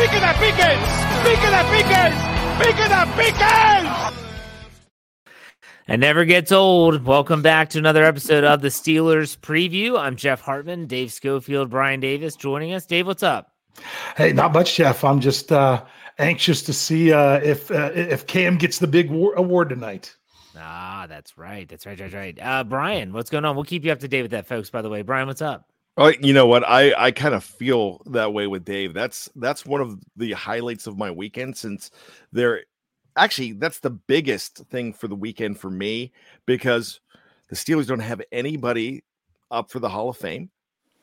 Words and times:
Pique 0.00 0.12
the 0.12 0.34
Pickens! 0.38 0.88
Pique 1.24 1.50
the 1.50 1.62
Pickens! 1.68 2.16
Pique 2.58 2.88
the 2.88 3.12
Pickens! 3.16 4.16
It 5.88 5.98
never 5.98 6.24
gets 6.24 6.50
old. 6.50 7.04
Welcome 7.04 7.42
back 7.42 7.68
to 7.70 7.78
another 7.78 8.02
episode 8.02 8.42
of 8.42 8.62
the 8.62 8.68
Steelers 8.68 9.36
preview. 9.36 10.00
I'm 10.00 10.16
Jeff 10.16 10.40
Hartman, 10.40 10.86
Dave 10.86 11.12
Schofield, 11.12 11.68
Brian 11.68 12.00
Davis 12.00 12.34
joining 12.34 12.72
us. 12.72 12.86
Dave, 12.86 13.06
what's 13.06 13.22
up? 13.22 13.52
Hey, 14.16 14.32
not 14.32 14.54
much, 14.54 14.76
Jeff. 14.76 15.04
I'm 15.04 15.20
just 15.20 15.52
uh, 15.52 15.84
anxious 16.18 16.62
to 16.62 16.72
see 16.72 17.12
uh, 17.12 17.38
if 17.40 17.70
uh, 17.70 17.90
if 17.92 18.26
Cam 18.26 18.56
gets 18.56 18.78
the 18.78 18.86
big 18.86 19.10
war- 19.10 19.34
award 19.34 19.68
tonight. 19.68 20.16
Ah, 20.56 21.04
that's 21.10 21.36
right. 21.36 21.68
That's 21.68 21.84
right. 21.84 21.98
That's 21.98 22.14
right. 22.14 22.38
Uh, 22.40 22.64
Brian, 22.64 23.12
what's 23.12 23.28
going 23.28 23.44
on? 23.44 23.54
We'll 23.54 23.66
keep 23.66 23.84
you 23.84 23.92
up 23.92 24.00
to 24.00 24.08
date 24.08 24.22
with 24.22 24.30
that, 24.30 24.46
folks. 24.46 24.70
By 24.70 24.80
the 24.80 24.88
way, 24.88 25.02
Brian, 25.02 25.26
what's 25.26 25.42
up? 25.42 25.66
Oh, 26.00 26.08
you 26.20 26.32
know 26.32 26.46
what? 26.46 26.66
I 26.66 26.94
I 26.96 27.10
kind 27.10 27.34
of 27.34 27.44
feel 27.44 28.00
that 28.06 28.32
way 28.32 28.46
with 28.46 28.64
Dave. 28.64 28.94
That's 28.94 29.28
that's 29.36 29.66
one 29.66 29.82
of 29.82 29.98
the 30.16 30.32
highlights 30.32 30.86
of 30.86 30.96
my 30.96 31.10
weekend 31.10 31.58
since 31.58 31.90
there 32.32 32.62
actually 33.16 33.52
that's 33.52 33.80
the 33.80 33.90
biggest 33.90 34.64
thing 34.70 34.94
for 34.94 35.08
the 35.08 35.14
weekend 35.14 35.60
for 35.60 35.70
me 35.70 36.10
because 36.46 37.00
the 37.50 37.56
Steelers 37.56 37.86
don't 37.86 38.00
have 38.00 38.22
anybody 38.32 39.04
up 39.50 39.70
for 39.70 39.78
the 39.78 39.90
Hall 39.90 40.08
of 40.08 40.16
Fame. 40.16 40.50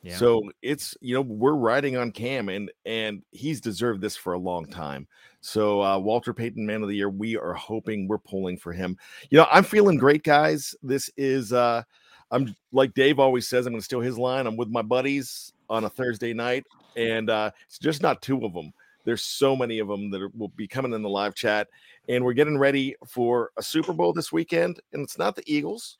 Yeah. 0.01 0.17
So 0.17 0.41
it's 0.63 0.97
you 0.99 1.13
know 1.13 1.21
we're 1.21 1.53
riding 1.53 1.95
on 1.95 2.11
Cam 2.11 2.49
and 2.49 2.71
and 2.83 3.21
he's 3.29 3.61
deserved 3.61 4.01
this 4.01 4.15
for 4.15 4.33
a 4.33 4.39
long 4.39 4.65
time. 4.65 5.07
So 5.41 5.83
uh, 5.83 5.99
Walter 5.99 6.33
Payton 6.33 6.65
Man 6.65 6.81
of 6.81 6.89
the 6.89 6.95
Year, 6.95 7.09
we 7.09 7.37
are 7.37 7.53
hoping 7.53 8.07
we're 8.07 8.17
pulling 8.17 8.57
for 8.57 8.73
him. 8.73 8.97
You 9.29 9.37
know 9.37 9.47
I'm 9.51 9.63
feeling 9.63 9.97
great, 9.97 10.23
guys. 10.23 10.73
This 10.81 11.11
is 11.17 11.53
uh 11.53 11.83
I'm 12.31 12.55
like 12.71 12.93
Dave 12.93 13.19
always 13.19 13.47
says. 13.47 13.65
I'm 13.65 13.73
going 13.73 13.81
to 13.81 13.85
steal 13.85 14.01
his 14.01 14.17
line. 14.17 14.47
I'm 14.47 14.57
with 14.57 14.69
my 14.69 14.81
buddies 14.81 15.53
on 15.69 15.85
a 15.85 15.89
Thursday 15.89 16.33
night, 16.33 16.65
and 16.95 17.29
uh, 17.29 17.51
it's 17.65 17.79
just 17.79 18.01
not 18.01 18.21
two 18.21 18.43
of 18.45 18.53
them. 18.53 18.73
There's 19.05 19.23
so 19.23 19.55
many 19.55 19.79
of 19.79 19.87
them 19.87 20.11
that 20.11 20.21
are, 20.21 20.31
will 20.35 20.49
be 20.49 20.67
coming 20.67 20.93
in 20.93 21.01
the 21.01 21.09
live 21.09 21.33
chat, 21.33 21.67
and 22.09 22.23
we're 22.23 22.33
getting 22.33 22.57
ready 22.57 22.95
for 23.07 23.51
a 23.57 23.63
Super 23.63 23.93
Bowl 23.93 24.11
this 24.11 24.31
weekend. 24.31 24.81
And 24.91 25.01
it's 25.01 25.17
not 25.17 25.35
the 25.35 25.43
Eagles, 25.45 25.97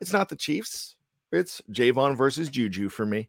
it's 0.00 0.12
not 0.12 0.28
the 0.28 0.36
Chiefs. 0.36 0.96
It's 1.30 1.60
Javon 1.70 2.16
versus 2.16 2.48
Juju 2.48 2.88
for 2.88 3.04
me. 3.04 3.28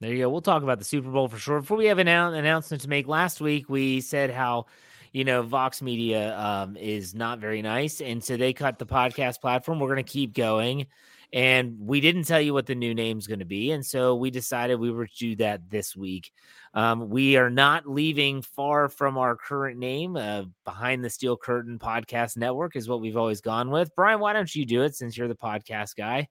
There 0.00 0.12
you 0.12 0.18
go. 0.24 0.30
We'll 0.30 0.40
talk 0.40 0.62
about 0.62 0.78
the 0.78 0.84
Super 0.84 1.10
Bowl 1.10 1.26
for 1.26 1.38
sure. 1.38 1.60
Before 1.60 1.76
we 1.76 1.86
have 1.86 1.98
an 1.98 2.06
annou- 2.06 2.38
announcement 2.38 2.82
to 2.82 2.88
make, 2.88 3.08
last 3.08 3.40
week 3.40 3.68
we 3.68 4.00
said 4.00 4.30
how 4.30 4.66
you 5.12 5.24
know 5.24 5.42
Vox 5.42 5.82
Media 5.82 6.38
um, 6.38 6.76
is 6.76 7.14
not 7.14 7.38
very 7.38 7.62
nice, 7.62 8.00
and 8.00 8.22
so 8.22 8.36
they 8.36 8.52
cut 8.52 8.78
the 8.78 8.86
podcast 8.86 9.40
platform. 9.40 9.80
We're 9.80 9.88
going 9.88 10.04
to 10.04 10.10
keep 10.10 10.34
going. 10.34 10.86
And 11.32 11.76
we 11.80 12.00
didn't 12.00 12.24
tell 12.24 12.40
you 12.40 12.54
what 12.54 12.66
the 12.66 12.74
new 12.74 12.94
name's 12.94 13.26
going 13.26 13.40
to 13.40 13.44
be. 13.44 13.72
And 13.72 13.84
so 13.84 14.14
we 14.14 14.30
decided 14.30 14.78
we 14.78 14.90
were 14.90 15.06
to 15.06 15.16
do 15.18 15.36
that 15.36 15.68
this 15.68 15.96
week. 15.96 16.32
Um, 16.72 17.08
we 17.08 17.36
are 17.36 17.50
not 17.50 17.88
leaving 17.88 18.42
far 18.42 18.88
from 18.88 19.18
our 19.18 19.36
current 19.36 19.78
name. 19.78 20.16
Uh, 20.16 20.44
Behind 20.64 21.04
the 21.04 21.10
Steel 21.10 21.36
Curtain 21.36 21.78
Podcast 21.78 22.36
Network 22.36 22.76
is 22.76 22.88
what 22.88 23.00
we've 23.00 23.16
always 23.16 23.40
gone 23.40 23.70
with. 23.70 23.94
Brian, 23.96 24.20
why 24.20 24.32
don't 24.32 24.54
you 24.54 24.64
do 24.64 24.82
it 24.82 24.94
since 24.94 25.16
you're 25.16 25.28
the 25.28 25.34
podcast 25.34 25.96
guy? 25.96 26.28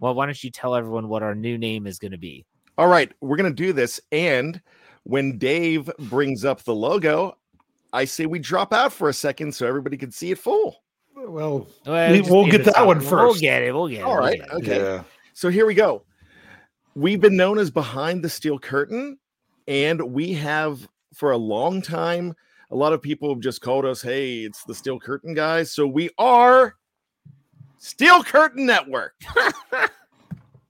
Well, 0.00 0.14
why 0.14 0.26
don't 0.26 0.42
you 0.42 0.50
tell 0.50 0.74
everyone 0.74 1.08
what 1.08 1.22
our 1.22 1.34
new 1.34 1.56
name 1.56 1.86
is 1.86 1.98
going 1.98 2.12
to 2.12 2.18
be? 2.18 2.44
All 2.78 2.88
right, 2.88 3.12
we're 3.20 3.36
going 3.36 3.54
to 3.54 3.62
do 3.62 3.72
this. 3.72 4.00
And 4.10 4.60
when 5.04 5.38
Dave 5.38 5.90
brings 5.98 6.44
up 6.44 6.62
the 6.62 6.74
logo, 6.74 7.36
I 7.92 8.06
say 8.06 8.26
we 8.26 8.38
drop 8.38 8.72
out 8.72 8.92
for 8.92 9.08
a 9.08 9.14
second 9.14 9.54
so 9.54 9.66
everybody 9.66 9.96
can 9.96 10.10
see 10.10 10.30
it 10.30 10.38
full. 10.38 10.82
Well, 11.28 11.68
Well, 11.86 12.10
we, 12.12 12.18
just 12.18 12.30
will 12.30 12.50
get 12.50 12.64
that 12.64 12.76
out. 12.76 12.86
one 12.86 12.98
We'll 12.98 13.08
first. 13.08 13.40
get 13.40 13.62
it. 13.62 13.72
We'll 13.74 13.88
get 13.88 14.00
it. 14.00 14.04
All 14.04 14.18
right. 14.18 14.40
we'll 14.50 14.60
it. 14.60 14.64
okay. 14.68 14.78
Yeah. 14.80 15.02
So 15.34 15.48
here 15.48 15.66
we 15.66 15.74
go. 15.74 16.02
We've 16.94 17.20
been 17.20 17.36
known 17.36 17.58
as 17.58 17.70
Behind 17.70 18.22
the 18.22 18.28
Steel 18.28 18.58
Curtain, 18.58 19.18
and 19.66 20.00
we 20.12 20.32
have 20.34 20.86
for 21.14 21.32
a 21.32 21.36
long 21.38 21.80
time. 21.80 22.34
A 22.70 22.76
lot 22.76 22.92
of 22.92 23.00
people 23.02 23.28
have 23.30 23.40
just 23.40 23.60
called 23.60 23.84
us, 23.84 24.02
"Hey, 24.02 24.40
it's 24.40 24.64
the 24.64 24.74
Steel 24.74 24.98
Curtain 25.00 25.32
guys." 25.34 25.72
So 25.72 25.86
we 25.86 26.10
are 26.18 26.74
Steel 27.78 28.22
Curtain 28.22 28.66
Network. 28.66 29.14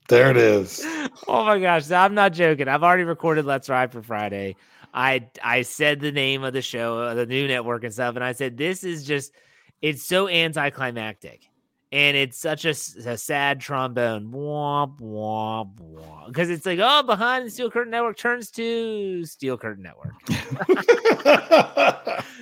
There 0.08 0.30
it 0.30 0.36
is. 0.36 0.82
Oh 1.26 1.44
my 1.44 1.58
gosh, 1.58 1.90
I'm 1.90 2.12
not 2.14 2.34
joking. 2.34 2.69
I've 2.69 2.82
already 2.82 3.04
recorded 3.04 3.46
Let's 3.46 3.70
Ride 3.70 3.90
for 3.92 4.02
Friday. 4.02 4.56
I 4.92 5.26
I 5.42 5.62
said 5.62 6.00
the 6.00 6.12
name 6.12 6.44
of 6.44 6.52
the 6.52 6.60
show, 6.60 6.98
uh, 6.98 7.14
the 7.14 7.24
new 7.24 7.48
network 7.48 7.82
and 7.84 7.94
stuff, 7.94 8.16
and 8.16 8.24
I 8.24 8.32
said 8.32 8.58
this 8.58 8.84
is 8.84 9.04
just 9.06 9.32
it's 9.82 10.04
so 10.04 10.28
anticlimactic. 10.28 11.48
And 11.91 12.16
it's 12.16 12.38
such 12.38 12.65
a 12.65 12.72
sad 12.72 13.60
trombone, 13.60 14.32
womp 14.32 14.98
womp 14.98 15.75
womp, 15.75 16.26
because 16.28 16.48
it's 16.48 16.65
like, 16.65 16.78
oh, 16.81 17.03
behind 17.03 17.44
the 17.44 17.50
Steel 17.50 17.70
Curtain 17.70 17.91
Network 17.91 18.16
turns 18.16 18.50
to 18.53 19.26
Steel 19.26 19.59
Curtain 19.59 19.82
Network, 19.82 20.15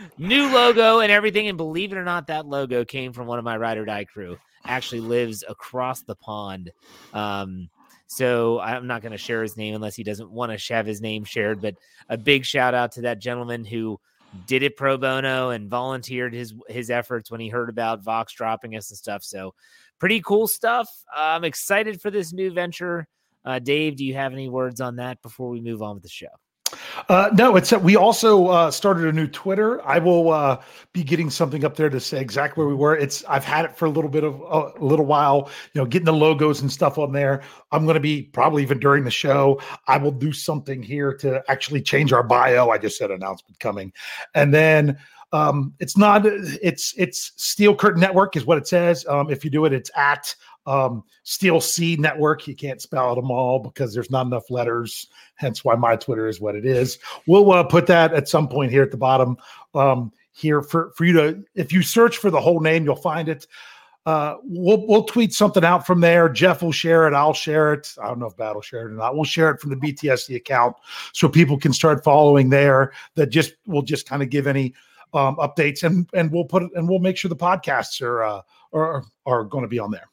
new 0.19 0.55
logo 0.55 1.01
and 1.01 1.11
everything. 1.11 1.49
And 1.49 1.59
believe 1.59 1.91
it 1.91 1.99
or 1.99 2.05
not, 2.05 2.29
that 2.29 2.47
logo 2.47 2.85
came 2.85 3.13
from 3.13 3.27
one 3.27 3.41
of 3.41 3.45
my 3.45 3.57
ride 3.57 3.77
or 3.77 3.85
die 3.85 4.05
crew. 4.05 4.37
Actually, 4.67 5.01
lives 5.01 5.43
across 5.49 6.03
the 6.03 6.15
pond. 6.15 6.71
Um, 7.13 7.71
so 8.07 8.61
I'm 8.61 8.87
not 8.87 9.03
going 9.03 9.13
to 9.13 9.19
share 9.19 9.43
his 9.43 9.57
name 9.57 9.75
unless 9.75 9.97
he 9.97 10.05
doesn't 10.05 10.31
want 10.31 10.57
to 10.57 10.75
have 10.75 10.87
his 10.87 11.01
name 11.01 11.25
shared. 11.25 11.61
But 11.61 11.75
a 12.09 12.17
big 12.17 12.45
shout 12.45 12.75
out 12.75 12.93
to 12.93 13.01
that 13.01 13.19
gentleman 13.19 13.65
who 13.65 13.99
did 14.47 14.63
it 14.63 14.77
pro 14.77 14.97
bono 14.97 15.51
and 15.51 15.69
volunteered 15.69 16.33
his 16.33 16.55
his 16.69 16.91
efforts 16.91 17.31
when 17.31 17.41
he 17.41 17.49
heard 17.49 17.69
about 17.69 18.03
Vox 18.03 18.33
dropping 18.33 18.77
us 18.77 18.91
and 18.91 18.99
stuff. 18.99 19.23
So 19.23 19.55
pretty 19.99 20.21
cool 20.21 20.47
stuff. 20.47 20.89
I'm 21.15 21.45
excited 21.45 22.01
for 22.01 22.11
this 22.11 22.33
new 22.33 22.53
venture. 22.53 23.07
Uh, 23.45 23.59
Dave, 23.59 23.97
do 23.97 24.05
you 24.05 24.15
have 24.15 24.33
any 24.33 24.49
words 24.49 24.81
on 24.81 24.97
that 24.97 25.21
before 25.23 25.49
we 25.49 25.61
move 25.61 25.83
on 25.83 25.95
with 25.95 26.03
the 26.03 26.09
show? 26.09 26.29
Uh, 27.09 27.31
no, 27.35 27.57
it's 27.57 27.73
we 27.73 27.97
also 27.97 28.49
uh, 28.49 28.71
started 28.71 29.07
a 29.07 29.13
new 29.13 29.27
Twitter. 29.27 29.85
I 29.87 29.99
will 29.99 30.31
uh, 30.31 30.61
be 30.93 31.03
getting 31.03 31.31
something 31.31 31.65
up 31.65 31.77
there 31.77 31.89
to 31.89 32.01
say 32.01 32.21
exactly 32.21 32.63
where 32.63 32.69
we 32.69 32.75
were. 32.75 32.97
It's 32.97 33.25
I've 33.25 33.45
had 33.45 33.65
it 33.65 33.77
for 33.77 33.87
a 33.87 33.91
little 33.91 34.11
bit 34.11 34.25
of 34.25 34.41
uh, 34.43 34.73
a 34.79 34.85
little 34.85 35.07
while. 35.07 35.51
You 35.73 35.81
know, 35.81 35.87
getting 35.87 36.07
the 36.07 36.13
logos 36.13 36.61
and 36.61 36.71
stuff 36.71 36.99
on 36.99 37.13
there. 37.13 37.43
I'm 37.73 37.85
going 37.85 37.95
to 37.95 38.01
be 38.01 38.23
probably 38.23 38.63
even 38.63 38.79
during 38.79 39.05
the 39.05 39.11
show. 39.11 39.61
I 39.87 39.97
will 39.97 40.13
do 40.13 40.33
something 40.33 40.83
here 40.83 41.15
to 41.15 41.43
actually 41.49 41.83
change 41.83 42.13
our 42.13 42.23
bio. 42.23 42.71
I 42.71 42.79
just 42.79 42.99
said 42.99 43.11
announcement 43.11 43.59
coming, 43.61 43.93
and 44.35 44.53
then 44.53 44.99
um, 45.33 45.75
it's 45.79 45.97
not. 45.97 46.23
It's 46.27 46.95
it's 46.97 47.33
Steel 47.37 47.75
Curtain 47.75 48.01
Network 48.01 48.37
is 48.37 48.45
what 48.45 48.59
it 48.59 48.67
says. 48.67 49.07
Um, 49.07 49.31
if 49.31 49.45
you 49.45 49.51
do 49.51 49.65
it, 49.65 49.73
it's 49.73 49.91
at 49.97 50.35
um, 50.67 51.05
Steel 51.23 51.61
C 51.61 51.97
Network. 51.97 52.47
You 52.47 52.55
can't 52.55 52.81
spell 52.81 53.15
them 53.15 53.31
all 53.31 53.59
because 53.59 53.95
there's 53.95 54.11
not 54.11 54.27
enough 54.27 54.51
letters. 54.51 55.09
Hence 55.35 55.65
why 55.65 55.75
my 55.75 55.97
Twitter 55.97 56.29
is 56.29 56.41
what 56.41 56.55
it 56.55 56.65
is. 56.65 56.99
We'll 57.27 57.51
uh, 57.53 57.65
put 57.65 57.87
that 57.87 58.15
at 58.15 58.29
some 58.29 58.49
point 58.49 58.71
here 58.71 58.83
at 58.83 58.91
the 58.91 58.97
bottom 58.97 59.37
um, 59.75 60.13
here 60.33 60.63
for 60.63 60.93
for 60.97 61.05
you 61.05 61.13
to. 61.15 61.45
If 61.55 61.73
you 61.73 61.83
search 61.83 62.19
for 62.19 62.31
the 62.31 62.41
whole 62.41 62.61
name, 62.61 62.85
you'll 62.85 62.97
find 62.97 63.29
it. 63.29 63.47
Uh, 64.07 64.37
we'll 64.45 64.87
we'll 64.87 65.05
tweet 65.05 65.33
something 65.33 65.65
out 65.65 65.87
from 65.87 66.01
there. 66.01 66.29
Jeff 66.29 66.63
will 66.63 66.73
share 66.73 67.07
it. 67.07 67.15
I'll 67.15 67.35
share 67.35 67.75
it. 67.75 67.95
I 68.03 68.09
don't 68.09 68.19
know 68.19 68.27
if 68.27 68.37
Bat 68.37 68.55
will 68.55 68.63
share 68.63 68.89
it 68.89 68.93
or 68.93 68.97
not. 68.97 69.15
We'll 69.15 69.25
share 69.25 69.51
it 69.51 69.61
from 69.61 69.71
the 69.71 69.77
BTSC 69.77 70.37
account 70.37 70.77
so 71.13 71.29
people 71.29 71.59
can 71.59 71.73
start 71.73 72.03
following 72.03 72.49
there. 72.49 72.93
That 73.15 73.27
just 73.27 73.55
will 73.67 73.83
just 73.83 74.09
kind 74.09 74.23
of 74.23 74.31
give 74.31 74.47
any 74.47 74.75
um, 75.13 75.37
updates 75.37 75.83
and 75.83 76.09
and 76.15 76.33
we'll 76.33 76.45
put 76.45 76.63
it 76.63 76.71
and 76.75 76.89
we'll 76.89 76.99
make 76.99 77.17
sure 77.17 77.29
the 77.29 77.37
podcasts 77.37 78.01
are 78.01 78.25
uh, 78.25 78.43
are 78.73 79.05
are 79.27 79.45
going 79.45 79.63
to 79.63 79.69
be 79.69 79.79
on 79.79 79.91
there. 79.91 80.09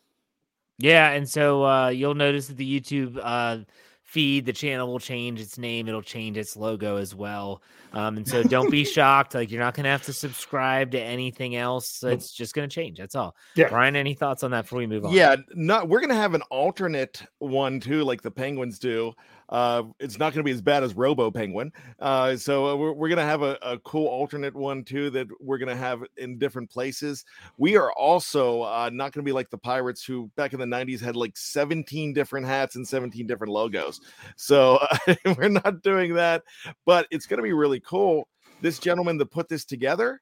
Yeah, 0.79 1.11
and 1.11 1.27
so 1.27 1.65
uh, 1.65 1.89
you'll 1.89 2.15
notice 2.15 2.47
that 2.47 2.57
the 2.57 2.79
YouTube 2.79 3.19
uh, 3.21 3.59
feed, 4.03 4.45
the 4.45 4.53
channel 4.53 4.87
will 4.87 4.99
change 4.99 5.41
its 5.41 5.57
name. 5.57 5.87
It'll 5.87 6.01
change 6.01 6.37
its 6.37 6.55
logo 6.55 6.97
as 6.97 7.13
well. 7.13 7.61
Um, 7.93 8.17
and 8.17 8.27
so 8.27 8.43
don't 8.43 8.69
be 8.69 8.85
shocked. 8.85 9.33
Like 9.33 9.51
you're 9.51 9.61
not 9.61 9.73
going 9.73 9.85
to 9.85 9.89
have 9.89 10.03
to 10.03 10.13
subscribe 10.13 10.91
to 10.91 11.01
anything 11.01 11.55
else. 11.55 12.03
It's 12.03 12.31
just 12.31 12.53
going 12.53 12.69
to 12.69 12.73
change. 12.73 12.99
That's 12.99 13.15
all. 13.15 13.35
Yeah. 13.55 13.69
Brian, 13.69 13.95
any 13.95 14.13
thoughts 14.13 14.43
on 14.43 14.51
that 14.51 14.63
before 14.63 14.79
we 14.79 14.87
move 14.87 15.05
on? 15.05 15.13
Yeah, 15.13 15.35
not 15.55 15.89
we're 15.89 15.99
gonna 15.99 16.15
have 16.15 16.33
an 16.33 16.43
alternate 16.43 17.23
one 17.39 17.79
too, 17.79 18.03
like 18.03 18.21
the 18.21 18.31
Penguins 18.31 18.79
do. 18.79 19.13
Uh, 19.49 19.83
it's 19.99 20.19
not 20.19 20.33
going 20.33 20.39
to 20.39 20.43
be 20.43 20.51
as 20.51 20.61
bad 20.61 20.83
as 20.83 20.93
Robo 20.93 21.31
Penguin. 21.31 21.71
Uh, 21.99 22.35
so 22.35 22.67
uh, 22.67 22.75
we're, 22.75 22.91
we're 22.91 23.07
going 23.07 23.17
to 23.17 23.23
have 23.23 23.43
a, 23.43 23.57
a, 23.61 23.77
cool 23.79 24.07
alternate 24.07 24.53
one 24.53 24.83
too 24.83 25.09
that 25.11 25.27
we're 25.39 25.57
going 25.57 25.69
to 25.69 25.75
have 25.75 26.03
in 26.17 26.37
different 26.37 26.69
places. 26.69 27.23
We 27.57 27.77
are 27.77 27.91
also 27.93 28.63
uh, 28.63 28.89
not 28.91 29.13
going 29.13 29.23
to 29.23 29.29
be 29.29 29.31
like 29.31 29.49
the 29.49 29.57
Pirates 29.57 30.03
who 30.03 30.29
back 30.35 30.53
in 30.53 30.59
the 30.59 30.65
90s 30.65 30.99
had 30.99 31.15
like 31.15 31.37
17 31.37 32.13
different 32.13 32.45
hats 32.45 32.75
and 32.75 32.85
17 32.85 33.25
different 33.25 33.53
logos. 33.53 34.01
So 34.35 34.85
we're 35.37 35.49
not 35.49 35.81
doing 35.81 36.13
that, 36.15 36.43
but 36.85 37.07
it's 37.09 37.25
going 37.25 37.37
to 37.37 37.43
be 37.43 37.53
really 37.53 37.79
cool. 37.79 38.27
This 38.61 38.79
gentleman 38.79 39.17
that 39.17 39.27
put 39.27 39.47
this 39.47 39.63
together, 39.63 40.21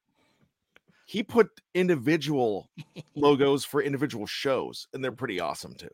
he 1.06 1.24
put 1.24 1.50
individual 1.74 2.69
logos 3.16 3.66
for 3.66 3.81
individual 3.81 4.28
shows, 4.28 4.88
and 4.94 5.04
they're 5.04 5.12
pretty 5.12 5.39
awesome 5.39 5.74
too. 5.74 5.89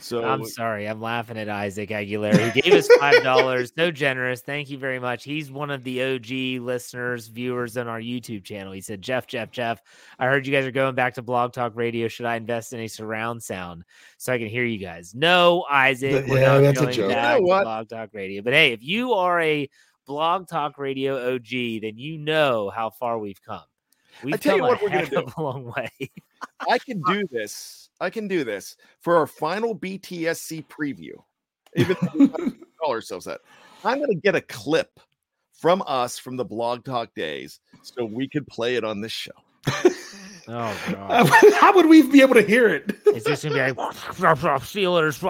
So 0.00 0.24
I'm 0.24 0.44
sorry, 0.44 0.86
I'm 0.86 1.00
laughing 1.00 1.36
at 1.36 1.48
Isaac 1.48 1.90
Aguilera. 1.90 2.50
He 2.50 2.62
gave 2.62 2.72
us 2.72 2.88
five 2.98 3.22
dollars. 3.22 3.72
so 3.76 3.90
generous. 3.90 4.40
Thank 4.40 4.70
you 4.70 4.78
very 4.78 4.98
much. 4.98 5.24
He's 5.24 5.50
one 5.50 5.70
of 5.70 5.84
the 5.84 6.02
OG 6.02 6.62
listeners, 6.64 7.28
viewers 7.28 7.76
on 7.76 7.86
our 7.86 8.00
YouTube 8.00 8.44
channel. 8.44 8.72
He 8.72 8.80
said, 8.80 9.02
Jeff, 9.02 9.26
Jeff, 9.26 9.50
Jeff, 9.50 9.82
I 10.18 10.26
heard 10.26 10.46
you 10.46 10.52
guys 10.52 10.66
are 10.66 10.70
going 10.70 10.94
back 10.94 11.14
to 11.14 11.22
blog 11.22 11.52
talk 11.52 11.72
radio. 11.76 12.08
Should 12.08 12.26
I 12.26 12.36
invest 12.36 12.72
in 12.72 12.80
a 12.80 12.88
surround 12.88 13.42
sound 13.42 13.84
so 14.16 14.32
I 14.32 14.38
can 14.38 14.48
hear 14.48 14.64
you 14.64 14.78
guys? 14.78 15.14
No, 15.14 15.66
Isaac. 15.70 16.26
We're 16.26 16.40
yeah, 16.40 16.58
not 16.58 16.74
going 16.74 16.86
back 16.86 16.96
you 16.96 17.08
know 17.08 17.36
to 17.36 17.42
blog 17.42 17.88
talk 17.88 18.10
radio. 18.12 18.42
But 18.42 18.54
hey, 18.54 18.72
if 18.72 18.82
you 18.82 19.12
are 19.12 19.40
a 19.40 19.68
blog 20.06 20.48
talk 20.48 20.78
radio 20.78 21.34
OG, 21.34 21.50
then 21.82 21.96
you 21.96 22.18
know 22.18 22.70
how 22.70 22.90
far 22.90 23.18
we've 23.18 23.42
come. 23.42 23.62
We've 24.24 24.34
I 24.34 24.36
tell 24.38 24.56
you 24.56 24.62
what, 24.62 24.82
we're 24.82 24.90
going 24.90 25.06
to 25.06 25.10
do 25.10 25.26
a 25.36 25.42
long 25.42 25.64
way. 25.64 25.90
I 26.68 26.78
can 26.78 27.00
do 27.02 27.24
this 27.30 27.89
I 28.00 28.10
can 28.10 28.28
do 28.28 28.44
this 28.44 28.76
for 29.00 29.16
our 29.16 29.26
final 29.26 29.76
BTSC 29.76 30.66
preview. 30.66 31.12
Even 31.76 31.96
call 32.80 32.92
ourselves 32.92 33.26
that. 33.26 33.40
I'm 33.84 33.98
going 33.98 34.10
to 34.10 34.20
get 34.20 34.34
a 34.34 34.40
clip 34.40 34.98
from 35.52 35.82
us 35.86 36.18
from 36.18 36.36
the 36.36 36.44
Blog 36.44 36.84
Talk 36.84 37.14
days 37.14 37.60
so 37.82 38.04
we 38.04 38.28
could 38.28 38.46
play 38.46 38.76
it 38.76 38.84
on 38.84 39.00
this 39.00 39.12
show. 39.12 39.32
Oh 40.48 40.54
uh, 40.56 40.74
god! 40.90 41.28
How 41.60 41.72
would 41.74 41.86
we 41.86 42.02
be 42.02 42.22
able 42.22 42.34
to 42.34 42.42
hear 42.42 42.68
it? 42.68 42.96
It's 43.06 43.24
just 43.24 43.44
gonna 43.44 43.54
be 43.54 43.60
like 43.60 43.76
Steelers. 43.76 45.20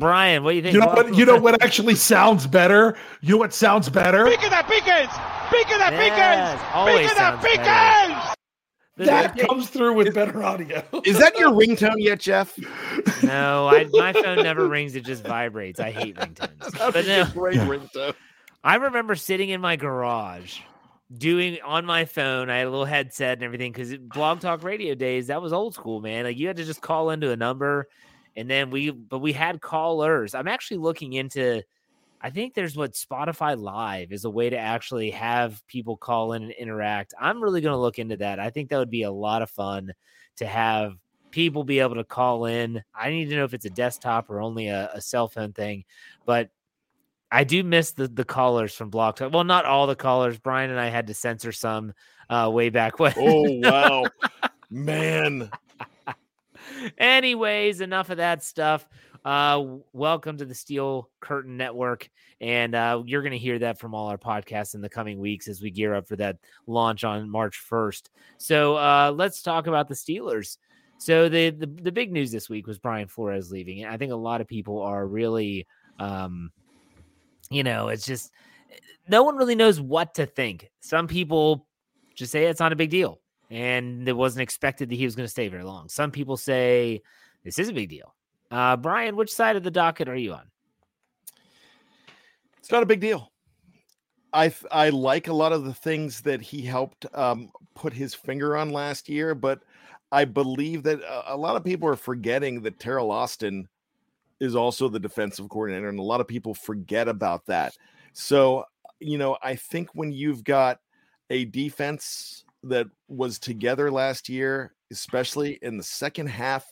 Brian, 0.00 0.42
what 0.42 0.50
do 0.50 0.56
you 0.56 0.62
think? 0.62 0.74
You 0.74 0.80
know 0.80 0.86
what? 0.86 1.14
You 1.14 1.24
know 1.26 1.38
what 1.38 1.62
actually 1.62 1.94
sounds 1.94 2.46
better? 2.46 2.96
You 3.20 3.34
know 3.34 3.38
what 3.38 3.52
sounds 3.52 3.88
better? 3.88 4.24
Pick 4.24 4.42
it 4.42 4.52
up, 4.52 4.66
Pickens! 4.66 5.10
Pick 5.50 5.70
it 5.70 5.80
up, 5.80 5.92
Pickens! 5.92 6.60
Pick 6.86 7.10
it 7.12 7.18
up, 7.18 7.40
Pickens! 7.40 8.34
That 8.96 9.38
comes 9.38 9.70
through 9.70 9.94
with 9.94 10.14
better 10.14 10.42
audio. 10.42 10.82
Is 11.04 11.18
that 11.18 11.38
your 11.38 11.50
ringtone 11.52 11.96
yet, 11.98 12.20
Jeff? 12.20 12.58
No, 13.22 13.68
I, 13.68 13.86
my 13.92 14.12
phone 14.12 14.42
never 14.42 14.68
rings; 14.68 14.94
it 14.94 15.04
just 15.04 15.24
vibrates. 15.24 15.80
I 15.80 15.90
hate 15.90 16.16
ringtones. 16.16 16.78
but 16.92 17.06
no, 17.06 17.24
great 17.32 17.58
ringtone. 17.60 18.14
I 18.62 18.76
remember 18.76 19.14
sitting 19.14 19.48
in 19.50 19.60
my 19.60 19.76
garage 19.76 20.58
doing 21.16 21.58
on 21.64 21.84
my 21.84 22.04
phone. 22.04 22.50
I 22.50 22.58
had 22.58 22.66
a 22.66 22.70
little 22.70 22.84
headset 22.84 23.38
and 23.38 23.42
everything 23.42 23.72
because 23.72 23.96
Blog 23.96 24.40
Talk 24.40 24.62
Radio 24.62 24.94
days 24.94 25.28
that 25.28 25.40
was 25.40 25.52
old 25.52 25.74
school, 25.74 26.00
man. 26.00 26.24
Like 26.24 26.36
you 26.36 26.46
had 26.46 26.56
to 26.56 26.64
just 26.64 26.82
call 26.82 27.10
into 27.10 27.30
a 27.30 27.36
number, 27.36 27.88
and 28.36 28.50
then 28.50 28.70
we, 28.70 28.90
but 28.90 29.18
we 29.18 29.32
had 29.32 29.60
callers. 29.60 30.34
I'm 30.34 30.48
actually 30.48 30.78
looking 30.78 31.14
into 31.14 31.62
I 32.20 32.30
think 32.30 32.54
there's 32.54 32.76
what 32.76 32.92
Spotify 32.92 33.58
Live 33.58 34.12
is 34.12 34.24
a 34.24 34.30
way 34.30 34.50
to 34.50 34.58
actually 34.58 35.10
have 35.12 35.66
people 35.66 35.96
call 35.96 36.34
in 36.34 36.42
and 36.42 36.52
interact. 36.52 37.14
I'm 37.18 37.42
really 37.42 37.60
going 37.60 37.72
to 37.72 37.80
look 37.80 37.98
into 37.98 38.18
that. 38.18 38.38
I 38.38 38.50
think 38.50 38.68
that 38.68 38.78
would 38.78 38.90
be 38.90 39.04
a 39.04 39.10
lot 39.10 39.42
of 39.42 39.50
fun 39.50 39.92
to 40.36 40.46
have 40.46 40.94
people 41.30 41.64
be 41.64 41.80
able 41.80 41.94
to 41.94 42.04
call 42.04 42.44
in. 42.44 42.82
I 42.94 43.10
need 43.10 43.30
to 43.30 43.36
know 43.36 43.44
if 43.44 43.54
it's 43.54 43.64
a 43.64 43.70
desktop 43.70 44.28
or 44.28 44.40
only 44.40 44.68
a, 44.68 44.90
a 44.94 45.00
cell 45.00 45.28
phone 45.28 45.52
thing, 45.52 45.84
but 46.26 46.50
I 47.32 47.44
do 47.44 47.62
miss 47.62 47.92
the 47.92 48.08
the 48.08 48.24
callers 48.24 48.74
from 48.74 48.90
Blog 48.90 49.16
Talk. 49.16 49.32
Well, 49.32 49.44
not 49.44 49.64
all 49.64 49.86
the 49.86 49.94
callers. 49.94 50.38
Brian 50.38 50.70
and 50.70 50.80
I 50.80 50.88
had 50.88 51.06
to 51.06 51.14
censor 51.14 51.52
some 51.52 51.92
uh, 52.28 52.50
way 52.52 52.70
back 52.70 52.98
when. 52.98 53.14
Oh 53.16 53.44
wow, 53.60 54.04
man. 54.70 55.50
Anyways, 56.98 57.80
enough 57.80 58.10
of 58.10 58.16
that 58.16 58.42
stuff. 58.42 58.88
Uh, 59.24 59.64
welcome 59.92 60.38
to 60.38 60.46
the 60.46 60.54
Steel 60.54 61.10
Curtain 61.20 61.56
Network. 61.56 62.08
And 62.40 62.74
uh, 62.74 63.02
you're 63.04 63.22
going 63.22 63.32
to 63.32 63.38
hear 63.38 63.58
that 63.58 63.78
from 63.78 63.94
all 63.94 64.08
our 64.08 64.16
podcasts 64.16 64.74
in 64.74 64.80
the 64.80 64.88
coming 64.88 65.18
weeks 65.18 65.46
as 65.46 65.60
we 65.60 65.70
gear 65.70 65.94
up 65.94 66.08
for 66.08 66.16
that 66.16 66.38
launch 66.66 67.04
on 67.04 67.28
March 67.28 67.62
1st. 67.70 68.04
So 68.38 68.76
uh, 68.76 69.12
let's 69.14 69.42
talk 69.42 69.66
about 69.66 69.88
the 69.88 69.94
Steelers. 69.94 70.56
So 70.96 71.28
the, 71.28 71.50
the, 71.50 71.66
the 71.66 71.92
big 71.92 72.12
news 72.12 72.32
this 72.32 72.48
week 72.48 72.66
was 72.66 72.78
Brian 72.78 73.08
Flores 73.08 73.50
leaving. 73.50 73.82
And 73.82 73.92
I 73.92 73.98
think 73.98 74.12
a 74.12 74.16
lot 74.16 74.40
of 74.40 74.48
people 74.48 74.80
are 74.80 75.06
really, 75.06 75.66
um, 75.98 76.50
you 77.50 77.62
know, 77.62 77.88
it's 77.88 78.06
just 78.06 78.32
no 79.08 79.22
one 79.22 79.36
really 79.36 79.54
knows 79.54 79.80
what 79.80 80.14
to 80.14 80.24
think. 80.24 80.70
Some 80.80 81.06
people 81.06 81.66
just 82.14 82.32
say 82.32 82.44
it's 82.44 82.60
not 82.60 82.72
a 82.72 82.76
big 82.76 82.90
deal 82.90 83.20
and 83.50 84.08
it 84.08 84.16
wasn't 84.16 84.42
expected 84.42 84.88
that 84.88 84.94
he 84.94 85.04
was 85.04 85.14
going 85.14 85.26
to 85.26 85.30
stay 85.30 85.48
very 85.48 85.64
long. 85.64 85.88
Some 85.90 86.10
people 86.10 86.38
say 86.38 87.02
this 87.44 87.58
is 87.58 87.68
a 87.68 87.74
big 87.74 87.90
deal. 87.90 88.14
Uh, 88.50 88.76
Brian, 88.76 89.16
which 89.16 89.32
side 89.32 89.56
of 89.56 89.62
the 89.62 89.70
docket 89.70 90.08
are 90.08 90.16
you 90.16 90.32
on? 90.32 90.50
It's 92.58 92.70
not 92.70 92.82
a 92.82 92.86
big 92.86 93.00
deal. 93.00 93.30
I 94.32 94.54
I 94.70 94.90
like 94.90 95.28
a 95.28 95.32
lot 95.32 95.52
of 95.52 95.64
the 95.64 95.74
things 95.74 96.20
that 96.22 96.40
he 96.40 96.62
helped 96.62 97.06
um, 97.14 97.50
put 97.74 97.92
his 97.92 98.14
finger 98.14 98.56
on 98.56 98.70
last 98.70 99.08
year, 99.08 99.34
but 99.34 99.62
I 100.12 100.24
believe 100.24 100.82
that 100.84 101.00
a, 101.00 101.34
a 101.34 101.36
lot 101.36 101.56
of 101.56 101.64
people 101.64 101.88
are 101.88 101.96
forgetting 101.96 102.62
that 102.62 102.78
Teryl 102.78 103.10
Austin 103.10 103.68
is 104.40 104.56
also 104.56 104.88
the 104.88 105.00
defensive 105.00 105.48
coordinator, 105.48 105.88
and 105.88 105.98
a 105.98 106.02
lot 106.02 106.20
of 106.20 106.28
people 106.28 106.54
forget 106.54 107.08
about 107.08 107.46
that. 107.46 107.76
So, 108.12 108.64
you 108.98 109.18
know, 109.18 109.36
I 109.42 109.56
think 109.56 109.90
when 109.94 110.12
you've 110.12 110.44
got 110.44 110.80
a 111.28 111.44
defense 111.44 112.44
that 112.64 112.86
was 113.08 113.38
together 113.38 113.90
last 113.90 114.28
year, 114.28 114.74
especially 114.90 115.58
in 115.62 115.76
the 115.76 115.82
second 115.82 116.28
half 116.28 116.66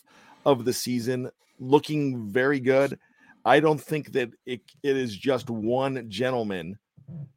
of 0.45 0.65
the 0.65 0.73
season, 0.73 1.31
looking 1.59 2.29
very 2.29 2.61
good. 2.61 2.99
I 3.45 3.61
don't 3.61 3.81
think 3.81 4.13
that 4.13 4.31
it, 4.47 4.61
it 4.83 4.97
is 4.97 5.17
just 5.17 5.49
one 5.51 6.09
gentleman 6.11 6.79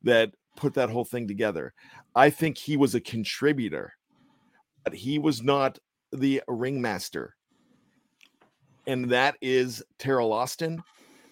that 0.04 0.32
put 0.56 0.74
that 0.74 0.90
whole 0.90 1.06
thing 1.06 1.28
together. 1.28 1.74
I 2.16 2.30
think 2.30 2.58
he 2.58 2.76
was 2.78 2.96
a 2.96 3.02
contributor, 3.02 3.94
but 4.84 4.94
he 4.94 5.20
was 5.20 5.42
not 5.42 5.80
the 6.12 6.42
ringmaster. 6.48 7.36
And 8.88 9.10
that 9.10 9.38
is 9.42 9.84
Teryl 10.00 10.34
Austin. 10.34 10.84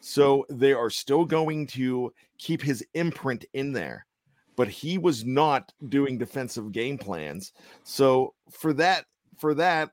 So 0.01 0.45
they 0.49 0.73
are 0.73 0.89
still 0.89 1.25
going 1.25 1.67
to 1.67 2.13
keep 2.37 2.61
his 2.61 2.85
imprint 2.93 3.43
in 3.53 3.73
there, 3.73 4.05
but 4.55 4.69
he 4.69 4.97
was 4.97 5.25
not 5.25 5.71
doing 5.89 6.17
defensive 6.17 6.71
game 6.71 6.97
plans. 6.97 7.51
So 7.83 8.33
for 8.49 8.71
that, 8.73 9.05
for 9.37 9.53
that, 9.55 9.91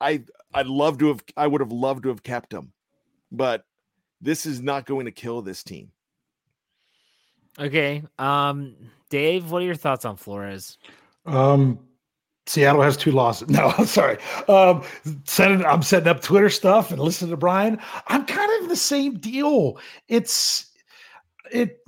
I 0.00 0.22
I'd 0.54 0.66
love 0.66 0.98
to 0.98 1.08
have 1.08 1.22
I 1.36 1.46
would 1.46 1.60
have 1.60 1.72
loved 1.72 2.04
to 2.04 2.08
have 2.08 2.22
kept 2.22 2.52
him, 2.52 2.72
but 3.30 3.64
this 4.20 4.46
is 4.46 4.60
not 4.60 4.86
going 4.86 5.06
to 5.06 5.12
kill 5.12 5.42
this 5.42 5.62
team. 5.62 5.90
Okay. 7.58 8.02
Um 8.18 8.74
Dave, 9.08 9.50
what 9.50 9.62
are 9.62 9.66
your 9.66 9.74
thoughts 9.74 10.04
on 10.04 10.16
Flores? 10.16 10.78
Um 11.24 11.78
Seattle 12.46 12.82
has 12.82 12.96
two 12.96 13.10
losses. 13.10 13.48
No, 13.56 13.72
I'm 13.76 13.86
sorry. 13.86 14.18
Um, 14.48 14.84
setting, 15.24 15.64
I'm 15.64 15.82
setting 15.82 16.08
up 16.08 16.22
Twitter 16.22 16.48
stuff 16.48 16.92
and 16.92 17.00
listening 17.00 17.32
to 17.32 17.36
Brian. 17.36 17.78
I'm 18.06 18.24
kind 18.24 18.52
of 18.52 18.62
in 18.62 18.68
the 18.68 18.76
same 18.76 19.18
deal. 19.18 19.78
It's 20.08 20.70
it 21.50 21.78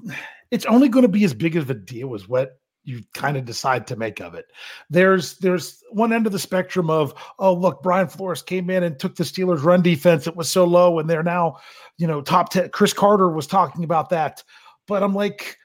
it's 0.50 0.66
only 0.66 0.88
going 0.88 1.02
to 1.02 1.08
be 1.08 1.24
as 1.24 1.34
big 1.34 1.56
of 1.56 1.70
a 1.70 1.74
deal 1.74 2.14
as 2.14 2.28
what 2.28 2.58
you 2.88 3.02
kind 3.12 3.36
of 3.36 3.44
decide 3.44 3.86
to 3.86 3.96
make 3.96 4.18
of 4.18 4.34
it. 4.34 4.46
There's 4.88 5.36
there's 5.38 5.84
one 5.90 6.10
end 6.10 6.24
of 6.24 6.32
the 6.32 6.38
spectrum 6.38 6.88
of 6.88 7.12
oh 7.38 7.52
look 7.52 7.82
Brian 7.82 8.08
Flores 8.08 8.40
came 8.40 8.70
in 8.70 8.82
and 8.82 8.98
took 8.98 9.14
the 9.14 9.24
Steelers 9.24 9.62
run 9.62 9.82
defense. 9.82 10.26
It 10.26 10.36
was 10.36 10.48
so 10.48 10.64
low 10.64 10.98
and 10.98 11.08
they're 11.08 11.22
now 11.22 11.58
you 11.98 12.06
know 12.06 12.22
top 12.22 12.48
10 12.50 12.70
Chris 12.70 12.94
Carter 12.94 13.28
was 13.28 13.46
talking 13.46 13.84
about 13.84 14.08
that 14.08 14.42
but 14.86 15.02
I'm 15.02 15.14
like 15.14 15.58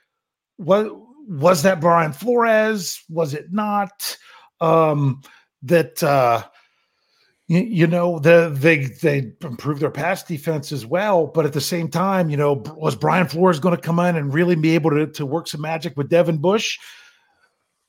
what 0.57 0.91
was 1.29 1.63
that 1.63 1.79
Brian 1.79 2.11
Flores? 2.11 3.01
Was 3.09 3.33
it 3.33 3.53
not? 3.53 4.17
Um 4.59 5.21
that 5.61 6.03
uh 6.03 6.43
you, 7.47 7.59
you 7.59 7.87
know 7.87 8.19
the 8.19 8.53
they 8.53 8.85
they 9.01 9.31
improved 9.41 9.81
their 9.81 9.91
pass 9.91 10.23
defense 10.23 10.73
as 10.73 10.85
well 10.85 11.27
but 11.27 11.45
at 11.45 11.53
the 11.53 11.61
same 11.61 11.87
time 11.87 12.29
you 12.29 12.35
know 12.35 12.63
was 12.75 12.95
Brian 12.95 13.27
Flores 13.27 13.61
going 13.61 13.75
to 13.75 13.81
come 13.81 13.99
in 13.99 14.17
and 14.17 14.33
really 14.33 14.55
be 14.55 14.75
able 14.75 14.89
to, 14.89 15.07
to 15.07 15.25
work 15.25 15.47
some 15.47 15.61
magic 15.61 15.95
with 15.95 16.09
Devin 16.09 16.37
Bush 16.37 16.79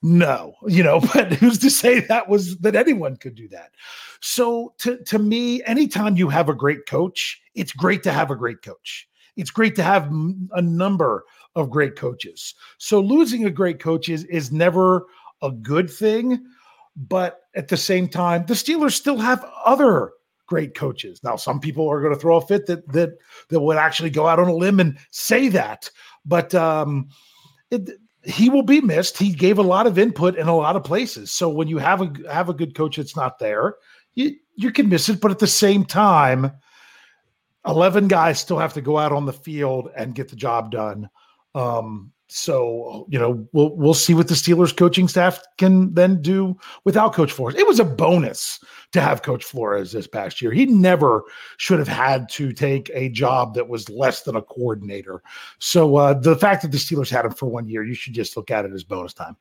no, 0.05 0.55
you 0.67 0.83
know, 0.83 1.01
but 1.15 1.33
who's 1.33 1.59
to 1.61 1.71
say 1.71 2.01
that 2.01 2.29
was 2.29 2.59
that 2.59 2.77
anyone 2.77 3.17
could 3.17 3.35
do 3.35 3.49
that? 3.49 3.71
So 4.21 4.75
to 4.79 5.03
to 5.05 5.19
me, 5.19 5.65
anytime 5.65 6.19
you 6.19 6.29
have 6.29 6.51
a 6.51 6.55
great 6.55 6.87
coach, 6.87 7.41
it's 7.55 7.73
great 7.73 8.03
to 8.03 8.13
have 8.13 8.31
a 8.31 8.37
great 8.37 8.61
coach. 8.61 9.09
It's 9.37 9.51
great 9.51 9.75
to 9.77 9.83
have 9.83 10.13
a 10.53 10.61
number 10.61 11.25
of 11.57 11.71
great 11.71 11.97
coaches. 11.97 12.55
So 12.77 13.01
losing 13.01 13.47
a 13.47 13.51
great 13.51 13.81
coach 13.81 14.11
is 14.11 14.25
is 14.25 14.53
never 14.53 15.07
a 15.41 15.51
good 15.51 15.89
thing, 15.91 16.45
but 16.95 17.41
at 17.55 17.69
the 17.69 17.77
same 17.79 18.07
time, 18.07 18.45
the 18.45 18.55
Steelers 18.55 18.93
still 18.93 19.19
have 19.19 19.43
other 19.65 20.13
great 20.47 20.75
coaches. 20.75 21.25
Now, 21.25 21.37
some 21.37 21.61
people 21.61 21.89
are 21.89 22.03
going 22.03 22.13
to 22.13 22.21
throw 22.21 22.37
a 22.37 22.47
fit 22.47 22.67
that 22.67 22.87
that 22.93 23.17
that 23.49 23.61
would 23.61 23.79
actually 23.79 24.11
go 24.11 24.27
out 24.27 24.39
on 24.39 24.49
a 24.49 24.55
limb 24.55 24.81
and 24.81 24.99
say 25.13 25.49
that, 25.49 25.89
but 26.27 26.55
um, 26.55 27.09
it, 27.71 27.89
he 28.25 28.49
will 28.49 28.63
be 28.63 28.81
missed. 28.81 29.19
He 29.19 29.33
gave 29.33 29.59
a 29.59 29.63
lot 29.63 29.87
of 29.87 29.99
input 29.99 30.37
in 30.37 30.49
a 30.49 30.57
lot 30.57 30.77
of 30.77 30.85
places. 30.85 31.31
So 31.31 31.49
when 31.49 31.69
you 31.69 31.79
have 31.79 32.01
a 32.01 32.13
have 32.33 32.49
a 32.49 32.55
good 32.55 32.75
coach 32.75 32.97
that's 32.97 33.17
not 33.17 33.39
there, 33.39 33.75
you 34.15 34.37
you 34.57 34.71
can 34.71 34.89
miss 34.89 35.09
it. 35.09 35.21
But 35.21 35.31
at 35.31 35.39
the 35.39 35.47
same 35.47 35.85
time, 35.85 36.53
eleven 37.67 38.09
guys 38.09 38.41
still 38.41 38.59
have 38.59 38.75
to 38.75 38.81
go 38.81 38.99
out 38.99 39.13
on 39.13 39.27
the 39.27 39.33
field 39.33 39.91
and 39.97 40.15
get 40.15 40.29
the 40.29 40.37
job 40.37 40.71
done. 40.71 41.09
Um, 41.55 42.13
so 42.37 43.07
you 43.09 43.17
know 43.17 43.47
we'll 43.53 43.77
we'll 43.77 43.95
see 43.95 44.13
what 44.13 44.27
the 44.27 44.35
Steelers 44.35 44.77
coaching 44.77 45.07
staff 45.07 45.41
can 45.57 45.95
then 45.95 46.21
do 46.21 46.59
without 46.83 47.13
Coach 47.13 47.31
Flores. 47.31 47.55
It 47.55 47.65
was 47.65 47.79
a 47.79 47.85
bonus 47.85 48.59
to 48.91 49.01
have 49.01 49.23
Coach 49.23 49.45
Flores 49.45 49.93
this 49.93 50.09
past 50.09 50.43
year. 50.43 50.51
He 50.51 50.67
never 50.67 51.23
should 51.59 51.79
have 51.79 51.87
had 51.87 52.29
to 52.31 52.53
take 52.53 52.91
a 52.93 53.09
job 53.09 53.55
that 53.55 53.69
was 53.69 53.89
less 53.89 54.23
than 54.23 54.35
a 54.35 54.43
coordinator. 54.43 55.23
So 55.61 55.95
uh, 55.95 56.15
the 56.15 56.35
fact 56.35 56.63
that 56.63 56.73
the 56.73 56.79
Steelers 56.79 57.09
had 57.09 57.25
him 57.25 57.31
for 57.31 57.47
one 57.47 57.69
year, 57.69 57.85
you 57.85 57.95
should 57.95 58.15
just 58.15 58.37
look 58.37 58.51
at 58.51 58.65
it 58.65 58.73
as 58.73 58.83
bonus 58.83 59.15
time. 59.15 59.37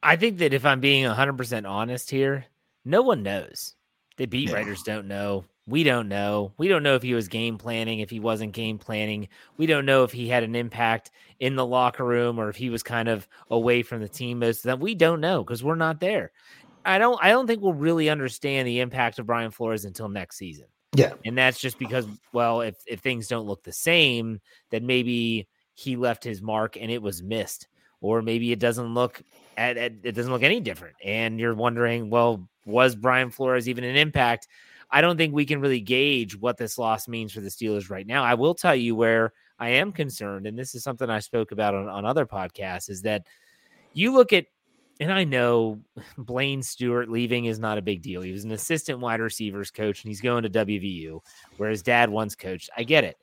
I 0.00 0.14
think 0.14 0.38
that 0.38 0.54
if 0.54 0.64
I'm 0.64 0.78
being 0.78 1.04
100% 1.04 1.68
honest 1.68 2.08
here, 2.08 2.44
no 2.84 3.02
one 3.02 3.24
knows. 3.24 3.74
The 4.16 4.26
beat 4.26 4.50
yeah. 4.50 4.54
writers 4.54 4.84
don't 4.84 5.08
know. 5.08 5.44
We 5.66 5.82
don't 5.82 6.08
know. 6.08 6.52
We 6.58 6.68
don't 6.68 6.82
know 6.82 6.94
if 6.94 7.02
he 7.02 7.14
was 7.14 7.28
game 7.28 7.56
planning, 7.56 8.00
if 8.00 8.10
he 8.10 8.20
wasn't 8.20 8.52
game 8.52 8.78
planning. 8.78 9.28
We 9.56 9.64
don't 9.66 9.86
know 9.86 10.04
if 10.04 10.12
he 10.12 10.28
had 10.28 10.42
an 10.42 10.54
impact 10.54 11.10
in 11.40 11.56
the 11.56 11.64
locker 11.64 12.04
room 12.04 12.38
or 12.38 12.50
if 12.50 12.56
he 12.56 12.68
was 12.68 12.82
kind 12.82 13.08
of 13.08 13.26
away 13.50 13.82
from 13.82 14.00
the 14.00 14.08
team 14.08 14.40
most 14.40 14.58
of 14.58 14.64
them. 14.64 14.80
We 14.80 14.94
don't 14.94 15.20
know 15.20 15.42
because 15.42 15.64
we're 15.64 15.74
not 15.74 16.00
there. 16.00 16.32
I 16.84 16.98
don't 16.98 17.18
I 17.22 17.30
don't 17.30 17.46
think 17.46 17.62
we'll 17.62 17.72
really 17.72 18.10
understand 18.10 18.68
the 18.68 18.80
impact 18.80 19.18
of 19.18 19.26
Brian 19.26 19.50
Flores 19.50 19.86
until 19.86 20.08
next 20.08 20.36
season. 20.36 20.66
Yeah. 20.94 21.14
And 21.24 21.36
that's 21.36 21.58
just 21.58 21.78
because, 21.78 22.06
well, 22.32 22.60
if 22.60 22.76
if 22.86 23.00
things 23.00 23.26
don't 23.26 23.46
look 23.46 23.62
the 23.62 23.72
same, 23.72 24.40
then 24.70 24.86
maybe 24.86 25.48
he 25.74 25.96
left 25.96 26.22
his 26.22 26.42
mark 26.42 26.76
and 26.76 26.90
it 26.90 27.02
was 27.02 27.22
missed. 27.22 27.68
Or 28.00 28.20
maybe 28.20 28.52
it 28.52 28.58
doesn't 28.58 28.92
look 28.92 29.22
at, 29.56 29.78
at 29.78 29.92
it 30.02 30.12
doesn't 30.12 30.30
look 30.30 30.42
any 30.42 30.60
different. 30.60 30.94
And 31.02 31.40
you're 31.40 31.54
wondering, 31.54 32.10
well, 32.10 32.46
was 32.66 32.94
Brian 32.94 33.30
Flores 33.30 33.66
even 33.68 33.82
an 33.82 33.96
impact? 33.96 34.46
I 34.94 35.00
don't 35.00 35.16
think 35.16 35.34
we 35.34 35.44
can 35.44 35.60
really 35.60 35.80
gauge 35.80 36.36
what 36.36 36.56
this 36.56 36.78
loss 36.78 37.08
means 37.08 37.32
for 37.32 37.40
the 37.40 37.48
Steelers 37.48 37.90
right 37.90 38.06
now. 38.06 38.22
I 38.22 38.34
will 38.34 38.54
tell 38.54 38.76
you 38.76 38.94
where 38.94 39.32
I 39.58 39.70
am 39.70 39.90
concerned, 39.90 40.46
and 40.46 40.56
this 40.56 40.76
is 40.76 40.84
something 40.84 41.10
I 41.10 41.18
spoke 41.18 41.50
about 41.50 41.74
on, 41.74 41.88
on 41.88 42.04
other 42.04 42.24
podcasts, 42.24 42.88
is 42.88 43.02
that 43.02 43.26
you 43.92 44.12
look 44.12 44.32
at, 44.32 44.46
and 45.00 45.12
I 45.12 45.24
know 45.24 45.80
Blaine 46.16 46.62
Stewart 46.62 47.10
leaving 47.10 47.46
is 47.46 47.58
not 47.58 47.76
a 47.76 47.82
big 47.82 48.02
deal. 48.02 48.22
He 48.22 48.30
was 48.30 48.44
an 48.44 48.52
assistant 48.52 49.00
wide 49.00 49.20
receivers 49.20 49.72
coach, 49.72 50.04
and 50.04 50.10
he's 50.10 50.20
going 50.20 50.44
to 50.44 50.64
WVU, 50.64 51.18
where 51.56 51.70
his 51.70 51.82
dad 51.82 52.08
once 52.08 52.36
coached. 52.36 52.70
I 52.76 52.84
get 52.84 53.02
it, 53.02 53.16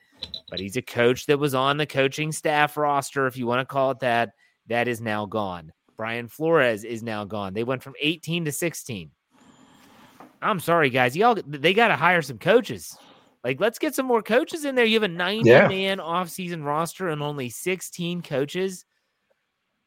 but 0.49 0.59
he's 0.59 0.75
a 0.75 0.81
coach 0.81 1.25
that 1.27 1.39
was 1.39 1.55
on 1.55 1.77
the 1.77 1.87
coaching 1.87 2.33
staff 2.33 2.75
roster, 2.75 3.27
if 3.27 3.37
you 3.37 3.47
want 3.47 3.61
to 3.61 3.73
call 3.73 3.91
it 3.91 3.99
that. 3.99 4.33
That 4.67 4.89
is 4.89 4.99
now 4.99 5.25
gone. 5.25 5.71
Brian 5.95 6.27
Flores 6.27 6.83
is 6.83 7.01
now 7.01 7.23
gone. 7.23 7.53
They 7.53 7.63
went 7.63 7.81
from 7.81 7.93
18 8.01 8.43
to 8.43 8.51
16. 8.51 9.09
I'm 10.41 10.59
sorry, 10.59 10.89
guys. 10.89 11.15
Y'all, 11.15 11.37
they 11.45 11.73
got 11.73 11.89
to 11.89 11.95
hire 11.95 12.21
some 12.21 12.37
coaches. 12.37 12.95
Like, 13.43 13.59
let's 13.59 13.79
get 13.79 13.95
some 13.95 14.05
more 14.05 14.21
coaches 14.21 14.65
in 14.65 14.75
there. 14.75 14.85
You 14.85 14.95
have 14.95 15.03
a 15.03 15.07
90 15.07 15.49
yeah. 15.49 15.67
man 15.67 15.97
offseason 15.97 16.63
roster 16.63 17.09
and 17.09 17.21
only 17.21 17.49
16 17.49 18.21
coaches. 18.21 18.85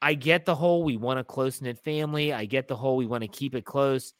I 0.02 0.14
get 0.14 0.44
the 0.44 0.54
whole 0.54 0.82
we 0.84 0.96
want 0.96 1.20
a 1.20 1.24
close 1.24 1.62
knit 1.62 1.78
family. 1.78 2.32
I 2.32 2.44
get 2.44 2.68
the 2.68 2.76
whole 2.76 2.96
we 2.96 3.06
want 3.06 3.22
to 3.22 3.28
keep 3.28 3.54
it 3.54 3.64
close. 3.64 4.12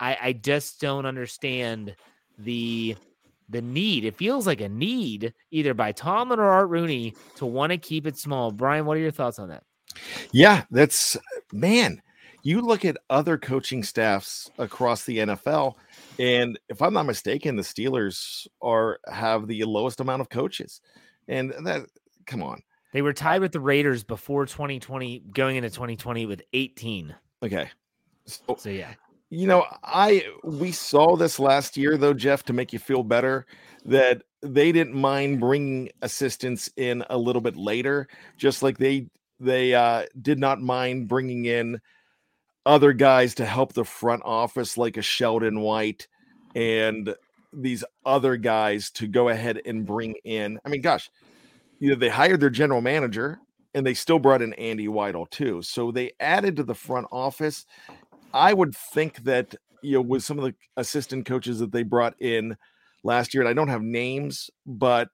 I, 0.00 0.18
I 0.20 0.32
just 0.32 0.80
don't 0.80 1.06
understand 1.06 1.94
the 2.38 2.96
the 3.50 3.62
need. 3.62 4.04
It 4.06 4.16
feels 4.16 4.46
like 4.46 4.62
a 4.62 4.68
need 4.68 5.34
either 5.50 5.74
by 5.74 5.92
Tomlin 5.92 6.40
or 6.40 6.48
Art 6.48 6.70
Rooney 6.70 7.14
to 7.36 7.46
want 7.46 7.70
to 7.70 7.78
keep 7.78 8.06
it 8.06 8.16
small. 8.16 8.50
Brian, 8.50 8.86
what 8.86 8.96
are 8.96 9.00
your 9.00 9.10
thoughts 9.10 9.38
on 9.38 9.50
that? 9.50 9.62
Yeah, 10.32 10.64
that's 10.70 11.16
man 11.52 12.02
you 12.44 12.60
look 12.60 12.84
at 12.84 12.98
other 13.08 13.38
coaching 13.38 13.82
staffs 13.82 14.50
across 14.58 15.04
the 15.04 15.18
NFL, 15.18 15.74
and 16.18 16.58
if 16.68 16.82
I'm 16.82 16.92
not 16.92 17.06
mistaken, 17.06 17.56
the 17.56 17.62
Steelers 17.62 18.46
are 18.62 18.98
have 19.10 19.48
the 19.48 19.64
lowest 19.64 19.98
amount 19.98 20.20
of 20.20 20.28
coaches. 20.28 20.80
And 21.26 21.52
that 21.64 21.86
come 22.26 22.42
on. 22.42 22.62
They 22.92 23.02
were 23.02 23.14
tied 23.14 23.40
with 23.40 23.52
the 23.52 23.60
Raiders 23.60 24.04
before 24.04 24.46
2020, 24.46 25.24
going 25.32 25.56
into 25.56 25.70
2020 25.70 26.26
with 26.26 26.42
18. 26.52 27.14
Okay. 27.42 27.68
So, 28.26 28.56
so 28.56 28.68
yeah. 28.68 28.92
You 29.30 29.48
know, 29.48 29.66
I 29.82 30.24
we 30.44 30.70
saw 30.70 31.16
this 31.16 31.40
last 31.40 31.78
year 31.78 31.96
though, 31.96 32.14
Jeff, 32.14 32.44
to 32.44 32.52
make 32.52 32.74
you 32.74 32.78
feel 32.78 33.02
better 33.02 33.46
that 33.86 34.22
they 34.42 34.70
didn't 34.70 34.94
mind 34.94 35.40
bringing 35.40 35.88
assistants 36.02 36.70
in 36.76 37.02
a 37.08 37.16
little 37.16 37.40
bit 37.40 37.56
later, 37.56 38.06
just 38.36 38.62
like 38.62 38.76
they 38.76 39.08
they 39.40 39.74
uh, 39.74 40.04
did 40.20 40.38
not 40.38 40.60
mind 40.60 41.08
bringing 41.08 41.46
in 41.46 41.80
other 42.66 42.92
guys 42.92 43.34
to 43.36 43.44
help 43.44 43.72
the 43.72 43.84
front 43.84 44.22
office, 44.24 44.76
like 44.76 44.96
a 44.96 45.02
Sheldon 45.02 45.60
White 45.60 46.08
and 46.54 47.14
these 47.52 47.84
other 48.04 48.36
guys 48.36 48.90
to 48.92 49.06
go 49.06 49.28
ahead 49.28 49.60
and 49.64 49.86
bring 49.86 50.14
in. 50.24 50.58
I 50.64 50.68
mean, 50.68 50.80
gosh, 50.80 51.10
you 51.78 51.90
know, 51.90 51.96
they 51.96 52.08
hired 52.08 52.40
their 52.40 52.50
general 52.50 52.80
manager 52.80 53.38
and 53.74 53.86
they 53.86 53.94
still 53.94 54.18
brought 54.18 54.42
in 54.42 54.52
Andy 54.54 54.86
Weidl 54.86 55.28
too. 55.30 55.62
So 55.62 55.90
they 55.90 56.12
added 56.20 56.56
to 56.56 56.64
the 56.64 56.74
front 56.74 57.06
office. 57.12 57.66
I 58.32 58.54
would 58.54 58.74
think 58.74 59.24
that, 59.24 59.54
you 59.82 59.94
know, 59.94 60.00
with 60.00 60.24
some 60.24 60.38
of 60.38 60.44
the 60.44 60.54
assistant 60.76 61.26
coaches 61.26 61.58
that 61.58 61.72
they 61.72 61.82
brought 61.82 62.20
in 62.20 62.56
last 63.02 63.34
year, 63.34 63.42
and 63.42 63.48
I 63.48 63.52
don't 63.52 63.68
have 63.68 63.82
names, 63.82 64.50
but 64.66 65.08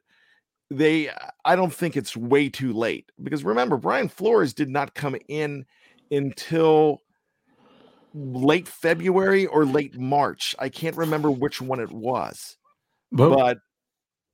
they, 0.70 1.10
I 1.44 1.56
don't 1.56 1.74
think 1.74 1.96
it's 1.96 2.16
way 2.16 2.48
too 2.48 2.72
late 2.72 3.10
because 3.22 3.44
remember, 3.44 3.76
Brian 3.76 4.08
Flores 4.08 4.54
did 4.54 4.70
not 4.70 4.94
come 4.94 5.16
in 5.28 5.66
until 6.10 7.02
late 8.14 8.68
February 8.68 9.46
or 9.46 9.64
late 9.64 9.98
March. 9.98 10.54
I 10.58 10.68
can't 10.68 10.96
remember 10.96 11.30
which 11.30 11.60
one 11.60 11.80
it 11.80 11.92
was, 11.92 12.56
but, 13.12 13.30
but 13.30 13.58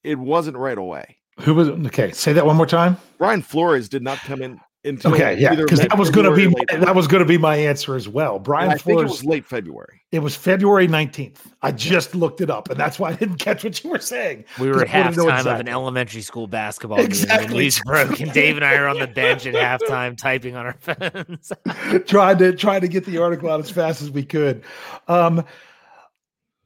it 0.02 0.18
wasn't 0.18 0.56
right 0.56 0.78
away. 0.78 1.16
Who 1.40 1.54
was 1.54 1.68
okay? 1.68 2.12
Say 2.12 2.32
that 2.32 2.46
one 2.46 2.56
more 2.56 2.66
time. 2.66 2.96
Brian 3.18 3.42
Flores 3.42 3.88
did 3.88 4.02
not 4.02 4.18
come 4.18 4.40
in 4.40 4.60
until 4.86 5.14
okay, 5.14 5.38
yeah, 5.38 5.54
because 5.54 5.80
that 5.80 5.98
was 5.98 6.10
going 6.10 6.26
to 6.26 6.34
be 6.34 6.48
my, 6.48 6.78
that 6.78 6.94
was 6.94 7.06
going 7.06 7.20
to 7.20 7.26
be 7.26 7.38
my 7.38 7.56
answer 7.56 7.96
as 7.96 8.08
well. 8.08 8.38
Brian 8.38 8.70
yeah, 8.70 8.74
I 8.74 8.78
Flores 8.78 8.98
think 8.98 9.08
it 9.08 9.10
was 9.10 9.24
late 9.24 9.46
February. 9.46 10.02
It 10.12 10.20
was 10.20 10.36
February 10.36 10.86
nineteenth. 10.86 11.52
I 11.62 11.72
just 11.72 12.14
looked 12.14 12.40
it 12.40 12.50
up, 12.50 12.70
and 12.70 12.78
that's 12.78 12.98
why 12.98 13.10
I 13.10 13.14
didn't 13.14 13.36
catch 13.36 13.64
what 13.64 13.82
you 13.82 13.90
were 13.90 13.98
saying. 13.98 14.44
We 14.58 14.68
were 14.68 14.82
at 14.82 14.88
halftime 14.88 15.08
exactly. 15.12 15.52
of 15.52 15.60
an 15.60 15.68
elementary 15.68 16.22
school 16.22 16.46
basketball 16.46 17.00
exactly. 17.00 17.48
game. 17.48 17.56
News 17.58 17.80
broke, 17.84 18.20
and 18.20 18.32
Dave 18.32 18.56
and 18.56 18.64
I 18.64 18.76
are 18.76 18.88
on 18.88 18.98
the 18.98 19.06
bench 19.06 19.46
at 19.46 19.80
halftime 19.80 20.16
typing 20.16 20.56
on 20.56 20.66
our 20.66 20.76
phones, 20.78 21.52
trying 22.06 22.38
to 22.38 22.52
trying 22.54 22.80
to 22.82 22.88
get 22.88 23.04
the 23.04 23.18
article 23.18 23.50
out 23.50 23.60
as 23.60 23.70
fast 23.70 24.02
as 24.02 24.10
we 24.10 24.24
could. 24.24 24.62
Um, 25.08 25.44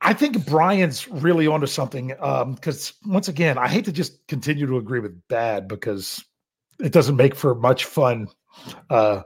I 0.03 0.15
think 0.15 0.47
Brian's 0.47 1.09
really 1.09 1.47
onto 1.47 1.67
something 1.67 2.09
because 2.09 2.93
um, 3.05 3.12
once 3.12 3.29
again, 3.29 3.59
I 3.59 3.69
hate 3.69 3.85
to 3.85 3.93
just 3.93 4.27
continue 4.29 4.67
to 4.67 4.79
agree 4.79 5.00
with 5.00 5.29
bad 5.29 5.69
because 5.69 6.25
it 6.83 6.93
doesn't 6.93 7.17
make 7.17 7.35
for 7.35 7.55
much 7.55 7.85
fun 7.85 8.29
uh, 8.89 9.23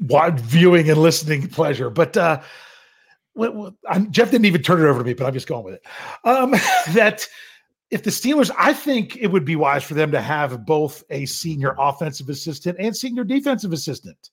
wide 0.00 0.40
viewing 0.40 0.88
and 0.90 1.00
listening 1.00 1.48
pleasure. 1.48 1.90
But 1.90 2.16
uh, 2.16 2.40
Jeff 4.10 4.30
didn't 4.30 4.44
even 4.44 4.62
turn 4.62 4.80
it 4.80 4.88
over 4.88 5.00
to 5.00 5.04
me, 5.04 5.14
but 5.14 5.26
I'm 5.26 5.34
just 5.34 5.48
going 5.48 5.64
with 5.64 5.74
it. 5.74 5.86
Um, 6.24 6.50
that 6.94 7.26
if 7.90 8.02
the 8.02 8.10
Steelers, 8.10 8.50
I 8.58 8.72
think 8.72 9.16
it 9.16 9.28
would 9.28 9.44
be 9.44 9.56
wise 9.56 9.84
for 9.84 9.94
them 9.94 10.10
to 10.12 10.20
have 10.20 10.66
both 10.66 11.04
a 11.10 11.26
senior 11.26 11.74
offensive 11.78 12.28
assistant 12.28 12.76
and 12.80 12.96
senior 12.96 13.24
defensive 13.24 13.72
assistant. 13.72 14.30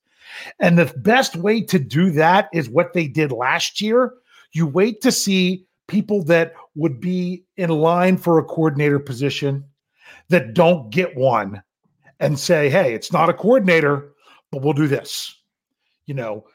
And 0.59 0.77
the 0.77 0.93
best 0.97 1.35
way 1.35 1.61
to 1.61 1.77
do 1.77 2.11
that 2.11 2.49
is 2.53 2.69
what 2.69 2.93
they 2.93 3.07
did 3.07 3.31
last 3.31 3.81
year 3.81 4.13
you 4.53 4.67
wait 4.67 5.01
to 5.01 5.11
see 5.11 5.65
people 5.87 6.23
that 6.25 6.53
would 6.75 6.99
be 6.99 7.43
in 7.57 7.69
line 7.69 8.17
for 8.17 8.37
a 8.37 8.43
coordinator 8.43 8.99
position 8.99 9.63
that 10.29 10.53
don't 10.53 10.89
get 10.89 11.15
one 11.15 11.61
and 12.21 12.39
say, 12.39 12.69
hey, 12.69 12.93
it's 12.93 13.11
not 13.11 13.29
a 13.29 13.33
coordinator, 13.33 14.13
but 14.51 14.61
we'll 14.61 14.73
do 14.73 14.87
this. 14.87 15.35
You 16.05 16.13
know, 16.13 16.45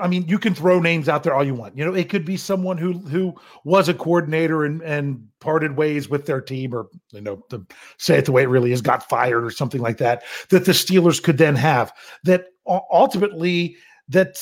I 0.00 0.08
mean, 0.08 0.26
you 0.28 0.38
can 0.38 0.54
throw 0.54 0.80
names 0.80 1.08
out 1.08 1.22
there 1.22 1.34
all 1.34 1.44
you 1.44 1.54
want. 1.54 1.76
You 1.76 1.84
know, 1.84 1.94
it 1.94 2.08
could 2.08 2.24
be 2.24 2.36
someone 2.36 2.76
who 2.76 2.92
who 2.92 3.34
was 3.64 3.88
a 3.88 3.94
coordinator 3.94 4.64
and 4.64 4.82
and 4.82 5.26
parted 5.40 5.76
ways 5.76 6.08
with 6.08 6.26
their 6.26 6.40
team, 6.40 6.74
or 6.74 6.88
you 7.12 7.20
know, 7.20 7.36
to 7.50 7.66
say 7.98 8.18
it 8.18 8.24
the 8.24 8.32
way 8.32 8.42
it 8.42 8.48
really 8.48 8.72
is, 8.72 8.82
got 8.82 9.08
fired 9.08 9.44
or 9.44 9.50
something 9.50 9.80
like 9.80 9.98
that. 9.98 10.22
That 10.50 10.64
the 10.64 10.72
Steelers 10.72 11.22
could 11.22 11.38
then 11.38 11.56
have. 11.56 11.92
That 12.24 12.46
ultimately 12.66 13.76
that 14.08 14.38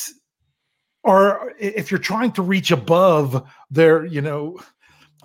are 1.05 1.53
if 1.59 1.91
you're 1.91 2.01
trying 2.01 2.33
to 2.33 2.43
reach 2.43 2.71
above 2.71 3.49
their, 3.71 4.05
you 4.05 4.21
know, 4.21 4.59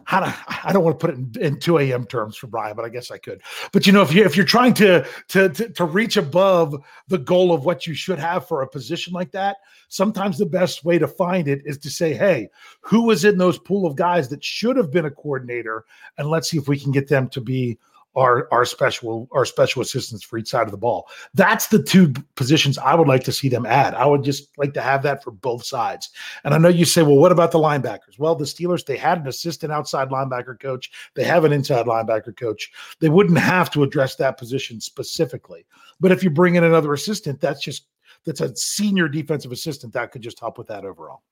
how 0.05 0.19
to, 0.21 0.35
I 0.63 0.71
don't 0.73 0.83
want 0.83 0.99
to 0.99 1.05
put 1.07 1.15
it 1.15 1.37
in, 1.37 1.53
in 1.53 1.59
2 1.59 1.79
a.m. 1.79 2.05
terms 2.05 2.37
for 2.37 2.47
Brian, 2.47 2.75
but 2.75 2.85
I 2.85 2.89
guess 2.89 3.11
I 3.11 3.17
could. 3.17 3.41
But 3.71 3.85
you 3.87 3.93
know, 3.93 4.01
if 4.01 4.13
you 4.13 4.23
if 4.23 4.35
you're 4.35 4.45
trying 4.45 4.73
to, 4.75 5.05
to 5.29 5.49
to 5.49 5.69
to 5.69 5.85
reach 5.85 6.17
above 6.17 6.75
the 7.07 7.17
goal 7.17 7.53
of 7.53 7.65
what 7.65 7.87
you 7.87 7.93
should 7.93 8.19
have 8.19 8.47
for 8.47 8.61
a 8.61 8.67
position 8.67 9.13
like 9.13 9.31
that, 9.31 9.57
sometimes 9.87 10.37
the 10.37 10.45
best 10.45 10.83
way 10.83 10.97
to 10.99 11.07
find 11.07 11.47
it 11.47 11.61
is 11.65 11.77
to 11.79 11.89
say, 11.89 12.13
hey, 12.13 12.49
who 12.81 13.03
was 13.03 13.25
in 13.25 13.37
those 13.37 13.59
pool 13.59 13.85
of 13.85 13.95
guys 13.95 14.29
that 14.29 14.43
should 14.43 14.77
have 14.77 14.91
been 14.91 15.05
a 15.05 15.11
coordinator, 15.11 15.85
and 16.17 16.29
let's 16.29 16.49
see 16.49 16.57
if 16.57 16.67
we 16.67 16.79
can 16.79 16.91
get 16.91 17.07
them 17.07 17.29
to 17.29 17.41
be 17.41 17.77
our 18.15 18.47
our 18.51 18.65
special 18.65 19.27
our 19.31 19.45
special 19.45 19.81
assistants 19.81 20.23
for 20.23 20.37
each 20.37 20.49
side 20.49 20.65
of 20.65 20.71
the 20.71 20.77
ball. 20.77 21.07
That's 21.33 21.67
the 21.67 21.81
two 21.81 22.13
positions 22.35 22.77
I 22.77 22.95
would 22.95 23.07
like 23.07 23.23
to 23.25 23.31
see 23.31 23.49
them 23.49 23.65
add. 23.65 23.93
I 23.95 24.05
would 24.05 24.23
just 24.23 24.49
like 24.57 24.73
to 24.73 24.81
have 24.81 25.03
that 25.03 25.23
for 25.23 25.31
both 25.31 25.65
sides. 25.65 26.09
And 26.43 26.53
I 26.53 26.57
know 26.57 26.69
you 26.69 26.85
say, 26.85 27.01
well, 27.01 27.17
what 27.17 27.31
about 27.31 27.51
the 27.51 27.59
linebackers? 27.59 28.19
Well, 28.19 28.35
the 28.35 28.45
Steelers 28.45 28.85
they 28.85 28.97
had 28.97 29.19
an 29.19 29.27
assistant 29.27 29.73
outside 29.73 30.09
linebacker 30.09 30.59
coach. 30.59 30.91
They 31.15 31.23
have 31.23 31.45
an 31.45 31.53
inside 31.53 31.85
linebacker 31.85 32.37
coach. 32.37 32.71
They 32.99 33.09
wouldn't 33.09 33.39
have 33.39 33.71
to 33.71 33.83
address 33.83 34.15
that 34.15 34.37
position 34.37 34.79
specifically. 34.79 35.65
But 35.99 36.11
if 36.11 36.23
you 36.23 36.29
bring 36.29 36.55
in 36.55 36.63
another 36.63 36.93
assistant, 36.93 37.41
that's 37.41 37.61
just 37.61 37.87
that's 38.25 38.41
a 38.41 38.55
senior 38.55 39.09
defensive 39.09 39.51
assistant 39.51 39.93
that 39.93 40.11
could 40.11 40.21
just 40.21 40.39
help 40.39 40.57
with 40.57 40.67
that 40.67 40.85
overall. 40.85 41.23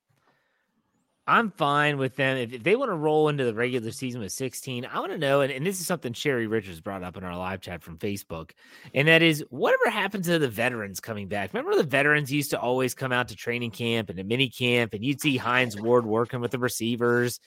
I'm 1.27 1.51
fine 1.51 1.97
with 1.97 2.15
them. 2.15 2.37
If, 2.37 2.63
they 2.63 2.75
want 2.75 2.89
to 2.89 2.95
roll 2.95 3.29
into 3.29 3.45
the 3.45 3.53
regular 3.53 3.91
season 3.91 4.21
with 4.21 4.31
16, 4.31 4.85
I 4.85 4.99
want 4.99 5.11
to 5.11 5.19
know, 5.19 5.41
and, 5.41 5.51
and 5.51 5.65
this 5.65 5.79
is 5.79 5.85
something 5.85 6.13
Sherry 6.13 6.47
Richards 6.47 6.81
brought 6.81 7.03
up 7.03 7.15
in 7.15 7.23
our 7.23 7.37
live 7.37 7.61
chat 7.61 7.83
from 7.83 7.99
Facebook, 7.99 8.51
and 8.95 9.07
that 9.07 9.21
is 9.21 9.45
whatever 9.49 9.89
happened 9.89 10.23
to 10.23 10.39
the 10.39 10.49
veterans 10.49 10.99
coming 10.99 11.27
back. 11.27 11.53
Remember 11.53 11.77
the 11.77 11.83
veterans 11.83 12.31
used 12.31 12.49
to 12.51 12.59
always 12.59 12.95
come 12.95 13.11
out 13.11 13.27
to 13.27 13.35
training 13.35 13.71
camp 13.71 14.09
and 14.09 14.19
a 14.19 14.23
mini 14.23 14.49
camp, 14.49 14.93
and 14.93 15.05
you'd 15.05 15.21
see 15.21 15.37
Hines 15.37 15.79
Ward 15.79 16.07
working 16.07 16.41
with 16.41 16.51
the 16.51 16.59
receivers. 16.59 17.39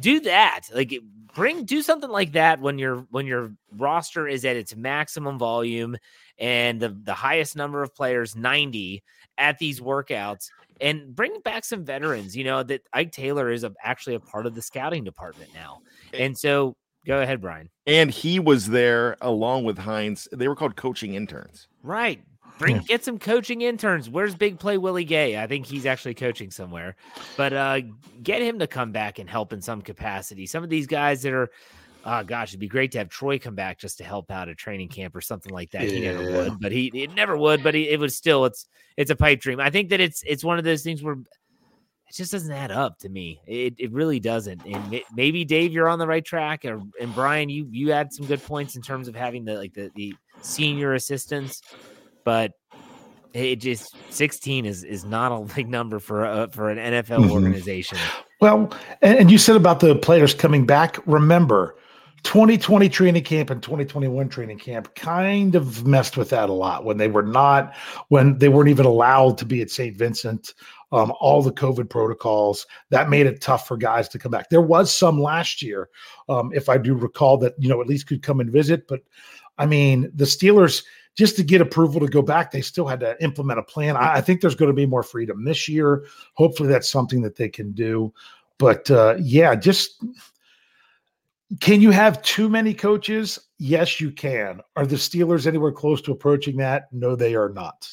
Do 0.00 0.20
that. 0.20 0.62
Like 0.74 0.98
bring 1.34 1.64
do 1.64 1.82
something 1.82 2.10
like 2.10 2.32
that 2.32 2.60
when 2.60 2.78
your 2.78 3.06
when 3.10 3.26
your 3.26 3.52
roster 3.76 4.26
is 4.26 4.44
at 4.44 4.56
its 4.56 4.74
maximum 4.74 5.38
volume 5.38 5.96
and 6.38 6.80
the, 6.80 6.88
the 6.88 7.14
highest 7.14 7.54
number 7.54 7.82
of 7.82 7.94
players, 7.94 8.34
90, 8.34 9.02
at 9.38 9.58
these 9.58 9.80
workouts 9.80 10.50
and 10.80 11.14
bring 11.14 11.40
back 11.40 11.64
some 11.64 11.84
veterans. 11.84 12.36
You 12.36 12.44
know 12.44 12.62
that 12.62 12.82
Ike 12.92 13.12
Taylor 13.12 13.50
is 13.50 13.64
a, 13.64 13.72
actually 13.82 14.14
a 14.16 14.20
part 14.20 14.46
of 14.46 14.54
the 14.54 14.62
scouting 14.62 15.04
department 15.04 15.50
now, 15.54 15.80
and 16.12 16.36
so 16.36 16.76
go 17.06 17.20
ahead, 17.20 17.40
Brian. 17.40 17.70
And 17.86 18.10
he 18.10 18.38
was 18.38 18.68
there 18.68 19.16
along 19.20 19.64
with 19.64 19.78
Hines. 19.78 20.28
They 20.32 20.48
were 20.48 20.56
called 20.56 20.76
coaching 20.76 21.14
interns, 21.14 21.68
right? 21.82 22.22
Bring 22.58 22.76
yeah. 22.76 22.82
get 22.82 23.04
some 23.04 23.18
coaching 23.18 23.62
interns. 23.62 24.10
Where's 24.10 24.34
Big 24.34 24.58
Play 24.58 24.76
Willie 24.76 25.04
Gay? 25.04 25.40
I 25.40 25.46
think 25.46 25.64
he's 25.64 25.86
actually 25.86 26.12
coaching 26.12 26.50
somewhere, 26.50 26.94
but 27.38 27.54
uh, 27.54 27.80
get 28.22 28.42
him 28.42 28.58
to 28.58 28.66
come 28.66 28.92
back 28.92 29.18
and 29.18 29.30
help 29.30 29.54
in 29.54 29.62
some 29.62 29.80
capacity. 29.80 30.46
Some 30.46 30.62
of 30.62 30.68
these 30.68 30.86
guys 30.86 31.22
that 31.22 31.32
are 31.32 31.50
oh 32.04 32.22
gosh, 32.24 32.50
it'd 32.50 32.60
be 32.60 32.68
great 32.68 32.92
to 32.92 32.98
have 32.98 33.08
Troy 33.08 33.38
come 33.38 33.54
back 33.54 33.78
just 33.78 33.98
to 33.98 34.04
help 34.04 34.30
out 34.30 34.48
at 34.48 34.56
training 34.56 34.88
camp 34.88 35.14
or 35.14 35.20
something 35.20 35.52
like 35.52 35.70
that. 35.70 35.84
Yeah. 35.84 35.90
He 35.90 36.00
never 36.00 36.32
would, 36.32 36.60
but 36.60 36.72
he 36.72 36.90
it 36.94 37.14
never 37.14 37.36
would, 37.36 37.62
but 37.62 37.74
he, 37.74 37.88
it 37.88 38.00
was 38.00 38.16
still 38.16 38.44
it's 38.44 38.66
it's 38.96 39.10
a 39.10 39.16
pipe 39.16 39.40
dream. 39.40 39.60
I 39.60 39.70
think 39.70 39.90
that 39.90 40.00
it's 40.00 40.22
it's 40.26 40.44
one 40.44 40.58
of 40.58 40.64
those 40.64 40.82
things 40.82 41.02
where 41.02 41.14
it 41.14 42.14
just 42.14 42.32
doesn't 42.32 42.52
add 42.52 42.70
up 42.70 42.98
to 43.00 43.08
me. 43.08 43.40
It 43.46 43.74
it 43.78 43.92
really 43.92 44.20
doesn't. 44.20 44.64
And 44.66 45.02
maybe 45.14 45.44
Dave, 45.44 45.72
you're 45.72 45.88
on 45.88 45.98
the 45.98 46.06
right 46.06 46.24
track, 46.24 46.64
or 46.64 46.82
and 47.00 47.14
Brian, 47.14 47.48
you 47.48 47.68
you 47.70 47.92
had 47.92 48.12
some 48.12 48.26
good 48.26 48.42
points 48.42 48.76
in 48.76 48.82
terms 48.82 49.08
of 49.08 49.14
having 49.14 49.44
the 49.44 49.54
like 49.54 49.74
the 49.74 49.90
the 49.94 50.14
senior 50.42 50.94
assistants, 50.94 51.62
but 52.24 52.52
it 53.32 53.56
just 53.56 53.94
16 54.10 54.66
is 54.66 54.84
is 54.84 55.04
not 55.04 55.32
a 55.32 55.54
big 55.54 55.68
number 55.68 55.98
for 55.98 56.24
a, 56.24 56.48
for 56.50 56.70
an 56.70 56.78
NFL 56.78 57.20
mm-hmm. 57.20 57.30
organization. 57.30 57.98
Well, 58.40 58.72
and 59.02 59.30
you 59.30 59.38
said 59.38 59.56
about 59.56 59.80
the 59.80 59.94
players 59.94 60.34
coming 60.34 60.66
back. 60.66 60.98
Remember, 61.06 61.76
2020 62.22 62.88
training 62.88 63.24
camp 63.24 63.50
and 63.50 63.62
2021 63.62 64.28
training 64.28 64.58
camp 64.58 64.94
kind 64.94 65.54
of 65.54 65.86
messed 65.86 66.16
with 66.16 66.30
that 66.30 66.48
a 66.48 66.52
lot 66.52 66.84
when 66.84 66.96
they 66.96 67.08
were 67.08 67.22
not 67.22 67.74
when 68.08 68.38
they 68.38 68.48
weren't 68.48 68.68
even 68.68 68.86
allowed 68.86 69.38
to 69.38 69.44
be 69.44 69.62
at 69.62 69.70
St. 69.70 69.96
Vincent 69.96 70.54
um, 70.92 71.12
all 71.20 71.42
the 71.42 71.52
COVID 71.52 71.88
protocols 71.88 72.66
that 72.90 73.08
made 73.08 73.26
it 73.26 73.40
tough 73.40 73.66
for 73.66 73.76
guys 73.76 74.08
to 74.08 74.18
come 74.18 74.32
back. 74.32 74.50
There 74.50 74.60
was 74.60 74.92
some 74.92 75.20
last 75.20 75.62
year, 75.62 75.88
um, 76.28 76.50
if 76.52 76.68
I 76.68 76.78
do 76.78 76.94
recall, 76.94 77.38
that 77.38 77.54
you 77.58 77.68
know 77.68 77.80
at 77.80 77.86
least 77.86 78.06
could 78.06 78.22
come 78.22 78.40
and 78.40 78.50
visit. 78.50 78.88
But 78.88 79.02
I 79.58 79.66
mean, 79.66 80.10
the 80.14 80.24
Steelers 80.24 80.82
just 81.16 81.36
to 81.36 81.42
get 81.42 81.60
approval 81.60 82.00
to 82.00 82.08
go 82.08 82.22
back, 82.22 82.50
they 82.50 82.62
still 82.62 82.86
had 82.86 83.00
to 83.00 83.22
implement 83.22 83.58
a 83.58 83.64
plan. 83.64 83.96
I, 83.96 84.14
I 84.14 84.20
think 84.20 84.40
there's 84.40 84.54
going 84.54 84.70
to 84.70 84.74
be 84.74 84.86
more 84.86 85.02
freedom 85.02 85.44
this 85.44 85.68
year. 85.68 86.06
Hopefully, 86.34 86.68
that's 86.68 86.90
something 86.90 87.22
that 87.22 87.36
they 87.36 87.48
can 87.48 87.72
do. 87.72 88.12
But 88.58 88.90
uh, 88.90 89.16
yeah, 89.20 89.54
just 89.54 90.04
can 91.58 91.80
you 91.80 91.90
have 91.90 92.22
too 92.22 92.48
many 92.48 92.72
coaches? 92.72 93.38
Yes, 93.58 94.00
you 94.00 94.12
can. 94.12 94.60
Are 94.76 94.86
the 94.86 94.96
Steelers 94.96 95.46
anywhere 95.46 95.72
close 95.72 96.00
to 96.02 96.12
approaching 96.12 96.56
that? 96.58 96.84
No, 96.92 97.16
they 97.16 97.34
are 97.34 97.48
not. 97.48 97.92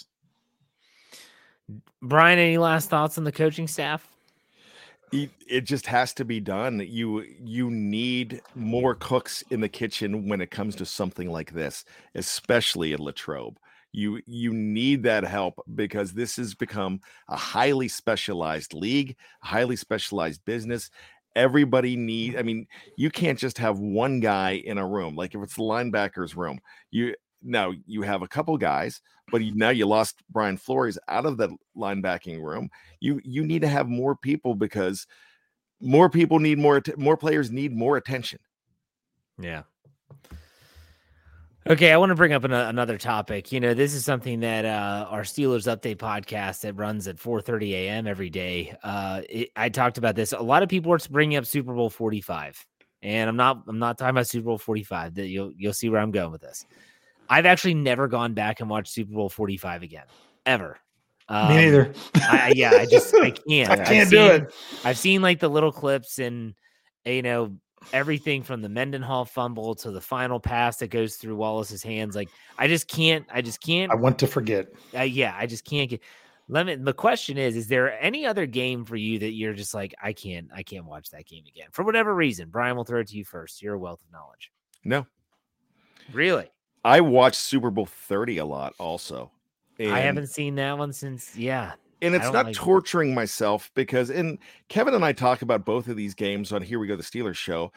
Brian, 2.01 2.37
any 2.37 2.59
last 2.59 2.89
thoughts 2.89 3.17
on 3.17 3.23
the 3.23 3.31
coaching 3.31 3.67
staff? 3.67 4.07
It 5.11 5.63
just 5.63 5.87
has 5.87 6.13
to 6.15 6.25
be 6.25 6.41
done. 6.41 6.85
You 6.85 7.23
you 7.41 7.71
need 7.71 8.41
more 8.55 8.93
cooks 8.93 9.41
in 9.49 9.61
the 9.61 9.69
kitchen 9.69 10.27
when 10.27 10.41
it 10.41 10.51
comes 10.51 10.75
to 10.75 10.85
something 10.85 11.29
like 11.29 11.53
this, 11.53 11.85
especially 12.13 12.91
in 12.91 12.99
Latrobe. 12.99 13.57
You 13.93 14.21
you 14.25 14.53
need 14.53 15.03
that 15.03 15.23
help 15.23 15.61
because 15.75 16.11
this 16.11 16.35
has 16.35 16.53
become 16.53 16.99
a 17.29 17.37
highly 17.37 17.87
specialized 17.87 18.73
league, 18.73 19.15
highly 19.41 19.77
specialized 19.77 20.43
business, 20.43 20.91
everybody 21.37 21.95
need 21.95 22.35
i 22.35 22.41
mean 22.41 22.67
you 22.97 23.09
can't 23.09 23.39
just 23.39 23.57
have 23.57 23.79
one 23.79 24.19
guy 24.19 24.51
in 24.65 24.77
a 24.77 24.87
room 24.87 25.15
like 25.15 25.35
if 25.35 25.41
it's 25.41 25.55
the 25.55 25.61
linebackers 25.61 26.35
room 26.35 26.59
you 26.91 27.13
now 27.43 27.71
you 27.85 28.01
have 28.01 28.23
a 28.23 28.27
couple 28.27 28.57
guys 28.57 29.01
but 29.31 29.43
you, 29.43 29.53
now 29.55 29.69
you 29.69 29.85
lost 29.85 30.23
brian 30.29 30.57
flores 30.57 30.97
out 31.07 31.25
of 31.25 31.37
that 31.37 31.49
linebacking 31.77 32.41
room 32.41 32.69
you 32.99 33.21
you 33.23 33.45
need 33.45 33.61
to 33.61 33.67
have 33.67 33.87
more 33.87 34.15
people 34.15 34.55
because 34.55 35.05
more 35.79 36.09
people 36.09 36.39
need 36.39 36.57
more 36.57 36.81
more 36.97 37.17
players 37.17 37.51
need 37.51 37.71
more 37.71 37.97
attention. 37.97 38.39
Yeah 39.39 39.63
Okay, 41.69 41.91
I 41.91 41.97
want 41.97 42.11
to 42.11 42.15
bring 42.15 42.31
up 42.31 42.45
an, 42.45 42.53
another 42.53 42.97
topic. 42.97 43.51
You 43.51 43.59
know, 43.59 43.73
this 43.73 43.93
is 43.93 44.05
something 44.05 44.39
that 44.39 44.63
uh, 44.63 45.05
our 45.09 45.23
Steelers 45.23 45.67
Update 45.67 45.97
podcast 45.97 46.61
that 46.61 46.75
runs 46.75 47.09
at 47.09 47.17
4:30 47.17 47.71
a.m. 47.71 48.07
every 48.07 48.29
day. 48.29 48.73
Uh, 48.83 49.21
it, 49.29 49.49
I 49.53 49.67
talked 49.67 49.97
about 49.97 50.15
this. 50.15 50.31
A 50.31 50.39
lot 50.39 50.63
of 50.63 50.69
people 50.69 50.93
are 50.93 50.99
bringing 51.11 51.37
up 51.37 51.45
Super 51.45 51.73
Bowl 51.73 51.89
45, 51.89 52.65
and 53.01 53.29
I'm 53.29 53.35
not. 53.35 53.63
I'm 53.67 53.79
not 53.79 53.97
talking 53.97 54.11
about 54.11 54.27
Super 54.27 54.45
Bowl 54.45 54.57
45. 54.57 55.15
That 55.15 55.27
you'll 55.27 55.51
you'll 55.57 55.73
see 55.73 55.89
where 55.89 55.99
I'm 55.99 56.11
going 56.11 56.31
with 56.31 56.39
this. 56.39 56.65
I've 57.29 57.45
actually 57.45 57.73
never 57.73 58.07
gone 58.07 58.33
back 58.33 58.61
and 58.61 58.69
watched 58.69 58.93
Super 58.93 59.11
Bowl 59.11 59.27
45 59.27 59.83
again, 59.83 60.05
ever. 60.45 60.77
Um, 61.27 61.49
Me 61.49 61.55
neither. 61.65 61.93
I, 62.15 62.53
yeah, 62.55 62.71
I 62.75 62.85
just 62.85 63.13
I 63.13 63.31
can't. 63.49 63.69
I 63.69 63.83
can't 63.83 64.09
do 64.09 64.27
it. 64.27 64.53
I've 64.85 64.97
seen 64.97 65.21
like 65.21 65.41
the 65.41 65.49
little 65.49 65.73
clips 65.73 66.17
and 66.19 66.53
you 67.03 67.23
know 67.23 67.57
everything 67.93 68.43
from 68.43 68.61
the 68.61 68.69
Mendenhall 68.69 69.25
fumble 69.25 69.75
to 69.75 69.91
the 69.91 70.01
final 70.01 70.39
pass 70.39 70.77
that 70.77 70.89
goes 70.89 71.15
through 71.15 71.35
Wallace's 71.35 71.83
hands. 71.83 72.15
Like 72.15 72.29
I 72.57 72.67
just 72.67 72.87
can't. 72.87 73.25
I 73.31 73.41
just 73.41 73.61
can't. 73.61 73.91
I 73.91 73.95
want 73.95 74.19
to 74.19 74.27
forget. 74.27 74.67
Uh, 74.95 75.01
yeah, 75.01 75.35
I 75.37 75.45
just 75.45 75.65
can't 75.65 75.89
get. 75.89 76.01
Let 76.49 76.65
me. 76.65 76.75
The 76.75 76.93
question 76.93 77.37
is: 77.37 77.55
Is 77.55 77.67
there 77.67 78.01
any 78.01 78.25
other 78.25 78.45
game 78.45 78.85
for 78.85 78.95
you 78.95 79.19
that 79.19 79.31
you're 79.31 79.53
just 79.53 79.73
like, 79.73 79.93
I 80.01 80.13
can't, 80.13 80.49
I 80.53 80.63
can't 80.63 80.85
watch 80.85 81.09
that 81.11 81.25
game 81.25 81.43
again 81.47 81.67
for 81.71 81.83
whatever 81.83 82.15
reason? 82.15 82.49
Brian, 82.49 82.75
will 82.75 82.83
throw 82.83 83.01
it 83.01 83.07
to 83.07 83.17
you 83.17 83.25
first. 83.25 83.61
You're 83.61 83.75
a 83.75 83.79
wealth 83.79 84.01
of 84.01 84.11
knowledge. 84.11 84.51
No, 84.83 85.05
really. 86.13 86.51
I 86.85 87.01
watched 87.01 87.35
Super 87.35 87.69
Bowl 87.69 87.85
30 87.85 88.37
a 88.37 88.45
lot. 88.45 88.73
Also, 88.79 89.31
I 89.79 89.99
haven't 89.99 90.27
seen 90.27 90.55
that 90.55 90.77
one 90.77 90.93
since. 90.93 91.35
Yeah, 91.35 91.73
and 92.01 92.15
it's 92.15 92.31
not 92.31 92.47
like 92.47 92.55
torturing 92.55 93.13
myself 93.13 93.71
because 93.73 94.09
and 94.09 94.37
Kevin 94.69 94.93
and 94.93 95.03
I 95.03 95.13
talk 95.13 95.41
about 95.41 95.65
both 95.65 95.87
of 95.87 95.97
these 95.97 96.13
games 96.13 96.51
on 96.51 96.61
Here 96.61 96.79
We 96.79 96.87
Go 96.87 96.95
the 96.95 97.03
Steelers 97.03 97.35
show. 97.35 97.71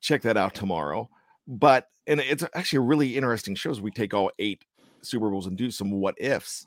Check 0.00 0.22
that 0.22 0.36
out 0.36 0.54
tomorrow. 0.54 1.08
But 1.46 1.88
and 2.06 2.20
it's 2.20 2.44
actually 2.54 2.78
a 2.78 2.82
really 2.82 3.16
interesting 3.16 3.54
show 3.54 3.70
as 3.70 3.80
we 3.80 3.90
take 3.90 4.14
all 4.14 4.30
eight 4.38 4.64
Super 5.02 5.30
Bowls 5.30 5.46
and 5.46 5.56
do 5.56 5.70
some 5.70 5.90
what 5.90 6.14
ifs. 6.18 6.66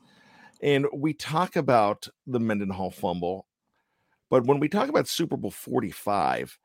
And 0.62 0.88
we 0.94 1.14
talk 1.14 1.56
about 1.56 2.08
the 2.28 2.40
Mendenhall 2.40 2.92
fumble. 2.92 3.46
But 4.30 4.46
when 4.46 4.60
we 4.60 4.68
talk 4.68 4.90
about 4.90 5.08
Super 5.08 5.38
Bowl 5.38 5.52
45, 5.52 6.58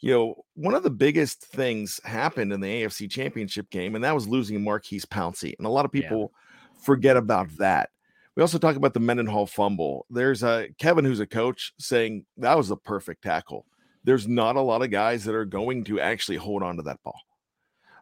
you 0.00 0.10
know, 0.10 0.44
one 0.54 0.74
of 0.74 0.82
the 0.82 0.90
biggest 0.90 1.42
things 1.42 2.00
happened 2.04 2.52
in 2.52 2.60
the 2.60 2.82
AFC 2.82 3.10
championship 3.10 3.70
game, 3.70 3.94
and 3.94 4.04
that 4.04 4.14
was 4.14 4.26
losing 4.26 4.62
Maurkice 4.62 5.04
Pouncey. 5.04 5.54
And 5.58 5.66
a 5.66 5.70
lot 5.70 5.84
of 5.84 5.92
people 5.92 6.32
yeah. 6.32 6.82
forget 6.82 7.16
about 7.16 7.48
that. 7.58 7.90
We 8.36 8.42
also 8.42 8.58
talk 8.58 8.76
about 8.76 8.94
the 8.94 9.00
Mendenhall 9.00 9.46
fumble. 9.46 10.06
There's 10.10 10.42
a 10.42 10.68
Kevin 10.78 11.04
who's 11.04 11.20
a 11.20 11.26
coach 11.26 11.72
saying 11.78 12.26
that 12.38 12.56
was 12.56 12.70
a 12.70 12.76
perfect 12.76 13.22
tackle. 13.22 13.66
There's 14.02 14.26
not 14.26 14.56
a 14.56 14.60
lot 14.60 14.82
of 14.82 14.90
guys 14.90 15.24
that 15.24 15.34
are 15.34 15.44
going 15.44 15.84
to 15.84 16.00
actually 16.00 16.36
hold 16.36 16.62
on 16.62 16.76
to 16.76 16.82
that 16.82 17.02
ball. 17.02 17.20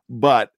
But 0.09 0.51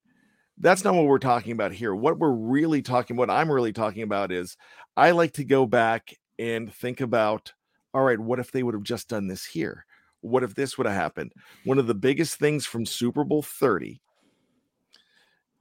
that's 0.58 0.84
not 0.84 0.94
what 0.94 1.06
we're 1.06 1.18
talking 1.18 1.52
about 1.52 1.72
here. 1.72 1.94
What 1.94 2.18
we're 2.18 2.30
really 2.30 2.82
talking 2.82 3.16
what 3.16 3.30
I'm 3.30 3.50
really 3.50 3.72
talking 3.72 4.02
about 4.02 4.30
is 4.30 4.56
I 4.96 5.10
like 5.10 5.32
to 5.34 5.44
go 5.44 5.66
back 5.66 6.14
and 6.38 6.72
think 6.72 7.00
about 7.00 7.52
all 7.92 8.02
right, 8.02 8.18
what 8.18 8.40
if 8.40 8.50
they 8.50 8.64
would 8.64 8.74
have 8.74 8.82
just 8.82 9.08
done 9.08 9.28
this 9.28 9.44
here? 9.44 9.86
What 10.20 10.42
if 10.42 10.54
this 10.54 10.76
would 10.76 10.86
have 10.86 10.96
happened? 10.96 11.32
One 11.64 11.78
of 11.78 11.86
the 11.86 11.94
biggest 11.94 12.40
things 12.40 12.66
from 12.66 12.84
Super 12.86 13.22
Bowl 13.22 13.42
30 13.42 14.00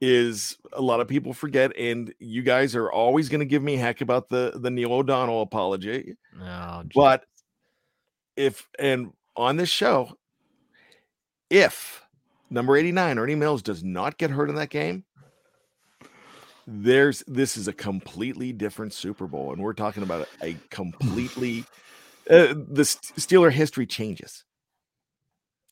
is 0.06 0.58
a 0.74 0.82
lot 0.82 1.00
of 1.00 1.08
people 1.08 1.32
forget, 1.32 1.74
and 1.78 2.12
you 2.18 2.42
guys 2.42 2.76
are 2.76 2.92
always 2.92 3.30
going 3.30 3.40
to 3.40 3.46
give 3.46 3.62
me 3.62 3.76
heck 3.76 4.02
about 4.02 4.28
the 4.28 4.52
the 4.54 4.70
Neil 4.70 4.92
O'Donnell 4.92 5.40
apology. 5.40 6.14
Oh. 6.42 6.82
But 6.94 7.24
if 8.36 8.68
and 8.78 9.12
on 9.34 9.56
this 9.56 9.70
show, 9.70 10.18
if 11.48 12.02
number 12.50 12.76
89, 12.76 13.18
Ernie 13.18 13.34
Mills, 13.34 13.62
does 13.62 13.82
not 13.82 14.18
get 14.18 14.30
hurt 14.30 14.50
in 14.50 14.56
that 14.56 14.68
game, 14.68 15.04
there's 16.66 17.24
this 17.26 17.56
is 17.56 17.66
a 17.66 17.72
completely 17.72 18.52
different 18.52 18.92
Super 18.92 19.26
Bowl, 19.26 19.52
and 19.54 19.62
we're 19.62 19.72
talking 19.72 20.02
about 20.02 20.28
a, 20.42 20.48
a 20.48 20.56
completely 20.68 21.64
uh, 22.30 22.52
the 22.52 22.82
Steeler 22.82 23.50
history 23.50 23.86
changes 23.86 24.44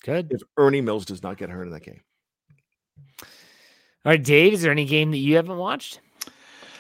good. 0.03 0.33
if 0.33 0.41
Ernie 0.57 0.81
Mills 0.81 1.05
does 1.05 1.23
not 1.23 1.37
get 1.37 1.51
hurt 1.51 1.67
in 1.67 1.73
that 1.73 1.83
game. 1.83 2.01
All 4.05 4.11
right, 4.11 4.23
Dave, 4.23 4.53
is 4.55 4.63
there 4.63 4.73
any 4.73 4.85
game 4.85 5.11
that 5.13 5.19
you 5.19 5.37
haven't 5.37 5.57
watched? 5.59 6.01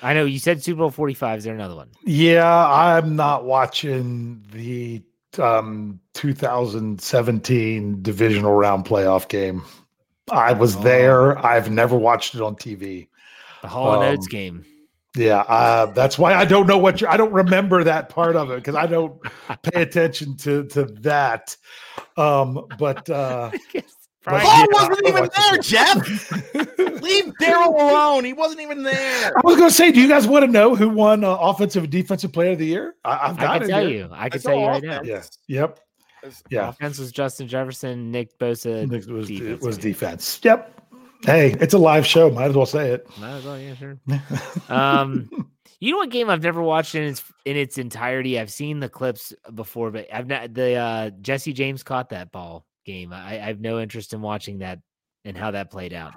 I 0.02 0.14
know 0.14 0.24
you 0.24 0.40
said 0.40 0.62
Super 0.62 0.78
Bowl 0.78 0.90
45. 0.90 1.38
Is 1.38 1.44
there 1.44 1.54
another 1.54 1.76
one? 1.76 1.88
Yeah, 2.04 2.66
I'm 2.68 3.14
not 3.14 3.44
watching 3.44 4.42
the 4.52 5.02
um 5.38 5.98
2017 6.14 8.02
divisional 8.02 8.52
round 8.52 8.84
playoff 8.84 9.28
game. 9.28 9.62
I 10.30 10.52
was 10.52 10.76
Oh. 10.76 10.80
there. 10.80 11.38
I've 11.46 11.70
never 11.70 11.96
watched 11.96 12.34
it 12.34 12.40
on 12.42 12.56
TV. 12.56 13.08
The 13.62 13.68
Hall 13.68 13.94
and 13.94 14.02
Oates 14.12 14.26
Um, 14.26 14.30
game. 14.30 14.64
Yeah, 15.14 15.40
uh, 15.40 15.86
that's 15.86 16.18
why 16.18 16.34
I 16.34 16.44
don't 16.46 16.66
know 16.66 16.78
what 16.78 17.00
you're. 17.00 17.10
I 17.10 17.16
don't 17.18 17.32
remember 17.32 17.84
that 17.84 18.08
part 18.08 18.34
of 18.34 18.50
it 18.50 18.56
because 18.56 18.74
I 18.74 18.86
don't 18.86 19.20
pay 19.62 19.82
attention 19.82 20.36
to 20.38 20.64
to 20.68 20.84
that. 21.02 21.54
Um, 22.16 22.66
but 22.78 23.08
uh, 23.10 23.50
Brian, 24.24 24.46
Paul 24.46 24.66
Paul 24.72 24.88
wasn't 24.88 25.08
even 25.08 25.22
watched 25.22 25.36
there, 25.36 25.54
it. 25.56 25.62
Jeff. 25.62 27.02
Leave 27.02 27.32
Daryl 27.40 27.66
alone. 27.68 28.24
He 28.24 28.32
wasn't 28.32 28.60
even 28.60 28.82
there. 28.84 29.36
I 29.36 29.40
was 29.42 29.56
going 29.56 29.68
to 29.68 29.74
say, 29.74 29.90
do 29.90 30.00
you 30.00 30.08
guys 30.08 30.26
want 30.28 30.44
to 30.44 30.50
know 30.50 30.76
who 30.76 30.88
won 30.88 31.24
uh, 31.24 31.36
offensive 31.40 31.82
and 31.84 31.92
defensive 31.92 32.32
player 32.32 32.52
of 32.52 32.58
the 32.58 32.66
year? 32.66 32.94
I, 33.04 33.28
I've 33.30 33.36
got 33.36 33.50
I 33.50 33.58
can 33.58 33.62
it 33.68 33.70
tell 33.70 33.86
here. 33.86 33.96
you. 33.98 34.08
I 34.12 34.28
can 34.28 34.36
It's 34.36 34.44
tell 34.44 34.54
you 34.54 34.60
all 34.60 34.68
right 34.68 34.82
now. 34.82 35.00
offense. 35.00 35.38
Yeah. 35.48 35.60
Yep. 35.60 35.80
Yeah. 36.50 36.68
Offense 36.68 36.98
was 37.00 37.10
Justin 37.10 37.48
Jefferson, 37.48 38.12
Nick 38.12 38.38
Bosa. 38.38 38.84
It 38.92 39.08
was 39.10 39.28
it 39.28 39.38
defense. 39.38 39.62
was 39.64 39.76
defense. 39.78 40.40
Yep. 40.44 40.80
Hey, 41.24 41.52
it's 41.60 41.74
a 41.74 41.78
live 41.78 42.06
show. 42.06 42.30
Might 42.30 42.46
as 42.50 42.54
well 42.54 42.66
say 42.66 42.90
it. 42.90 43.06
Might 43.18 43.36
as 43.38 43.44
well, 43.44 43.58
yeah, 43.58 43.74
sure. 43.74 43.98
Um, 44.68 45.48
you 45.80 45.90
know 45.90 45.98
what 45.98 46.10
game 46.10 46.30
I've 46.30 46.42
never 46.42 46.62
watched 46.62 46.94
in 46.94 47.02
its 47.02 47.24
in 47.44 47.56
its 47.56 47.76
entirety? 47.76 48.38
I've 48.38 48.52
seen 48.52 48.78
the 48.78 48.88
clips 48.88 49.32
before, 49.52 49.90
but 49.90 50.06
I've 50.12 50.28
not 50.28 50.54
the 50.54 50.74
uh 50.76 51.10
Jesse 51.20 51.52
James 51.52 51.82
caught 51.82 52.10
that 52.10 52.30
ball 52.30 52.64
game. 52.84 53.12
I, 53.12 53.34
I 53.34 53.46
have 53.46 53.60
no 53.60 53.80
interest 53.80 54.12
in 54.12 54.20
watching 54.22 54.58
that 54.58 54.80
and 55.24 55.36
how 55.36 55.50
that 55.52 55.70
played 55.70 55.92
out. 55.92 56.14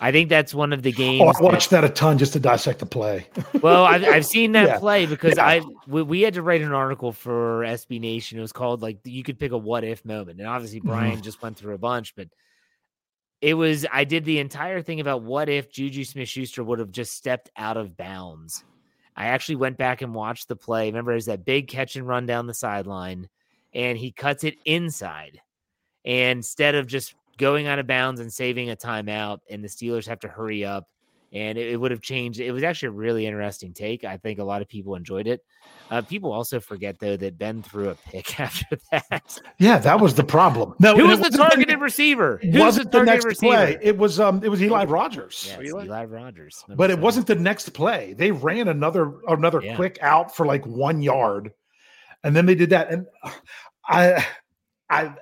I 0.00 0.12
think 0.12 0.28
that's 0.28 0.54
one 0.54 0.72
of 0.72 0.82
the 0.82 0.92
games. 0.92 1.20
Oh, 1.24 1.28
I 1.28 1.32
that- 1.32 1.42
watched 1.42 1.70
that 1.70 1.82
a 1.84 1.88
ton 1.88 2.18
just 2.18 2.32
to 2.34 2.40
dissect 2.40 2.78
the 2.78 2.86
play. 2.86 3.26
well, 3.60 3.84
I've, 3.84 4.04
I've 4.04 4.26
seen 4.36 4.52
that 4.52 4.68
Yeah. 4.68 4.78
play 4.78 5.06
because 5.06 5.36
Yeah. 5.36 5.44
I 5.46 5.60
we, 5.88 6.02
we 6.02 6.20
had 6.22 6.34
to 6.34 6.42
write 6.42 6.62
an 6.62 6.72
article 6.72 7.12
for 7.12 7.62
SB 7.62 8.00
Nation. 8.00 8.38
It 8.38 8.42
was 8.42 8.52
called 8.52 8.80
like 8.80 8.98
you 9.04 9.22
could 9.24 9.38
pick 9.40 9.52
a 9.52 9.58
what 9.58 9.82
if 9.84 10.04
moment, 10.04 10.38
and 10.38 10.48
obviously 10.48 10.78
Mm-hmm. 10.80 10.88
Brian 10.88 11.22
just 11.22 11.42
went 11.42 11.56
through 11.56 11.74
a 11.74 11.78
bunch, 11.78 12.14
but 12.14 12.28
it 13.40 13.54
was 13.54 13.86
I 13.92 14.04
did 14.04 14.24
the 14.24 14.38
entire 14.38 14.82
thing 14.82 15.00
about 15.00 15.22
what 15.22 15.48
if 15.48 15.70
Juju 15.70 16.04
Smith 16.04 16.28
Schuster 16.28 16.62
would 16.64 16.78
have 16.78 16.90
just 16.92 17.14
stepped 17.14 17.50
out 17.56 17.76
of 17.76 17.96
bounds. 17.96 18.64
I 19.16 19.26
actually 19.26 19.56
went 19.56 19.78
back 19.78 20.00
and 20.00 20.14
watched 20.14 20.46
the 20.46 20.54
play. 20.56 20.86
Remember, 20.86 21.10
there's 21.12 21.26
that 21.26 21.44
big 21.44 21.66
catch 21.66 21.96
and 21.96 22.06
run 22.06 22.24
down 22.24 22.46
the 22.46 22.54
sideline, 22.54 23.28
and 23.74 23.98
he 23.98 24.12
cuts 24.12 24.44
it 24.44 24.54
inside. 24.64 25.40
And 26.08 26.38
instead 26.38 26.74
of 26.74 26.88
just 26.88 27.14
going 27.36 27.68
out 27.68 27.78
of 27.78 27.86
bounds 27.86 28.20
and 28.20 28.32
saving 28.32 28.70
a 28.70 28.76
timeout, 28.76 29.38
and 29.48 29.62
the 29.62 29.68
Steelers 29.68 30.06
have 30.08 30.18
to 30.20 30.28
hurry 30.28 30.64
up, 30.64 30.88
and 31.32 31.58
it, 31.58 31.72
it 31.72 31.76
would 31.76 31.90
have 31.90 32.00
changed. 32.00 32.40
It 32.40 32.50
was 32.52 32.62
actually 32.62 32.88
a 32.88 32.92
really 32.92 33.26
interesting 33.26 33.74
take. 33.74 34.02
I 34.04 34.16
think 34.16 34.38
a 34.38 34.44
lot 34.44 34.62
of 34.62 34.68
people 34.68 34.94
enjoyed 34.94 35.26
it. 35.26 35.44
Uh, 35.90 36.00
people 36.00 36.32
also 36.32 36.58
forget 36.60 36.98
though 36.98 37.16
that 37.18 37.36
Ben 37.36 37.62
threw 37.62 37.90
a 37.90 37.94
pick 37.94 38.40
after 38.40 38.64
that. 38.90 39.38
Yeah, 39.58 39.76
that 39.78 40.00
was 40.00 40.14
the 40.14 40.24
problem. 40.24 40.74
No, 40.78 40.96
Who 40.96 41.06
was 41.06 41.18
the 41.18 41.24
wasn't 41.24 41.36
targeted 41.50 41.80
receiver? 41.80 42.40
It 42.42 42.58
wasn't 42.58 42.90
the, 42.90 42.98
targeted 42.98 43.14
next 43.14 43.24
receiver? 43.26 43.52
play. 43.56 43.78
It 43.82 43.98
was 43.98 44.18
um 44.18 44.42
it 44.42 44.48
was 44.48 44.62
Eli 44.62 44.84
Rogers. 44.86 45.44
Yes, 45.50 45.60
Eli? 45.62 45.84
Eli 45.84 46.04
Rogers. 46.06 46.64
number 46.66 46.78
But 46.78 46.90
it 46.90 46.92
seven. 46.94 47.04
wasn't 47.04 47.26
the 47.26 47.34
next 47.34 47.68
play. 47.74 48.14
They 48.14 48.30
ran 48.30 48.68
another 48.68 49.12
another 49.28 49.60
Yeah. 49.62 49.76
quick 49.76 49.98
out 50.00 50.34
for 50.34 50.46
like 50.46 50.64
one 50.66 51.02
yard, 51.02 51.52
and 52.24 52.34
then 52.34 52.46
they 52.46 52.54
did 52.54 52.70
that. 52.70 52.90
And 52.90 53.06
uh, 53.22 53.30
I, 53.86 54.26
I, 54.90 55.14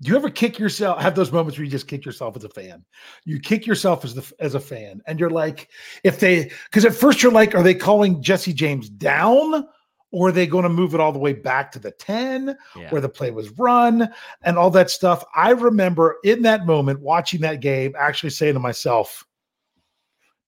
do 0.00 0.10
you 0.10 0.16
ever 0.16 0.30
kick 0.30 0.58
yourself? 0.58 1.00
Have 1.00 1.14
those 1.16 1.32
moments 1.32 1.58
where 1.58 1.64
you 1.64 1.70
just 1.70 1.88
kick 1.88 2.04
yourself 2.04 2.36
as 2.36 2.44
a 2.44 2.48
fan? 2.48 2.84
You 3.24 3.40
kick 3.40 3.66
yourself 3.66 4.04
as 4.04 4.14
the 4.14 4.32
as 4.38 4.54
a 4.54 4.60
fan, 4.60 5.00
and 5.06 5.18
you're 5.18 5.30
like, 5.30 5.70
if 6.04 6.20
they, 6.20 6.50
because 6.70 6.84
at 6.84 6.94
first 6.94 7.22
you're 7.22 7.32
like, 7.32 7.54
are 7.54 7.62
they 7.62 7.74
calling 7.74 8.22
Jesse 8.22 8.52
James 8.52 8.88
down? 8.88 9.66
Or 10.10 10.28
are 10.28 10.32
they 10.32 10.46
going 10.46 10.62
to 10.62 10.70
move 10.70 10.94
it 10.94 11.00
all 11.00 11.12
the 11.12 11.18
way 11.18 11.34
back 11.34 11.70
to 11.72 11.78
the 11.78 11.90
10 11.90 12.56
Yeah. 12.74 12.90
where 12.90 13.02
the 13.02 13.10
play 13.10 13.30
was 13.30 13.50
run 13.58 14.08
and 14.42 14.56
all 14.56 14.70
that 14.70 14.88
stuff? 14.88 15.22
I 15.34 15.50
remember 15.50 16.16
in 16.24 16.40
that 16.42 16.64
moment 16.64 17.00
watching 17.00 17.42
that 17.42 17.60
game, 17.60 17.92
actually 17.98 18.30
saying 18.30 18.54
to 18.54 18.58
myself, 18.58 19.22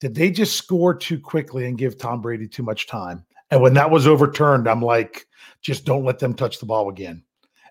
did 0.00 0.14
they 0.14 0.30
just 0.30 0.56
score 0.56 0.94
too 0.94 1.20
quickly 1.20 1.66
and 1.66 1.76
give 1.76 1.98
Tom 1.98 2.22
Brady 2.22 2.48
too 2.48 2.62
much 2.62 2.86
time? 2.86 3.26
And 3.50 3.60
when 3.60 3.74
that 3.74 3.90
was 3.90 4.06
overturned, 4.06 4.66
I'm 4.66 4.80
like, 4.80 5.26
just 5.60 5.84
don't 5.84 6.06
let 6.06 6.18
them 6.18 6.32
touch 6.32 6.58
the 6.58 6.64
ball 6.64 6.88
again. 6.88 7.22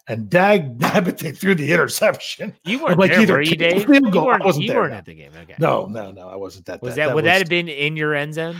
And 0.09 0.29
dag 0.29 0.77
nabbit, 0.79 1.19
they 1.19 1.31
threw 1.31 1.55
the 1.55 1.71
interception. 1.71 2.53
You 2.65 2.83
weren't 2.83 2.99
like 2.99 3.11
there, 3.11 3.21
either 3.21 3.33
were 3.35 3.41
you, 3.41 3.49
kick 3.51 3.61
or 3.61 3.69
Dave? 3.69 3.85
field 3.85 4.05
You 4.07 4.11
goal. 4.11 4.23
I 4.23 4.25
weren't, 4.25 4.43
wasn't 4.45 4.63
you 4.65 4.71
there, 4.71 4.79
weren't 4.81 4.91
no. 4.93 4.97
at 4.97 5.05
the 5.05 5.13
game. 5.13 5.31
Okay. 5.43 5.55
No, 5.59 5.85
no, 5.85 6.11
no, 6.11 6.27
I 6.27 6.35
wasn't 6.35 6.65
that. 6.65 6.81
Was 6.81 6.95
that, 6.95 7.13
would 7.15 7.25
that 7.25 7.37
have 7.37 7.47
been 7.47 7.69
in 7.69 7.95
your 7.95 8.15
end 8.15 8.33
zone? 8.33 8.55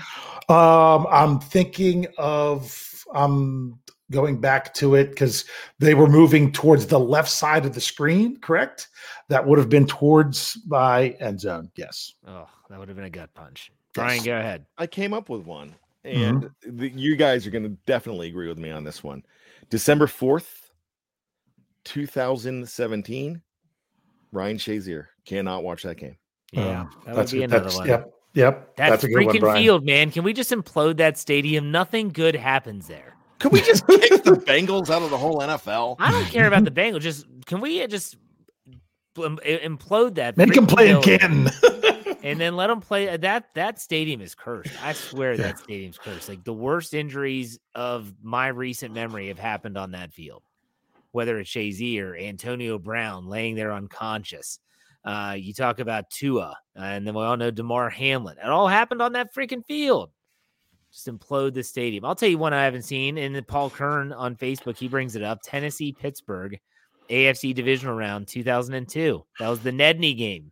Um, 0.48 1.06
I'm 1.12 1.40
thinking 1.40 2.08
of 2.18 3.04
um 3.14 3.80
going 4.12 4.40
back 4.40 4.74
to 4.76 4.96
it 4.96 5.10
because 5.10 5.46
they 5.80 5.94
were 5.94 6.08
moving 6.08 6.52
towards 6.52 6.88
the 6.88 7.00
left 7.00 7.30
side 7.30 7.66
of 7.66 7.74
the 7.74 7.82
screen, 7.82 8.40
correct? 8.40 8.88
That 9.28 9.46
would 9.46 9.60
have 9.60 9.70
been 9.70 9.86
towards 9.86 10.58
my 10.68 11.10
end 11.20 11.40
zone. 11.42 11.70
Yes. 11.76 12.14
Oh, 12.28 12.48
that 12.70 12.80
would 12.80 12.88
have 12.88 12.96
been 12.98 13.06
a 13.06 13.10
gut 13.10 13.34
punch. 13.36 13.72
Brian, 13.94 14.18
Yes. 14.18 14.26
go 14.26 14.38
ahead. 14.40 14.66
I 14.78 14.88
came 14.88 15.14
up 15.14 15.30
with 15.30 15.46
one, 15.46 15.76
and 16.04 16.50
the, 16.66 16.90
you 16.90 17.16
guys 17.16 17.46
are 17.46 17.52
going 17.52 17.64
to 17.64 17.76
definitely 17.86 18.28
agree 18.30 18.48
with 18.48 18.58
me 18.60 18.70
on 18.72 18.84
this 18.84 19.04
one. 19.04 19.24
December 19.70 20.08
4th, 20.08 20.59
2017, 21.90 23.42
Ryan 24.32 24.58
Shazier 24.58 25.08
cannot 25.26 25.64
watch 25.64 25.84
that 25.84 25.98
game. 25.98 26.18
Yeah, 26.52 26.82
Um, 26.82 26.90
that 27.06 27.08
would 27.08 27.16
that's 27.16 27.32
be 27.32 27.42
a- 27.42 27.46
another 27.46 27.64
that's- 27.64 27.78
one. 27.78 27.88
Yep. 27.88 28.14
Yep. 28.36 28.76
That 28.78 28.90
that's 28.92 29.04
a 29.04 29.08
good 29.08 29.26
one, 29.26 29.36
freaking 29.36 29.54
field, 29.58 29.86
man. 29.86 30.12
Can 30.12 30.24
we 30.24 30.34
just 30.34 30.52
implode 30.52 30.98
that 30.98 31.18
stadium? 31.18 31.72
Nothing 31.72 32.10
good 32.10 32.36
happens 32.36 32.88
there. 32.88 33.16
Could 33.40 33.52
we 33.52 33.62
just 33.62 33.88
kick 33.88 34.24
the 34.24 34.32
Bengals 34.34 34.90
out 34.92 35.02
of 35.02 35.10
the 35.10 35.18
whole 35.18 35.40
NFL? 35.40 35.96
I 36.00 36.12
don't 36.12 36.26
care 36.26 36.46
about 36.48 36.64
the 36.64 36.72
Bengals. 36.72 37.02
Just 37.02 37.26
can 37.48 37.60
we 37.60 37.86
just 37.88 38.18
implode 39.16 40.16
that? 40.16 40.38
Make 40.38 40.56
him 40.56 40.68
freaking 40.68 40.70
play 40.70 40.90
in 40.90 41.02
building 41.02 41.20
Canton. 41.20 42.18
and 42.24 42.40
then 42.40 42.56
let 42.56 42.68
them 42.68 42.82
play. 42.82 43.18
That 43.18 43.50
that 43.56 43.80
stadium 43.80 44.22
is 44.22 44.36
cursed. 44.36 44.72
I 44.84 44.94
swear 44.94 45.32
Yeah. 45.34 45.44
that 45.44 45.60
stadium's 45.60 45.98
cursed. 45.98 46.30
Like 46.30 46.44
the 46.44 46.54
worst 46.54 46.94
injuries 46.94 47.60
of 47.74 48.14
my 48.22 48.50
recent 48.50 48.94
memory 48.94 49.30
have 49.30 49.40
happened 49.40 49.78
on 49.78 49.92
that 49.92 50.14
field. 50.14 50.44
Whether 51.12 51.40
it's 51.40 51.50
Shazier, 51.50 52.22
Antonio 52.22 52.78
Brown 52.78 53.28
laying 53.28 53.56
there 53.56 53.74
unconscious. 53.74 54.60
Uh, 55.04 55.36
you 55.38 55.54
talk 55.54 55.80
about 55.80 56.10
Tua, 56.10 56.56
and 56.76 57.08
then 57.08 57.14
we 57.14 57.24
all 57.24 57.38
know 57.38 57.52
Damar 57.52 57.90
Hamlin. 57.90 58.38
It 58.38 58.50
all 58.50 58.68
happened 58.68 59.02
on 59.02 59.14
that 59.14 59.34
freaking 59.34 59.66
field. 59.66 60.12
Just 60.92 61.08
implode 61.08 61.54
the 61.54 61.64
stadium. 61.64 62.04
I'll 62.04 62.16
tell 62.16 62.30
you 62.30 62.38
one 62.38 62.54
I 62.54 62.66
haven't 62.66 62.84
seen. 62.84 63.18
And 63.18 63.48
Paul 63.48 63.70
Kern 63.70 64.12
on 64.12 64.36
Facebook, 64.36 64.78
he 64.78 64.88
brings 64.88 65.16
it 65.16 65.24
up. 65.24 65.40
Tennessee, 65.44 65.94
Pittsburgh, 65.94 66.60
AFC 67.10 67.54
divisional 67.54 67.96
round 67.96 68.28
2002. 68.28 69.24
That 69.40 69.50
was 69.50 69.60
the 69.60 69.72
Nedney 69.72 70.18
game 70.18 70.52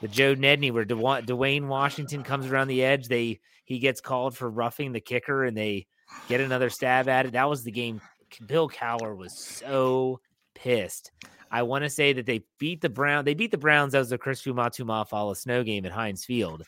the 0.00 0.08
Joe 0.08 0.34
Nedney 0.34 0.72
where 0.72 0.84
Dewayne 0.84 1.66
Washington 1.66 2.22
comes 2.22 2.46
around 2.46 2.68
the 2.68 2.82
edge. 2.82 3.08
They 3.08 3.40
he 3.64 3.78
gets 3.78 4.00
called 4.00 4.36
for 4.36 4.50
roughing 4.50 4.92
the 4.92 5.00
kicker 5.00 5.44
and 5.44 5.56
they 5.56 5.86
get 6.28 6.40
another 6.40 6.70
stab 6.70 7.08
at 7.08 7.26
it. 7.26 7.32
That 7.32 7.48
was 7.48 7.62
the 7.62 7.70
game. 7.70 8.00
Bill 8.46 8.68
Cowher 8.68 9.16
was 9.16 9.32
so 9.32 10.20
pissed. 10.54 11.12
I 11.50 11.62
want 11.62 11.84
to 11.84 11.90
say 11.90 12.12
that 12.12 12.26
they 12.26 12.44
beat 12.58 12.80
the 12.80 12.88
Brown. 12.88 13.24
They 13.24 13.34
beat 13.34 13.50
the 13.50 13.58
Browns. 13.58 13.92
That 13.92 13.98
was 13.98 14.10
the 14.10 14.18
Chris 14.18 14.42
Fuamatu-Ma'afala 14.42 15.36
snow 15.36 15.64
game 15.64 15.84
at 15.84 15.92
Heinz 15.92 16.24
Field. 16.24 16.64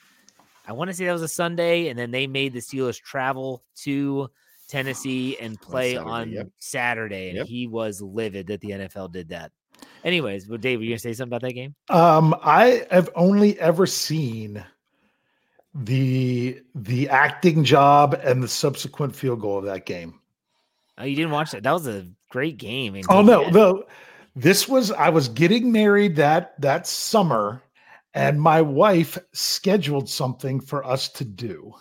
I 0.66 0.72
want 0.72 0.90
to 0.90 0.94
say 0.94 1.06
that 1.06 1.12
was 1.12 1.22
a 1.22 1.28
Sunday, 1.28 1.88
and 1.88 1.98
then 1.98 2.10
they 2.10 2.26
made 2.26 2.52
the 2.52 2.60
Steelers 2.60 3.00
travel 3.00 3.62
to 3.82 4.28
Tennessee 4.68 5.36
and 5.38 5.60
play 5.60 5.94
Saturday, 5.94 6.10
on 6.10 6.30
yep. 6.30 6.48
Saturday, 6.58 7.28
and 7.28 7.38
Yep. 7.38 7.46
he 7.46 7.66
was 7.66 8.00
livid 8.00 8.46
that 8.46 8.60
the 8.60 8.70
NFL 8.70 9.12
did 9.12 9.28
that. 9.28 9.52
Anyways, 10.04 10.48
well, 10.48 10.58
Dave, 10.58 10.78
were 10.78 10.84
you 10.84 10.90
gonna 10.90 10.98
say 10.98 11.12
something 11.12 11.30
about 11.30 11.46
that 11.46 11.54
game? 11.54 11.74
Um, 11.90 12.34
I 12.42 12.86
have 12.90 13.10
only 13.14 13.58
ever 13.60 13.86
seen 13.86 14.64
the 15.74 16.60
the 16.74 17.08
acting 17.08 17.64
job 17.64 18.14
and 18.22 18.42
the 18.42 18.48
subsequent 18.48 19.14
field 19.14 19.40
goal 19.40 19.58
of 19.58 19.64
that 19.64 19.86
game. 19.86 20.20
Oh, 20.98 21.04
you 21.04 21.16
didn't 21.16 21.30
watch 21.32 21.52
that? 21.52 21.62
That 21.62 21.72
was 21.72 21.86
a 21.88 22.08
great 22.30 22.58
game. 22.58 23.00
Oh 23.08 23.22
no, 23.22 23.44
had- 23.44 23.84
This 24.34 24.68
was 24.68 24.90
I 24.90 25.08
was 25.08 25.28
getting 25.28 25.72
married 25.72 26.16
that 26.16 26.60
that 26.60 26.86
summer, 26.86 27.62
and 28.14 28.40
my 28.40 28.60
wife 28.60 29.18
scheduled 29.32 30.08
something 30.08 30.60
for 30.60 30.84
us 30.84 31.08
to 31.10 31.24
do. 31.24 31.72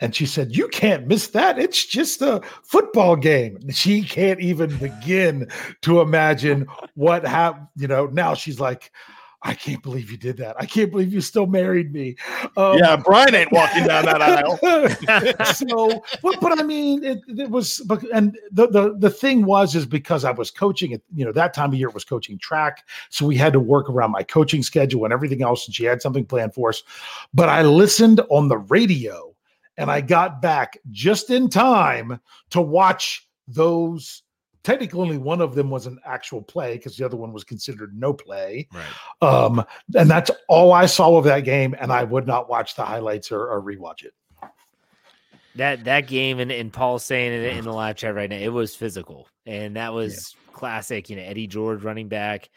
And 0.00 0.14
she 0.14 0.26
said, 0.26 0.54
You 0.54 0.68
can't 0.68 1.06
miss 1.06 1.28
that. 1.28 1.58
It's 1.58 1.86
just 1.86 2.20
a 2.20 2.42
football 2.64 3.16
game. 3.16 3.58
She 3.70 4.02
can't 4.02 4.40
even 4.40 4.76
begin 4.76 5.48
to 5.82 6.00
imagine 6.00 6.66
what 6.94 7.26
happened. 7.26 7.68
You 7.76 7.88
know, 7.88 8.06
now 8.06 8.34
she's 8.34 8.60
like, 8.60 8.92
I 9.46 9.54
can't 9.54 9.80
believe 9.80 10.10
you 10.10 10.16
did 10.16 10.36
that. 10.38 10.56
I 10.58 10.66
can't 10.66 10.90
believe 10.90 11.12
you 11.12 11.20
still 11.20 11.46
married 11.46 11.92
me. 11.92 12.16
Um, 12.56 12.78
yeah, 12.78 12.96
Brian 12.96 13.32
ain't 13.32 13.52
walking 13.52 13.84
down 13.84 14.04
that 14.06 14.20
aisle. 14.20 14.58
so, 15.54 16.02
but, 16.20 16.40
but 16.40 16.58
I 16.58 16.64
mean, 16.64 17.04
it, 17.04 17.20
it, 17.28 17.48
was, 17.48 17.80
and 18.12 18.36
the, 18.50 18.66
the 18.66 18.96
the 18.98 19.10
thing 19.10 19.44
was, 19.44 19.76
is 19.76 19.86
because 19.86 20.24
I 20.24 20.32
was 20.32 20.50
coaching 20.50 20.90
it. 20.90 21.02
You 21.14 21.24
know, 21.24 21.32
that 21.32 21.54
time 21.54 21.72
of 21.72 21.78
year 21.78 21.90
was 21.90 22.04
coaching 22.04 22.38
track, 22.38 22.88
so 23.08 23.24
we 23.24 23.36
had 23.36 23.52
to 23.52 23.60
work 23.60 23.88
around 23.88 24.10
my 24.10 24.24
coaching 24.24 24.64
schedule 24.64 25.04
and 25.04 25.12
everything 25.12 25.42
else. 25.42 25.66
And 25.66 25.74
she 25.74 25.84
had 25.84 26.02
something 26.02 26.24
planned 26.24 26.52
for 26.52 26.70
us, 26.70 26.82
but 27.32 27.48
I 27.48 27.62
listened 27.62 28.20
on 28.30 28.48
the 28.48 28.58
radio, 28.58 29.32
and 29.76 29.92
I 29.92 30.00
got 30.00 30.42
back 30.42 30.78
just 30.90 31.30
in 31.30 31.48
time 31.48 32.20
to 32.50 32.60
watch 32.60 33.28
those 33.46 34.24
technically 34.66 35.00
only 35.00 35.16
one 35.16 35.40
of 35.40 35.54
them 35.54 35.70
was 35.70 35.86
an 35.86 36.00
actual 36.04 36.42
play 36.42 36.76
because 36.76 36.96
the 36.96 37.04
other 37.04 37.16
one 37.16 37.32
was 37.32 37.44
considered 37.44 37.96
no 37.96 38.12
play. 38.12 38.66
Right. 38.72 38.84
Um, 39.22 39.64
and 39.94 40.10
that's 40.10 40.28
all 40.48 40.72
I 40.72 40.86
saw 40.86 41.16
of 41.16 41.24
that 41.24 41.40
game, 41.40 41.76
and 41.78 41.92
I 41.92 42.02
would 42.02 42.26
not 42.26 42.48
watch 42.48 42.74
the 42.74 42.84
highlights 42.84 43.30
or, 43.30 43.48
or 43.48 43.62
rewatch 43.62 44.04
it. 44.04 44.12
That 45.54 45.84
that 45.84 46.08
game 46.08 46.40
and, 46.40 46.50
and 46.50 46.72
Paul 46.72 46.98
saying 46.98 47.32
it 47.32 47.56
in 47.56 47.64
the 47.64 47.72
live 47.72 47.96
chat 47.96 48.14
right 48.14 48.28
now, 48.28 48.36
it 48.36 48.52
was 48.52 48.74
physical. 48.74 49.28
And 49.46 49.76
that 49.76 49.94
was 49.94 50.34
yeah. 50.34 50.52
classic, 50.52 51.08
you 51.08 51.16
know, 51.16 51.22
Eddie 51.22 51.46
George 51.46 51.82
running 51.82 52.08
back. 52.08 52.46
It 52.46 52.50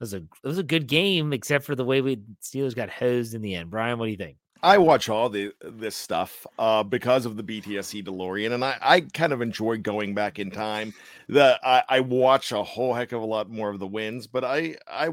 was 0.00 0.14
a 0.14 0.16
it 0.16 0.28
was 0.44 0.58
a 0.58 0.64
good 0.64 0.86
game, 0.88 1.34
except 1.34 1.66
for 1.66 1.74
the 1.74 1.84
way 1.84 2.00
we 2.00 2.16
Steelers 2.42 2.74
got 2.74 2.88
hosed 2.88 3.34
in 3.34 3.42
the 3.42 3.54
end. 3.54 3.68
Brian, 3.70 3.98
what 3.98 4.06
do 4.06 4.10
you 4.12 4.16
think? 4.16 4.38
I 4.62 4.78
watch 4.78 5.08
all 5.08 5.28
the 5.30 5.52
this 5.62 5.96
stuff 5.96 6.46
uh, 6.58 6.82
because 6.82 7.24
of 7.24 7.36
the 7.36 7.42
BTSC 7.42 8.04
DeLorean, 8.04 8.52
and 8.52 8.64
I, 8.64 8.76
I 8.80 9.00
kind 9.00 9.32
of 9.32 9.40
enjoy 9.40 9.78
going 9.78 10.14
back 10.14 10.38
in 10.38 10.50
time. 10.50 10.92
The 11.28 11.58
I, 11.64 11.82
I 11.88 12.00
watch 12.00 12.52
a 12.52 12.62
whole 12.62 12.92
heck 12.92 13.12
of 13.12 13.22
a 13.22 13.26
lot 13.26 13.48
more 13.48 13.70
of 13.70 13.78
the 13.78 13.86
wins, 13.86 14.26
but 14.26 14.44
I 14.44 14.76
I 14.86 15.10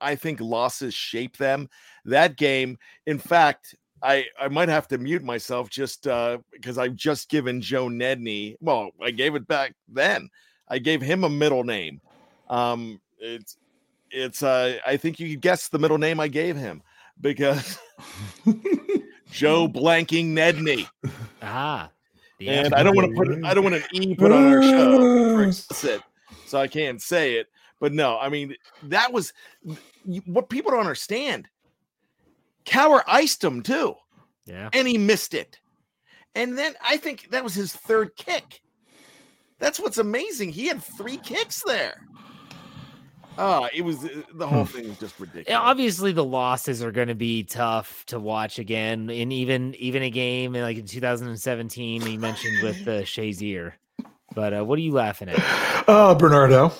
I 0.00 0.14
think 0.14 0.40
losses 0.40 0.92
shape 0.92 1.38
them. 1.38 1.70
That 2.04 2.36
game, 2.36 2.76
in 3.06 3.18
fact, 3.18 3.74
I 4.02 4.26
I 4.38 4.48
might 4.48 4.68
have 4.68 4.88
to 4.88 4.98
mute 4.98 5.24
myself 5.24 5.70
just 5.70 6.06
uh, 6.06 6.38
because 6.52 6.76
I've 6.76 6.96
just 6.96 7.30
given 7.30 7.62
Joe 7.62 7.86
Nedney. 7.86 8.56
Well, 8.60 8.90
I 9.02 9.10
gave 9.10 9.34
it 9.34 9.46
back 9.46 9.74
then. 9.88 10.28
I 10.68 10.78
gave 10.78 11.00
him 11.00 11.24
a 11.24 11.30
middle 11.30 11.64
name. 11.64 12.02
Um, 12.50 13.00
it's 13.18 13.56
it's 14.10 14.42
uh, 14.42 14.76
I 14.86 14.98
think 14.98 15.18
you 15.18 15.38
guess 15.38 15.68
the 15.68 15.78
middle 15.78 15.98
name 15.98 16.20
I 16.20 16.28
gave 16.28 16.56
him 16.56 16.82
because 17.20 17.78
Joe 19.30 19.68
blanking 19.68 20.32
Nedney. 20.32 20.88
Ah. 21.40 21.90
And 22.40 22.74
I 22.74 22.82
don't 22.82 22.96
want 22.96 23.10
to 23.10 23.16
put 23.16 23.44
I 23.44 23.54
don't 23.54 23.64
want 23.64 23.76
an 23.76 23.84
E 23.92 24.14
put 24.14 24.32
on 24.32 24.52
our 24.52 24.62
show 24.62 25.50
so 26.46 26.60
I 26.60 26.68
can't 26.68 27.00
say 27.00 27.34
it. 27.34 27.48
But 27.80 27.92
no, 27.92 28.18
I 28.18 28.28
mean 28.28 28.54
that 28.84 29.12
was 29.12 29.32
what 30.26 30.48
people 30.48 30.70
don't 30.70 30.80
understand. 30.80 31.48
Cowher 32.64 33.02
iced 33.06 33.42
him 33.42 33.62
too. 33.62 33.94
Yeah. 34.44 34.70
And 34.72 34.86
he 34.86 34.98
missed 34.98 35.34
it. 35.34 35.58
And 36.34 36.56
then 36.56 36.74
I 36.82 36.96
think 36.96 37.30
that 37.30 37.44
was 37.44 37.54
his 37.54 37.72
third 37.72 38.16
kick. 38.16 38.62
That's 39.58 39.78
what's 39.78 39.98
amazing. 39.98 40.50
He 40.50 40.66
had 40.66 40.82
three 40.82 41.18
kicks 41.18 41.62
there. 41.64 42.06
Oh, 43.38 43.68
it 43.72 43.82
was 43.82 44.04
uh, 44.04 44.22
the 44.34 44.46
whole 44.46 44.64
thing 44.64 44.88
was 44.88 44.98
just 44.98 45.18
ridiculous. 45.18 45.48
Yeah, 45.48 45.60
obviously, 45.60 46.12
the 46.12 46.24
losses 46.24 46.82
are 46.82 46.92
going 46.92 47.08
to 47.08 47.14
be 47.14 47.44
tough 47.44 48.04
to 48.06 48.18
watch 48.20 48.58
again, 48.58 49.08
and 49.10 49.32
even 49.32 49.74
even 49.76 50.02
a 50.02 50.10
game 50.10 50.52
like 50.52 50.76
in 50.76 50.86
2017, 50.86 52.02
you 52.02 52.18
mentioned 52.18 52.62
with 52.62 52.84
the 52.84 53.02
Shazier. 53.02 53.72
But 54.34 54.54
uh, 54.54 54.64
what 54.64 54.78
are 54.78 54.82
you 54.82 54.92
laughing 54.92 55.28
at? 55.28 55.88
Uh, 55.88 56.14
Bernardo 56.14 56.72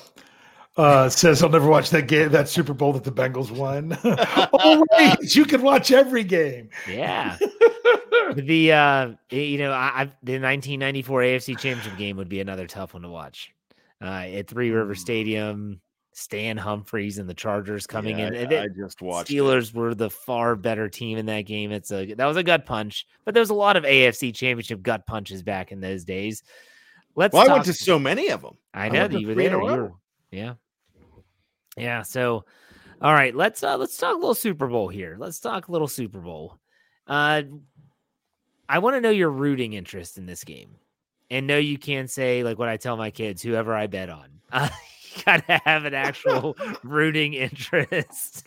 uh, 0.76 1.08
says 1.08 1.42
I'll 1.42 1.48
never 1.48 1.68
watch 1.68 1.90
that 1.90 2.08
game, 2.08 2.30
that 2.30 2.48
Super 2.48 2.72
Bowl 2.72 2.92
that 2.94 3.04
the 3.04 3.12
Bengals 3.12 3.50
won. 3.50 3.96
oh 4.52 4.84
wait, 4.92 5.34
you 5.34 5.44
can 5.44 5.62
watch 5.62 5.90
every 5.90 6.24
game. 6.24 6.70
Yeah. 6.88 7.36
the 8.34 8.72
uh, 8.72 9.12
you 9.30 9.58
know, 9.58 9.72
I, 9.72 10.10
the 10.22 10.38
1994 10.38 11.20
AFC 11.20 11.58
Championship 11.58 11.96
game 11.98 12.16
would 12.16 12.28
be 12.28 12.40
another 12.40 12.66
tough 12.66 12.94
one 12.94 13.02
to 13.02 13.08
watch. 13.08 13.52
Uh, 14.00 14.26
at 14.32 14.48
Three 14.48 14.70
River 14.70 14.96
Stadium, 14.96 15.80
Stan 16.12 16.56
Humphries 16.56 17.18
and 17.18 17.28
the 17.28 17.34
Chargers 17.34 17.86
coming 17.86 18.18
yeah, 18.18 18.28
in. 18.28 18.52
I, 18.52 18.64
I 18.64 18.68
just 18.68 19.00
watched. 19.00 19.30
Steelers 19.30 19.70
it. 19.70 19.74
were 19.74 19.94
the 19.94 20.10
far 20.10 20.56
better 20.56 20.88
team 20.88 21.18
in 21.18 21.26
that 21.26 21.42
game. 21.42 21.72
It's 21.72 21.90
a 21.90 22.14
that 22.14 22.26
was 22.26 22.36
a 22.36 22.42
gut 22.42 22.66
punch, 22.66 23.06
but 23.24 23.34
there 23.34 23.40
was 23.40 23.50
a 23.50 23.54
lot 23.54 23.76
of 23.76 23.84
AFC 23.84 24.34
Championship 24.34 24.82
gut 24.82 25.06
punches 25.06 25.42
back 25.42 25.72
in 25.72 25.80
those 25.80 26.04
days. 26.04 26.42
Let's. 27.16 27.32
Well, 27.32 27.44
talk, 27.44 27.50
I 27.50 27.54
went 27.54 27.66
to 27.66 27.74
so 27.74 27.98
many 27.98 28.28
of 28.28 28.42
them. 28.42 28.56
I 28.74 28.88
know 28.90 29.08
you 29.08 29.26
were 29.26 29.34
there. 29.34 29.52
You 29.52 29.58
were, 29.58 29.92
yeah, 30.30 30.54
yeah. 31.76 32.02
So, 32.02 32.44
all 33.00 33.12
right, 33.14 33.34
let's 33.34 33.62
uh 33.62 33.78
let's 33.78 33.96
talk 33.96 34.14
a 34.14 34.18
little 34.18 34.34
Super 34.34 34.66
Bowl 34.66 34.88
here. 34.88 35.16
Let's 35.18 35.40
talk 35.40 35.68
a 35.68 35.72
little 35.72 35.88
Super 35.88 36.20
Bowl. 36.20 36.58
Uh, 37.06 37.42
I 38.68 38.78
want 38.80 38.96
to 38.96 39.00
know 39.00 39.10
your 39.10 39.30
rooting 39.30 39.72
interest 39.72 40.18
in 40.18 40.26
this 40.26 40.44
game, 40.44 40.76
and 41.30 41.46
no, 41.46 41.56
you 41.56 41.78
can't 41.78 42.10
say 42.10 42.44
like 42.44 42.58
what 42.58 42.68
I 42.68 42.76
tell 42.76 42.98
my 42.98 43.10
kids, 43.10 43.42
whoever 43.42 43.74
I 43.74 43.86
bet 43.86 44.10
on. 44.10 44.28
Uh, 44.50 44.68
gotta 45.24 45.60
have 45.64 45.84
an 45.84 45.94
actual 45.94 46.56
rooting 46.82 47.34
interest. 47.34 48.46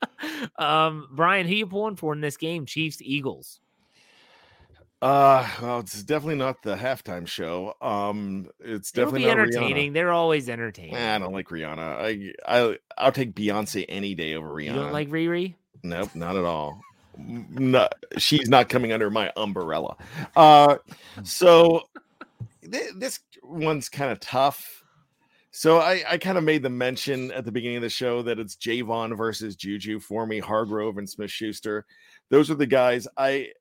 um, 0.58 1.08
Brian, 1.10 1.46
who 1.46 1.54
you 1.54 1.66
pulling 1.66 1.96
for 1.96 2.12
in 2.12 2.20
this 2.20 2.36
game? 2.36 2.66
Chiefs, 2.66 2.98
Eagles. 3.00 3.60
Uh, 5.00 5.48
well, 5.60 5.80
it's 5.80 6.00
definitely 6.04 6.36
not 6.36 6.62
the 6.62 6.76
halftime 6.76 7.26
show. 7.26 7.74
Um, 7.82 8.48
it's 8.60 8.90
It'll 8.96 9.10
definitely 9.10 9.30
entertaining. 9.30 9.90
Rihanna. 9.90 9.94
They're 9.94 10.12
always 10.12 10.48
entertaining. 10.48 10.94
I 10.94 11.18
don't 11.18 11.32
like 11.32 11.48
Rihanna. 11.48 11.78
I 11.78 12.32
I 12.46 12.78
I'll 12.96 13.10
take 13.10 13.34
Beyonce 13.34 13.84
any 13.88 14.14
day 14.14 14.34
over 14.34 14.48
Rihanna. 14.48 14.66
You 14.66 14.74
don't 14.74 14.92
like 14.92 15.08
Riri? 15.08 15.54
Nope, 15.82 16.14
not 16.14 16.36
at 16.36 16.44
all. 16.44 16.80
no, 17.18 17.88
she's 18.16 18.48
not 18.48 18.68
coming 18.68 18.92
under 18.92 19.10
my 19.10 19.32
umbrella. 19.36 19.96
Uh, 20.36 20.76
so 21.24 21.82
th- 22.70 22.92
this 22.96 23.18
one's 23.42 23.88
kind 23.88 24.12
of 24.12 24.20
tough 24.20 24.81
so 25.52 25.78
I, 25.78 26.02
I 26.08 26.18
kind 26.18 26.38
of 26.38 26.44
made 26.44 26.62
the 26.62 26.70
mention 26.70 27.30
at 27.32 27.44
the 27.44 27.52
beginning 27.52 27.76
of 27.76 27.82
the 27.82 27.90
show 27.90 28.22
that 28.22 28.38
it's 28.38 28.56
Javon 28.56 29.16
versus 29.16 29.54
Juju 29.54 30.00
for 30.00 30.26
me, 30.26 30.38
Hargrave 30.40 30.96
and 30.96 31.08
Smith 31.08 31.30
Schuster. 31.30 31.84
Those 32.30 32.50
are 32.50 32.54
the 32.54 32.66
guys 32.66 33.06
I 33.16 33.52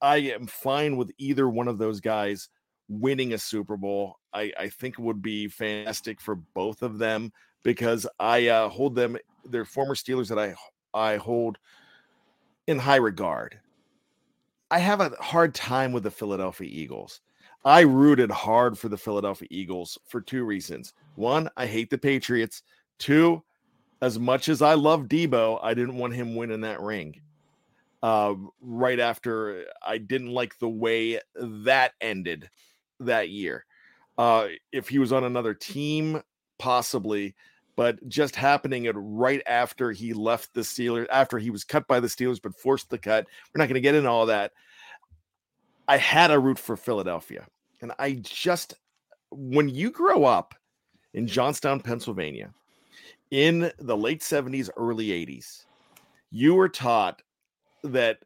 I 0.00 0.16
am 0.18 0.46
fine 0.46 0.96
with 0.96 1.10
either 1.18 1.48
one 1.48 1.66
of 1.66 1.78
those 1.78 2.00
guys 2.00 2.50
winning 2.88 3.32
a 3.32 3.38
Super 3.38 3.76
Bowl. 3.76 4.18
I, 4.32 4.52
I 4.58 4.68
think 4.68 4.98
it 4.98 5.02
would 5.02 5.22
be 5.22 5.48
fantastic 5.48 6.20
for 6.20 6.36
both 6.36 6.82
of 6.82 6.98
them 6.98 7.32
because 7.62 8.06
I 8.20 8.48
uh, 8.48 8.68
hold 8.68 8.94
them, 8.94 9.16
they're 9.44 9.64
former 9.64 9.94
Steelers 9.94 10.28
that 10.28 10.38
I 10.38 10.54
I 10.92 11.16
hold 11.16 11.58
in 12.66 12.78
high 12.78 12.96
regard. 12.96 13.58
I 14.70 14.78
have 14.80 15.00
a 15.00 15.10
hard 15.18 15.54
time 15.54 15.92
with 15.92 16.02
the 16.02 16.10
Philadelphia 16.10 16.68
Eagles. 16.70 17.22
I 17.64 17.80
rooted 17.80 18.30
hard 18.30 18.78
for 18.78 18.88
the 18.88 18.98
Philadelphia 18.98 19.48
Eagles 19.50 19.98
for 20.06 20.20
two 20.20 20.44
reasons. 20.44 20.92
One, 21.18 21.50
I 21.56 21.66
hate 21.66 21.90
the 21.90 21.98
Patriots. 21.98 22.62
Two, 23.00 23.42
as 24.00 24.20
much 24.20 24.48
as 24.48 24.62
I 24.62 24.74
love 24.74 25.08
Debo, 25.08 25.58
I 25.60 25.74
didn't 25.74 25.96
want 25.96 26.14
him 26.14 26.36
winning 26.36 26.60
that 26.60 26.80
ring. 26.80 27.20
Uh, 28.00 28.34
right 28.60 29.00
after 29.00 29.64
I 29.84 29.98
didn't 29.98 30.30
like 30.30 30.56
the 30.60 30.68
way 30.68 31.18
that 31.34 31.94
ended 32.00 32.48
that 33.00 33.30
year. 33.30 33.66
Uh, 34.16 34.46
if 34.70 34.88
he 34.88 35.00
was 35.00 35.10
on 35.12 35.24
another 35.24 35.54
team, 35.54 36.22
possibly, 36.56 37.34
but 37.74 38.08
just 38.08 38.36
happening 38.36 38.84
it 38.84 38.94
right 38.96 39.42
after 39.48 39.90
he 39.90 40.12
left 40.12 40.54
the 40.54 40.60
Steelers, 40.60 41.08
after 41.10 41.38
he 41.38 41.50
was 41.50 41.64
cut 41.64 41.88
by 41.88 41.98
the 41.98 42.06
Steelers, 42.06 42.40
but 42.40 42.54
forced 42.54 42.90
the 42.90 42.98
cut. 42.98 43.26
We're 43.52 43.58
not 43.58 43.66
going 43.66 43.74
to 43.74 43.80
get 43.80 43.96
into 43.96 44.08
all 44.08 44.26
that. 44.26 44.52
I 45.88 45.96
had 45.96 46.30
a 46.30 46.38
root 46.38 46.60
for 46.60 46.76
Philadelphia. 46.76 47.44
And 47.82 47.90
I 47.98 48.20
just, 48.22 48.74
when 49.32 49.68
you 49.68 49.90
grow 49.90 50.22
up 50.24 50.54
in 51.14 51.26
Johnstown, 51.26 51.80
Pennsylvania, 51.80 52.52
in 53.30 53.70
the 53.78 53.96
late 53.96 54.20
70s, 54.20 54.70
early 54.76 55.08
80s, 55.08 55.64
you 56.30 56.54
were 56.54 56.68
taught 56.68 57.22
that 57.82 58.18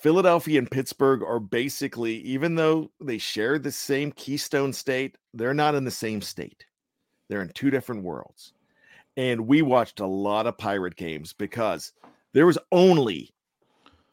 Philadelphia 0.00 0.58
and 0.58 0.70
Pittsburgh 0.70 1.22
are 1.22 1.38
basically, 1.38 2.16
even 2.22 2.54
though 2.54 2.90
they 3.00 3.18
share 3.18 3.58
the 3.58 3.70
same 3.70 4.10
Keystone 4.12 4.72
state, 4.72 5.16
they're 5.32 5.54
not 5.54 5.74
in 5.74 5.84
the 5.84 5.90
same 5.90 6.20
state. 6.20 6.66
They're 7.28 7.42
in 7.42 7.50
two 7.50 7.70
different 7.70 8.02
worlds. 8.02 8.52
And 9.16 9.46
we 9.46 9.62
watched 9.62 10.00
a 10.00 10.06
lot 10.06 10.46
of 10.46 10.58
pirate 10.58 10.96
games 10.96 11.32
because 11.32 11.92
there 12.32 12.46
was 12.46 12.58
only 12.72 13.32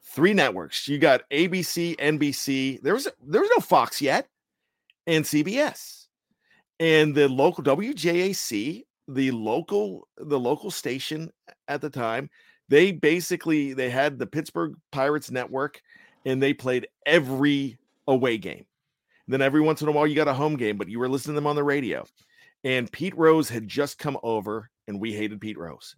three 0.03 0.33
networks. 0.33 0.87
You 0.87 0.99
got 0.99 1.29
ABC, 1.29 1.95
NBC. 1.97 2.81
There 2.81 2.93
was 2.93 3.07
there 3.25 3.41
was 3.41 3.49
no 3.55 3.61
Fox 3.61 4.01
yet, 4.01 4.27
and 5.07 5.23
CBS, 5.23 5.98
and 6.79 7.13
the 7.13 7.27
local 7.27 7.63
WJAC 7.63 8.83
the 9.07 9.31
local 9.31 10.07
the 10.17 10.39
local 10.39 10.69
station 10.69 11.31
at 11.67 11.81
the 11.81 11.89
time 11.89 12.29
they 12.69 12.91
basically 12.91 13.73
they 13.73 13.89
had 13.89 14.17
the 14.17 14.27
Pittsburgh 14.27 14.75
Pirates 14.91 15.31
network 15.31 15.81
and 16.25 16.41
they 16.41 16.53
played 16.53 16.87
every 17.05 17.77
away 18.07 18.37
game. 18.37 18.65
And 19.25 19.33
then 19.33 19.41
every 19.41 19.61
once 19.61 19.81
in 19.81 19.87
a 19.87 19.91
while 19.91 20.07
you 20.07 20.15
got 20.15 20.27
a 20.27 20.33
home 20.33 20.55
game, 20.55 20.77
but 20.77 20.87
you 20.87 20.99
were 20.99 21.09
listening 21.09 21.33
to 21.33 21.37
them 21.37 21.47
on 21.47 21.55
the 21.55 21.63
radio. 21.63 22.05
And 22.63 22.91
Pete 22.91 23.17
Rose 23.17 23.49
had 23.49 23.67
just 23.67 23.97
come 23.97 24.17
over 24.21 24.69
and 24.87 24.99
we 24.99 25.13
hated 25.13 25.41
Pete 25.41 25.57
Rose. 25.57 25.95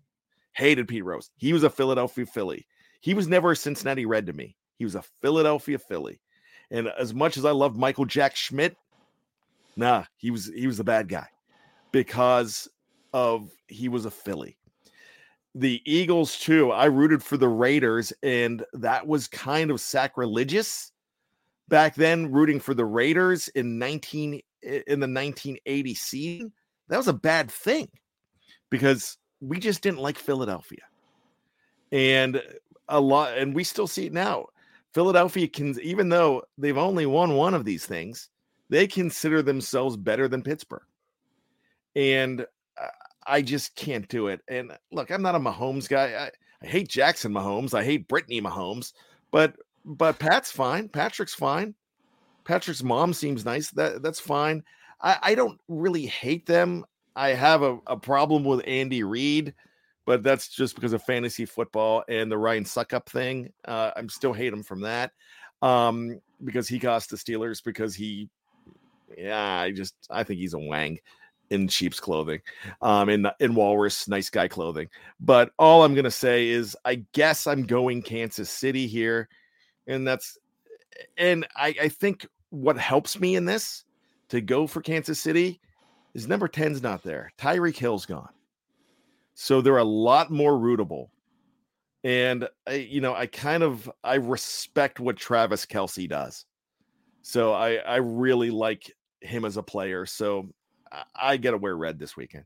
Hated 0.54 0.88
Pete 0.88 1.04
Rose. 1.04 1.30
He 1.38 1.54
was 1.54 1.64
a 1.64 1.70
Philadelphia 1.70 2.26
Philly. 2.26 2.66
He 3.02 3.14
was 3.14 3.28
never 3.28 3.52
a 3.52 3.56
Cincinnati 3.56 4.06
Red 4.06 4.26
to 4.28 4.34
me. 4.34 4.56
He 4.78 4.86
was 4.86 4.96
a 4.96 5.04
Philadelphia 5.22 5.80
Philly. 5.80 6.22
And 6.70 6.88
as 6.88 7.14
much 7.14 7.38
as 7.38 7.46
I 7.46 7.52
loved 7.52 7.78
Michael 7.78 8.06
Jack 8.06 8.36
Schmidt, 8.36 8.78
nah, 9.76 10.04
he 10.18 10.32
was 10.32 10.52
he 10.56 10.68
was 10.68 10.78
the 10.78 10.84
bad 10.84 11.08
guy 11.08 11.28
because 11.92 12.68
of 13.14 13.52
he 13.68 13.90
was 13.90 14.06
a 14.06 14.12
Philly 14.12 14.58
the 15.56 15.82
Eagles 15.86 16.38
too. 16.38 16.72
I 16.72 16.86
rooted 16.86 17.22
for 17.22 17.38
the 17.38 17.50
Raiders, 17.50 18.14
and 18.24 18.64
that 18.74 19.06
was 19.06 19.28
kind 19.28 19.70
of 19.72 19.82
sacrilegious 19.82 20.92
back 21.68 21.96
then. 21.96 22.32
Rooting 22.32 22.60
for 22.60 22.74
the 22.74 22.86
Raiders 22.86 23.48
in 23.50 23.78
nineteen 23.78 24.42
in 24.62 25.00
the 25.00 25.08
nineteen 25.08 25.58
eighty 25.66 25.94
season, 25.94 26.54
that 26.88 26.98
was 26.98 27.08
a 27.08 27.14
bad 27.14 27.52
thing 27.52 27.90
because 28.70 29.18
we 29.42 29.60
just 29.60 29.82
didn't 29.82 30.00
like 30.00 30.18
Philadelphia, 30.18 30.84
and 31.92 32.42
a 32.88 33.00
lot, 33.00 33.38
and 33.38 33.54
we 33.54 33.64
still 33.64 33.88
see 33.88 34.06
it 34.06 34.14
now. 34.14 34.46
Philadelphia 34.94 35.48
can, 35.48 35.78
even 35.82 36.10
though 36.10 36.44
they've 36.58 36.78
only 36.78 37.06
won 37.06 37.36
one 37.36 37.54
of 37.54 37.66
these 37.66 37.86
things, 37.86 38.30
they 38.72 38.88
consider 38.88 39.44
themselves 39.44 39.96
better 39.98 40.28
than 40.28 40.42
Pittsburgh, 40.42 40.82
and 41.96 42.48
I 43.28 43.42
just 43.42 43.76
can't 43.76 44.08
do 44.08 44.28
it. 44.28 44.42
And 44.48 44.72
look, 44.92 45.12
I'm 45.12 45.22
not 45.22 45.36
a 45.36 45.40
Mahomes 45.40 45.88
guy. 45.88 46.14
I, 46.14 46.32
I 46.66 46.68
hate 46.68 46.90
Jackson 46.90 47.32
Mahomes. 47.32 47.74
I 47.74 47.84
hate 47.84 48.08
Brittany 48.08 48.42
Mahomes. 48.42 48.94
But 49.30 49.56
but 49.86 50.20
Pat's 50.20 50.52
fine. 50.52 50.90
Patrick's 50.90 51.34
fine. 51.34 51.76
Patrick's 52.46 52.84
mom 52.84 53.14
seems 53.14 53.46
nice. 53.46 53.70
That 53.72 54.02
that's 54.02 54.20
fine. 54.20 54.64
I, 55.02 55.18
I 55.22 55.36
don't 55.36 55.60
really 55.68 56.06
hate 56.06 56.46
them. 56.46 56.86
I 57.16 57.30
have 57.30 57.62
a, 57.62 57.80
a 57.88 57.98
problem 57.98 58.44
with 58.44 58.64
Andy 58.66 59.04
Reid, 59.04 59.54
but 60.06 60.24
that's 60.24 60.48
just 60.48 60.76
because 60.76 60.94
of 60.94 61.04
fantasy 61.04 61.46
football 61.46 62.04
and 62.08 62.32
the 62.32 62.38
Ryan 62.38 62.64
Succop 62.64 63.06
thing. 63.06 63.52
Uh, 63.66 63.92
I'm 63.96 64.10
still 64.10 64.34
hate 64.34 64.54
him 64.54 64.64
from 64.64 64.82
that. 64.82 65.12
Um, 65.62 66.20
because 66.44 66.68
he 66.68 66.80
cost 66.80 67.10
the 67.12 67.18
Steelers 67.18 67.64
because 67.64 67.94
he 67.94 68.30
yeah, 69.18 69.60
I 69.60 69.72
just 69.72 69.96
I 70.10 70.24
think 70.24 70.40
he's 70.40 70.54
a 70.54 70.60
wang 70.60 71.00
in 71.52 71.68
sheep's 71.68 72.00
clothing, 72.00 72.40
um, 72.82 73.10
in 73.10 73.28
in 73.40 73.54
walrus 73.54 74.08
nice 74.08 74.30
guy 74.30 74.48
clothing. 74.48 74.88
But 75.20 75.52
all 75.60 75.84
I'm 75.84 75.94
gonna 75.94 76.10
say 76.10 76.48
is, 76.48 76.76
I 76.86 77.06
guess 77.14 77.46
I'm 77.46 77.64
going 77.64 78.02
Kansas 78.02 78.50
City 78.50 78.88
here, 78.88 79.30
and 79.86 80.08
that's, 80.08 80.38
and 81.18 81.46
I, 81.56 81.76
I 81.82 81.90
think 81.90 82.26
what 82.50 82.78
helps 82.78 83.20
me 83.20 83.36
in 83.36 83.46
this 83.46 83.84
to 84.30 84.42
go 84.42 84.66
for 84.66 84.82
Kansas 84.82 85.20
City 85.20 85.60
is 86.14 86.28
number 86.28 86.48
10's 86.48 86.82
not 86.82 87.04
there. 87.04 87.32
Tyreek 87.38 87.78
Hill's 87.78 88.06
gone, 88.06 88.34
so 89.36 89.62
they're 89.62 89.78
a 89.78 89.84
lot 89.84 90.32
more 90.32 90.54
rootable. 90.54 91.10
And 92.04 92.48
I, 92.66 92.76
you 92.76 93.02
know, 93.02 93.14
I 93.14 93.28
kind 93.28 93.62
of 93.62 93.92
I 94.04 94.16
respect 94.16 95.00
what 95.00 95.18
Travis 95.18 95.66
Kelce 95.66 96.10
does. 96.10 96.46
So 97.22 97.54
I 97.54 97.76
I 97.76 97.98
really 97.98 98.50
like 98.50 98.92
him 99.22 99.46
as 99.46 99.58
a 99.58 99.64
player. 99.64 100.06
So 100.06 100.50
I 101.16 101.38
got 101.38 101.52
to 101.52 101.58
wear 101.58 101.76
red 101.76 102.00
this 102.00 102.18
weekend. 102.18 102.46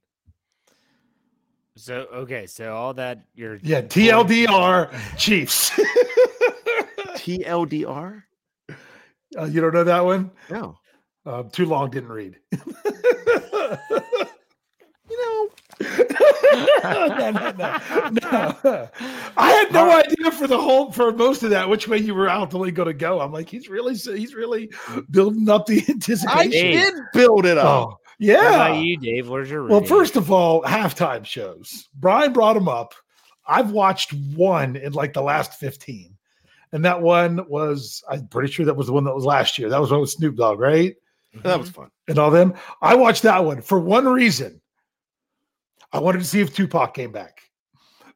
So 1.78 2.08
okay, 2.14 2.46
so 2.46 2.74
all 2.74 2.94
that 2.94 3.26
you're 3.34 3.60
yeah 3.62 3.82
TLDR 3.82 5.18
Chiefs. 5.18 5.72
TLDR. 7.18 8.24
Uh, 9.38 9.44
you 9.46 9.60
don't 9.60 9.74
know 9.74 9.84
that 9.84 10.06
one? 10.06 10.32
No. 10.50 10.78
Uh, 11.26 11.44
too 11.44 11.66
long. 11.66 11.90
Didn't 11.90 12.10
read. 12.10 12.38
you 12.52 12.70
know. 15.10 15.50
No, 16.54 17.08
no, 17.08 17.32
no, 17.32 18.12
no. 18.12 18.90
I 19.38 19.52
had 19.52 19.72
no 19.72 19.92
idea 19.92 20.32
for 20.32 20.48
the 20.48 20.58
whole 20.58 20.92
for 20.92 21.12
most 21.12 21.44
of 21.44 21.50
that 21.52 21.70
which 21.70 21.88
way 21.88 21.98
you 21.98 22.16
were 22.16 22.30
ultimately 22.30 22.72
going 22.72 22.88
to 22.88 22.94
go. 22.94 23.20
I'm 23.22 23.32
like, 23.32 23.50
he's 23.50 23.70
really 23.70 23.96
he's 23.96 24.34
really 24.34 24.70
building 25.10 25.50
up 25.50 25.66
the 25.66 25.84
anticipation. 25.90 26.38
I 26.38 26.48
did 26.48 26.94
build 27.14 27.46
it 27.46 27.58
up. 27.58 27.90
Oh, 27.90 28.00
yeah. 28.20 28.44
How 28.44 28.56
about 28.56 28.84
you, 28.84 28.98
Dave? 28.98 29.30
Where's 29.30 29.50
your 29.50 29.68
well? 29.68 29.84
First 29.84 30.16
of 30.16 30.32
all, 30.32 30.62
halftime 30.64 31.26
shows. 31.26 31.90
Brian 31.96 32.34
brought 32.34 32.54
them 32.54 32.70
up. 32.70 32.94
I've 33.48 33.72
watched 33.72 34.14
one 34.36 34.76
in 34.76 34.94
like 34.94 35.14
the 35.14 35.22
last 35.22 35.54
fifteen, 35.60 36.16
and 36.72 36.86
that 36.86 37.02
one 37.02 37.48
was 37.48 38.04
I'm 38.10 38.28
pretty 38.28 38.52
sure 38.52 38.66
that 38.66 38.76
was 38.76 38.88
the 38.88 38.94
one 38.94 39.04
that 39.04 39.16
was 39.16 39.26
last 39.26 39.58
year. 39.58 39.70
That 39.70 39.82
was 39.82 39.92
one 39.92 40.02
with 40.02 40.10
Snoop 40.10 40.36
Dogg, 40.36 40.60
right? 40.60 40.96
That 41.44 41.60
was 41.60 41.70
fun. 41.70 41.90
And 42.08 42.18
all 42.18 42.32
them. 42.32 42.54
I 42.82 42.96
watched 42.96 43.24
that 43.24 43.44
one 43.44 43.62
for 43.62 43.80
one 43.80 44.08
reason. 44.08 44.62
I 45.96 46.00
wanted 46.00 46.20
to 46.20 46.26
see 46.26 46.42
if 46.42 46.54
Tupac 46.54 46.94
came 46.94 47.14
back. 47.14 47.42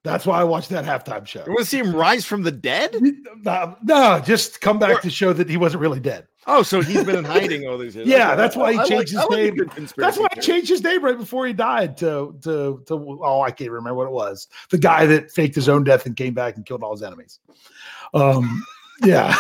That's 0.04 0.26
why 0.26 0.42
I 0.42 0.44
watched 0.44 0.70
that 0.70 0.84
halftime 0.84 1.26
show. 1.26 1.44
You 1.46 1.52
want 1.54 1.60
to 1.60 1.66
see 1.66 1.78
him 1.78 1.96
rise 1.96 2.26
from 2.26 2.44
the 2.44 2.52
dead? 2.52 2.94
No, 3.42 3.78
no 3.84 4.22
just 4.26 4.60
come 4.60 4.80
back 4.80 4.98
or, 4.98 5.02
to 5.02 5.10
show 5.10 5.32
that 5.32 5.50
he 5.50 5.56
wasn't 5.56 5.80
really 5.82 6.02
dead. 6.02 6.28
Oh, 6.46 6.62
so 6.62 6.82
he's 6.82 7.06
been 7.06 7.16
in 7.16 7.24
hiding 7.26 7.68
all 7.68 7.78
these 7.78 7.96
years. 7.96 8.06
yeah, 8.06 8.36
that's 8.36 8.58
why 8.58 8.74
he 8.74 8.78
changed 8.80 9.14
like, 9.14 9.30
his 9.30 9.56
name. 9.56 9.88
That's 9.96 10.18
why 10.18 10.28
he 10.34 10.42
changed 10.42 10.68
his 10.68 10.84
name 10.84 11.04
right 11.04 11.18
before 11.18 11.48
he 11.48 11.54
died 11.54 11.96
to 11.98 12.36
to 12.42 12.84
to 12.88 13.20
oh, 13.22 13.42
I 13.42 13.52
can't 13.52 13.72
remember 13.72 13.96
what 13.96 14.08
it 14.08 14.14
was. 14.14 14.50
The 14.72 14.78
guy 14.78 15.06
that 15.06 15.32
faked 15.32 15.56
his 15.56 15.70
own 15.70 15.86
death 15.86 16.06
and 16.06 16.18
came 16.18 16.34
back 16.34 16.58
and 16.58 16.66
killed 16.66 16.84
all 16.84 16.92
his 16.92 17.04
enemies. 17.04 17.40
Um 18.14 18.62
yeah. 19.04 19.36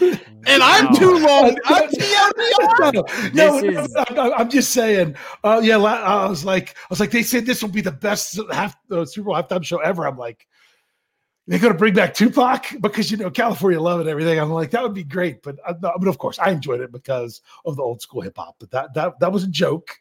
and 0.00 0.62
I'm 0.62 0.94
too 0.94 1.18
long. 1.18 1.56
I'm 1.64 1.88
TLDR. 1.88 3.34
No, 3.34 3.58
no, 3.60 3.82
is... 3.82 3.94
no, 4.12 4.32
I'm 4.32 4.50
just 4.50 4.70
saying. 4.72 5.14
Uh, 5.44 5.60
yeah, 5.62 5.76
I 5.76 6.28
was 6.28 6.44
like, 6.44 6.76
I 6.78 6.86
was 6.90 7.00
like, 7.00 7.10
they 7.10 7.22
said 7.22 7.46
this 7.46 7.62
will 7.62 7.70
be 7.70 7.80
the 7.80 7.92
best 7.92 8.38
half 8.50 8.76
uh, 8.90 9.04
Super 9.04 9.26
Bowl 9.26 9.34
halftime 9.34 9.64
show 9.64 9.78
ever. 9.78 10.06
I'm 10.06 10.16
like, 10.16 10.46
they're 11.46 11.58
going 11.58 11.72
to 11.72 11.78
bring 11.78 11.94
back 11.94 12.14
Tupac 12.14 12.66
because 12.80 13.10
you 13.10 13.16
know 13.16 13.30
California 13.30 13.80
love 13.80 13.98
it 13.98 14.02
and 14.02 14.10
everything. 14.10 14.38
I'm 14.38 14.50
like 14.50 14.70
that 14.70 14.82
would 14.82 14.94
be 14.94 15.04
great, 15.04 15.42
but 15.42 15.56
uh, 15.66 15.74
but 15.74 16.06
of 16.08 16.18
course 16.18 16.38
I 16.38 16.50
enjoyed 16.50 16.80
it 16.80 16.92
because 16.92 17.40
of 17.64 17.76
the 17.76 17.82
old 17.82 18.00
school 18.00 18.20
hip 18.20 18.36
hop. 18.36 18.56
But 18.60 18.70
that 18.70 18.94
that 18.94 19.18
that 19.20 19.32
was 19.32 19.44
a 19.44 19.48
joke. 19.48 19.96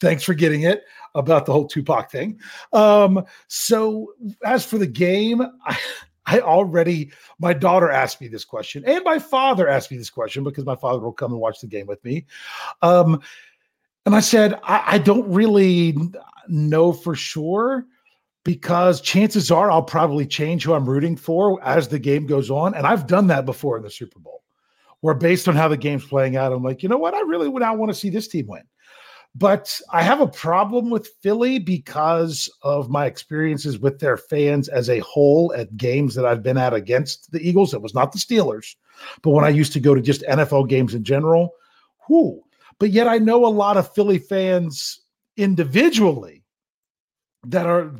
Thanks 0.00 0.24
for 0.24 0.34
getting 0.34 0.62
it 0.62 0.82
about 1.14 1.46
the 1.46 1.52
whole 1.52 1.66
Tupac 1.66 2.10
thing. 2.10 2.40
Um, 2.72 3.24
so 3.48 4.14
as 4.44 4.64
for 4.64 4.78
the 4.78 4.86
game, 4.86 5.42
I, 5.64 5.78
I 6.26 6.40
already 6.40 7.12
my 7.38 7.52
daughter 7.52 7.90
asked 7.90 8.20
me 8.20 8.28
this 8.28 8.44
question, 8.44 8.84
and 8.86 9.04
my 9.04 9.18
father 9.18 9.68
asked 9.68 9.90
me 9.90 9.96
this 9.98 10.10
question 10.10 10.44
because 10.44 10.64
my 10.64 10.76
father 10.76 11.00
will 11.00 11.12
come 11.12 11.32
and 11.32 11.40
watch 11.40 11.60
the 11.60 11.66
game 11.66 11.86
with 11.86 12.02
me. 12.04 12.26
Um, 12.82 13.20
and 14.06 14.14
I 14.14 14.20
said 14.20 14.58
I, 14.62 14.82
I 14.86 14.98
don't 14.98 15.30
really 15.30 15.96
know 16.48 16.92
for 16.92 17.14
sure 17.14 17.86
because 18.44 19.00
chances 19.00 19.50
are 19.50 19.70
I'll 19.70 19.82
probably 19.82 20.26
change 20.26 20.64
who 20.64 20.74
I'm 20.74 20.88
rooting 20.88 21.16
for 21.16 21.62
as 21.64 21.88
the 21.88 21.98
game 21.98 22.26
goes 22.26 22.50
on. 22.50 22.74
And 22.74 22.86
I've 22.86 23.06
done 23.06 23.26
that 23.28 23.46
before 23.46 23.76
in 23.76 23.82
the 23.82 23.90
Super 23.90 24.18
Bowl, 24.18 24.42
where 25.00 25.14
based 25.14 25.48
on 25.48 25.56
how 25.56 25.68
the 25.68 25.76
game's 25.76 26.04
playing 26.04 26.36
out, 26.36 26.52
I'm 26.52 26.62
like, 26.62 26.82
you 26.82 26.88
know 26.88 26.98
what? 26.98 27.14
I 27.14 27.20
really 27.20 27.48
would 27.48 27.62
not 27.62 27.78
want 27.78 27.90
to 27.90 27.98
see 27.98 28.10
this 28.10 28.28
team 28.28 28.46
win. 28.46 28.62
But 29.36 29.80
I 29.92 30.02
have 30.02 30.20
a 30.20 30.28
problem 30.28 30.90
with 30.90 31.10
Philly 31.20 31.58
because 31.58 32.48
of 32.62 32.88
my 32.88 33.06
experiences 33.06 33.80
with 33.80 33.98
their 33.98 34.16
fans 34.16 34.68
as 34.68 34.88
a 34.88 35.00
whole 35.00 35.52
at 35.56 35.76
games 35.76 36.14
that 36.14 36.24
I've 36.24 36.42
been 36.42 36.56
at 36.56 36.72
against 36.72 37.32
the 37.32 37.40
Eagles. 37.40 37.74
It 37.74 37.82
was 37.82 37.94
not 37.94 38.12
the 38.12 38.18
Steelers, 38.18 38.76
but 39.22 39.30
when 39.30 39.44
I 39.44 39.48
used 39.48 39.72
to 39.72 39.80
go 39.80 39.94
to 39.94 40.00
just 40.00 40.22
NFL 40.22 40.68
games 40.68 40.94
in 40.94 41.02
general, 41.02 41.54
whoo. 42.08 42.44
But 42.78 42.90
yet 42.90 43.08
I 43.08 43.18
know 43.18 43.44
a 43.44 43.48
lot 43.48 43.76
of 43.76 43.92
Philly 43.92 44.18
fans 44.18 45.00
individually 45.36 46.44
that 47.46 47.66
are 47.66 47.92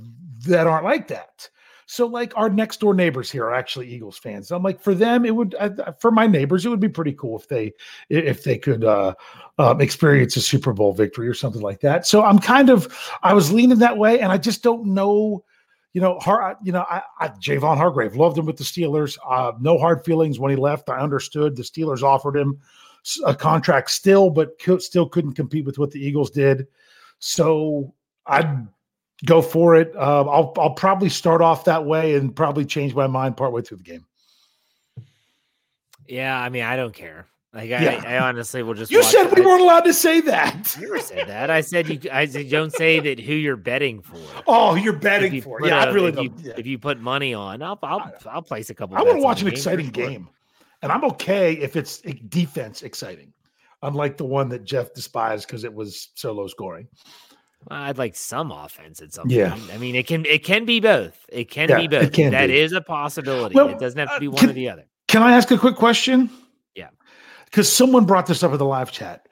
that 0.46 0.66
aren't 0.66 0.84
like 0.84 1.08
that. 1.08 1.48
So, 1.86 2.06
like 2.06 2.32
our 2.36 2.48
next 2.48 2.80
door 2.80 2.94
neighbors 2.94 3.30
here 3.30 3.44
are 3.44 3.54
actually 3.54 3.88
Eagles 3.88 4.18
fans. 4.18 4.50
I'm 4.50 4.62
like, 4.62 4.80
for 4.80 4.94
them, 4.94 5.24
it 5.24 5.34
would 5.34 5.54
for 5.98 6.10
my 6.10 6.26
neighbors, 6.26 6.64
it 6.64 6.68
would 6.68 6.80
be 6.80 6.88
pretty 6.88 7.12
cool 7.12 7.38
if 7.38 7.48
they 7.48 7.72
if 8.08 8.44
they 8.44 8.58
could 8.58 8.84
uh, 8.84 9.14
um, 9.58 9.80
experience 9.80 10.36
a 10.36 10.40
Super 10.40 10.72
Bowl 10.72 10.92
victory 10.92 11.28
or 11.28 11.34
something 11.34 11.62
like 11.62 11.80
that. 11.80 12.06
So 12.06 12.22
I'm 12.22 12.38
kind 12.38 12.70
of 12.70 12.96
I 13.22 13.34
was 13.34 13.52
leaning 13.52 13.78
that 13.78 13.96
way, 13.96 14.20
and 14.20 14.32
I 14.32 14.38
just 14.38 14.62
don't 14.62 14.86
know. 14.86 15.44
You 15.92 16.00
know, 16.00 16.18
Har, 16.18 16.58
you 16.64 16.72
know, 16.72 16.84
I, 16.90 17.02
I 17.20 17.28
Javon 17.28 17.76
Hargrave 17.76 18.16
loved 18.16 18.36
him 18.36 18.46
with 18.46 18.56
the 18.56 18.64
Steelers. 18.64 19.16
Uh, 19.28 19.52
no 19.60 19.78
hard 19.78 20.04
feelings 20.04 20.40
when 20.40 20.50
he 20.50 20.56
left. 20.56 20.88
I 20.90 20.98
understood 20.98 21.54
the 21.54 21.62
Steelers 21.62 22.02
offered 22.02 22.36
him 22.36 22.58
a 23.24 23.34
contract 23.34 23.90
still, 23.90 24.30
but 24.30 24.60
still 24.78 25.08
couldn't 25.08 25.34
compete 25.34 25.64
with 25.64 25.78
what 25.78 25.90
the 25.90 26.04
Eagles 26.04 26.30
did. 26.30 26.66
So 27.18 27.94
I'd 28.26 28.66
go 29.26 29.40
for 29.42 29.74
it. 29.76 29.94
Uh, 29.96 30.24
I'll 30.28 30.52
I'll 30.58 30.74
probably 30.74 31.08
start 31.08 31.40
off 31.42 31.64
that 31.64 31.84
way 31.84 32.14
and 32.14 32.34
probably 32.34 32.64
change 32.64 32.94
my 32.94 33.06
mind 33.06 33.36
partway 33.36 33.62
through 33.62 33.78
the 33.78 33.84
game. 33.84 34.04
Yeah, 36.06 36.38
I 36.38 36.48
mean, 36.50 36.62
I 36.62 36.76
don't 36.76 36.94
care. 36.94 37.26
Like 37.52 37.70
I, 37.70 37.82
Yeah. 37.82 38.02
I 38.04 38.18
honestly 38.18 38.62
will 38.64 38.74
just. 38.74 38.90
You 38.90 38.98
watch 38.98 39.06
said 39.12 39.32
we 39.32 39.40
weren't 39.40 39.62
allowed 39.62 39.82
to 39.84 39.94
say 39.94 40.20
that. 40.22 40.74
I 40.76 40.80
never 40.80 40.98
said 40.98 41.28
that. 41.28 41.50
I 41.50 41.60
said 41.60 41.88
you. 41.88 42.10
I 42.12 42.26
said 42.26 42.50
don't 42.50 42.72
say 42.72 42.98
that 43.00 43.20
who 43.20 43.32
you're 43.32 43.56
betting 43.56 44.02
for. 44.02 44.18
Oh, 44.46 44.74
you're 44.74 44.92
betting 44.92 45.32
you 45.34 45.42
for 45.42 45.64
Yeah, 45.64 45.84
a- 45.84 45.86
I 45.88 45.92
really 45.92 46.08
if 46.08 46.18
you, 46.18 46.32
yeah. 46.42 46.52
if 46.58 46.66
you 46.66 46.78
put 46.78 46.98
money 47.00 47.32
on, 47.32 47.62
I'll 47.62 47.78
I'll, 47.82 48.12
I'll 48.28 48.42
place 48.42 48.70
a 48.70 48.74
couple. 48.74 48.96
I 48.96 49.02
want 49.02 49.18
to 49.18 49.22
watch 49.22 49.40
an 49.42 49.46
game 49.46 49.52
exciting 49.54 49.84
sure. 49.92 49.92
game, 50.08 50.28
and 50.82 50.90
I'm 50.90 51.04
okay 51.04 51.52
if 51.54 51.76
it's 51.76 52.02
a 52.04 52.12
defense 52.12 52.82
exciting, 52.82 53.32
unlike 53.82 54.16
the 54.16 54.24
one 54.24 54.48
that 54.48 54.64
Jeff 54.64 54.92
despised 54.92 55.46
because 55.46 55.62
it 55.62 55.72
was 55.72 56.08
so 56.14 56.32
low 56.32 56.48
scoring. 56.48 56.88
I'd 57.70 57.98
like 57.98 58.14
some 58.16 58.50
offense 58.52 59.00
at 59.00 59.12
some 59.12 59.28
Yeah. 59.30 59.50
point. 59.50 59.70
I 59.72 59.78
mean, 59.78 59.94
it 59.94 60.06
can 60.06 60.24
it 60.26 60.44
can 60.44 60.64
be 60.64 60.80
both. 60.80 61.16
It 61.30 61.50
can 61.50 61.68
Yeah, 61.68 61.76
be 61.78 61.88
both. 61.88 62.12
can 62.12 62.32
That 62.32 62.48
be. 62.48 62.58
is 62.58 62.72
a 62.72 62.80
possibility. 62.80 63.54
Well, 63.54 63.68
it 63.68 63.78
doesn't 63.78 63.98
have 63.98 64.08
to 64.10 64.14
uh, 64.16 64.20
be 64.20 64.28
one 64.28 64.38
can- 64.38 64.50
or 64.50 64.52
the 64.52 64.68
other. 64.68 64.84
Can 65.08 65.22
I 65.22 65.32
ask 65.36 65.50
a 65.50 65.58
quick 65.58 65.76
question? 65.76 66.28
Yeah. 66.74 66.88
Because 67.44 67.70
someone 67.72 68.04
brought 68.04 68.26
this 68.26 68.42
up 68.42 68.52
in 68.52 68.58
the 68.58 68.64
live 68.64 68.90
chat. 68.90 69.28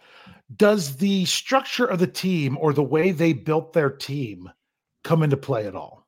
Does 0.57 0.97
the 0.97 1.25
structure 1.25 1.87
of 1.87 1.99
the 1.99 2.07
team 2.07 2.57
or 2.61 2.73
the 2.73 2.83
way 2.83 3.11
they 3.11 3.33
built 3.33 3.73
their 3.73 3.91
team 3.91 4.51
come 5.03 5.23
into 5.23 5.37
play 5.37 5.67
at 5.67 5.75
all? 5.75 6.07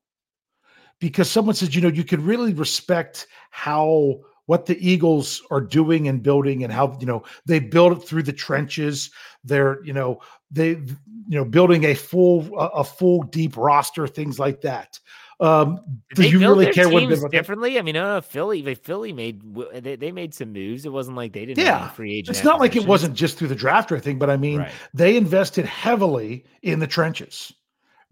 Because 1.01 1.31
someone 1.31 1.55
said, 1.55 1.75
you 1.75 1.81
know, 1.81 1.89
you 1.89 2.05
could 2.05 2.21
really 2.21 2.53
respect 2.55 3.27
how 3.51 4.21
what 4.47 4.67
the 4.67 4.77
Eagles 4.87 5.43
are 5.51 5.61
doing 5.61 6.09
and 6.09 6.23
building 6.23 6.65
and 6.65 6.73
how, 6.73 6.97
you 7.01 7.07
know, 7.07 7.23
they 7.47 7.59
build 7.59 7.93
it 7.97 8.07
through 8.07 8.23
the 8.23 8.33
trenches. 8.33 9.11
They're, 9.43 9.83
you 9.85 9.93
know, 9.93 10.21
they, 10.51 10.71
you 10.71 10.87
know, 11.29 11.45
building 11.45 11.85
a 11.85 11.95
full, 11.95 12.49
a, 12.59 12.85
full 12.85 13.23
deep 13.23 13.57
roster, 13.57 14.07
things 14.07 14.39
like 14.39 14.61
that. 14.61 14.99
Um, 15.41 15.81
do 16.15 16.23
they 16.23 16.29
you 16.29 16.39
really 16.39 16.71
care 16.73 16.89
what 16.89 17.09
that? 17.09 17.31
differently? 17.33 17.79
I 17.79 17.83
mean, 17.83 17.95
no, 17.95 18.21
Philly, 18.21 18.63
they 18.63 18.77
Philly 18.77 19.13
made 19.13 19.43
they, 19.75 19.97
they 19.97 20.13
made 20.13 20.33
some 20.33 20.53
moves. 20.53 20.87
It 20.87 20.93
wasn't 20.93 21.17
like 21.17 21.33
they 21.33 21.45
didn't. 21.45 21.59
have 21.59 21.81
Yeah. 21.81 21.89
free 21.89 22.19
agent. 22.19 22.37
It's 22.37 22.45
not 22.45 22.61
like 22.61 22.77
it 22.77 22.87
wasn't 22.87 23.15
just 23.15 23.37
through 23.37 23.49
the 23.49 23.55
draft 23.57 23.91
or 23.91 23.97
anything, 23.97 24.19
but 24.19 24.31
I 24.31 24.37
mean, 24.37 24.61
Right. 24.61 24.73
they 24.95 25.17
invested 25.17 25.65
heavily 25.67 26.45
in 26.63 26.79
the 26.79 26.87
trenches. 26.87 27.53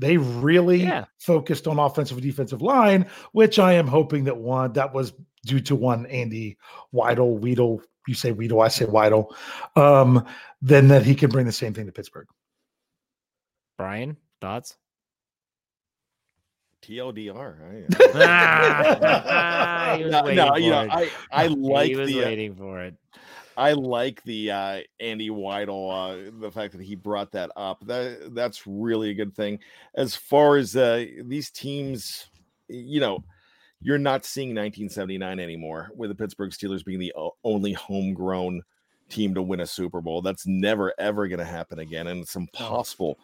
They 0.00 0.16
really 0.16 0.82
Yeah. 0.82 1.04
focused 1.20 1.68
on 1.68 1.78
offensive 1.78 2.16
and 2.16 2.26
defensive 2.26 2.60
line, 2.60 3.06
which 3.30 3.60
I 3.60 3.74
am 3.74 3.86
hoping 3.86 4.24
that 4.24 4.36
one 4.38 4.72
that 4.72 4.92
was 4.92 5.12
due 5.44 5.60
to 5.60 5.74
one 5.76 6.06
Andy 6.06 6.56
Weidl, 6.94 7.38
Weedle. 7.40 7.82
You 8.06 8.14
say 8.14 8.32
Weedle, 8.32 8.60
I 8.60 8.68
say 8.68 8.84
Weidel. 8.84 9.34
Um, 9.76 10.26
then 10.60 10.88
that 10.88 11.04
he 11.04 11.14
can 11.14 11.30
bring 11.30 11.46
the 11.46 11.52
same 11.52 11.72
thing 11.74 11.86
to 11.86 11.92
Pittsburgh. 11.92 12.26
Brian, 13.78 14.16
thoughts? 14.40 14.76
TLDR. 16.82 17.56
I- 17.62 18.12
Ah, 19.94 19.94
he 19.98 20.04
no, 20.04 20.22
no, 20.22 20.56
you 20.56 20.70
know. 20.70 20.88
I 20.90 21.10
I 21.30 21.46
like 21.48 21.90
he 21.90 21.96
was 21.96 22.08
the 22.08 22.22
uh, 22.22 22.26
waiting 22.26 22.54
for 22.54 22.80
it. 22.82 22.96
I 23.56 23.72
like 23.72 24.22
the 24.24 24.50
uh, 24.50 24.80
Andy 24.98 25.30
Weidl, 25.30 26.28
uh, 26.28 26.30
the 26.40 26.50
fact 26.50 26.72
that 26.72 26.82
he 26.82 26.94
brought 26.94 27.32
that 27.32 27.50
up. 27.56 27.86
That 27.86 28.34
that's 28.34 28.66
really 28.66 29.10
a 29.10 29.14
good 29.14 29.34
thing. 29.34 29.60
As 29.94 30.16
far 30.16 30.56
as 30.56 30.74
uh, 30.74 31.04
these 31.24 31.50
teams, 31.50 32.26
you 32.68 33.00
know, 33.00 33.24
you're 33.82 33.98
not 33.98 34.24
seeing 34.24 34.50
1979 34.50 35.40
anymore, 35.40 35.90
with 35.96 36.10
the 36.10 36.14
Pittsburgh 36.14 36.50
Steelers 36.50 36.84
being 36.84 36.98
the 36.98 37.14
only 37.44 37.72
homegrown 37.72 38.62
team 39.08 39.34
to 39.34 39.42
win 39.42 39.60
a 39.60 39.66
Super 39.66 40.00
Bowl. 40.00 40.22
That's 40.22 40.46
never 40.46 40.92
ever 40.98 41.28
going 41.28 41.38
to 41.38 41.44
happen 41.44 41.80
again, 41.80 42.06
and 42.06 42.20
it's 42.20 42.36
impossible. 42.36 43.18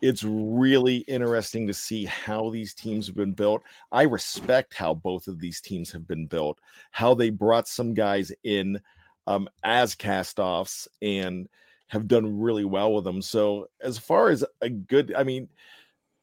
It's 0.00 0.22
really 0.24 0.98
interesting 0.98 1.66
to 1.66 1.74
see 1.74 2.04
how 2.04 2.50
these 2.50 2.72
teams 2.72 3.06
have 3.08 3.16
been 3.16 3.32
built. 3.32 3.62
I 3.90 4.02
respect 4.02 4.74
how 4.74 4.94
both 4.94 5.26
of 5.26 5.40
these 5.40 5.60
teams 5.60 5.90
have 5.92 6.06
been 6.06 6.26
built, 6.26 6.58
how 6.92 7.14
they 7.14 7.30
brought 7.30 7.66
some 7.66 7.94
guys 7.94 8.32
in 8.44 8.80
um, 9.26 9.48
as 9.64 9.94
cast-offs 9.94 10.88
and 11.02 11.48
have 11.88 12.06
done 12.06 12.40
really 12.40 12.64
well 12.64 12.94
with 12.94 13.04
them. 13.04 13.20
So 13.20 13.66
as 13.80 13.98
far 13.98 14.30
as 14.30 14.44
a 14.60 14.68
good, 14.68 15.12
I 15.16 15.24
mean, 15.24 15.48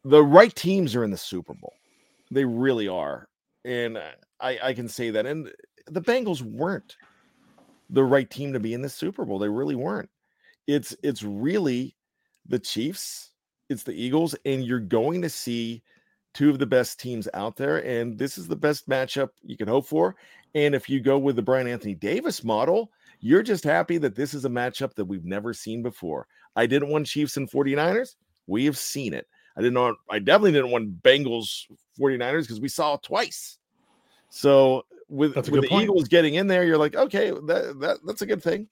the 0.04 0.24
right 0.24 0.54
teams 0.56 0.96
are 0.96 1.04
in 1.04 1.12
the 1.12 1.18
Super 1.18 1.54
Bowl. 1.54 1.74
They 2.32 2.46
really 2.46 2.88
are, 2.88 3.28
and 3.66 3.98
uh, 3.98 4.12
I, 4.40 4.60
I 4.64 4.74
can 4.74 4.88
say 4.88 5.10
that. 5.10 5.26
And 5.26 5.52
the 5.88 6.02
Bengals 6.02 6.42
weren't 6.42 6.96
the 7.90 8.04
right 8.04 8.30
team 8.30 8.54
to 8.54 8.60
be 8.60 8.74
in 8.74 8.82
the 8.82 8.90
Super 8.90 9.26
Bowl. 9.26 9.40
They 9.40 9.50
really 9.50 9.76
weren't. 9.76 10.10
It's 10.68 10.96
it's 11.04 11.24
really 11.24 11.96
the 12.48 12.60
Chiefs, 12.60 13.32
it's 13.70 13.84
the 13.84 13.94
Eagles, 13.94 14.36
and 14.46 14.64
you're 14.64 14.80
going 14.80 15.22
to 15.22 15.30
see 15.30 15.84
two 16.34 16.50
of 16.50 16.60
the 16.60 16.66
best 16.66 17.00
teams 17.00 17.28
out 17.34 17.56
there. 17.56 17.78
And 17.86 18.18
this 18.18 18.38
is 18.38 18.48
the 18.48 18.56
best 18.56 18.90
matchup 18.90 19.30
you 19.44 19.58
can 19.58 19.68
hope 19.68 19.88
for. 19.88 20.16
And 20.54 20.76
if 20.76 20.90
you 20.90 21.00
go 21.00 21.18
with 21.18 21.36
the 21.36 21.42
Brian 21.42 21.68
Anthony 21.68 21.96
Davis 21.96 22.44
model, 22.44 22.92
you're 23.20 23.44
just 23.44 23.64
happy 23.64 23.98
that 24.00 24.16
this 24.16 24.34
is 24.34 24.46
a 24.46 24.50
matchup 24.50 24.94
that 24.96 25.06
we've 25.06 25.26
never 25.26 25.54
seen 25.54 25.82
before. 25.82 26.28
I 26.56 26.66
didn't 26.66 26.90
want 26.90 27.08
Chiefs 27.08 27.38
and 27.38 27.50
49ers. 27.50 28.16
We 28.48 28.66
have 28.66 28.78
seen 28.78 29.14
it. 29.14 29.28
I 29.58 29.62
didn't 29.62 29.80
want, 29.80 29.98
I 30.10 30.20
definitely 30.20 30.52
didn't 30.54 30.72
want 30.72 31.02
Bengals 31.02 31.66
49ers 32.00 32.42
because 32.42 32.60
we 32.60 32.68
saw 32.68 32.96
it 32.96 33.04
twice. 33.04 33.58
So 34.30 34.86
with, 35.10 35.36
with 35.36 35.46
the 35.46 35.68
point. 35.68 35.84
Eagles 35.84 36.08
getting 36.08 36.36
in 36.36 36.48
there, 36.48 36.64
you're 36.64 36.78
like, 36.78 36.96
okay, 36.96 37.32
that, 37.32 37.78
that 37.80 37.98
that's 38.06 38.22
a 38.22 38.26
good 38.26 38.44
thing. 38.44 38.68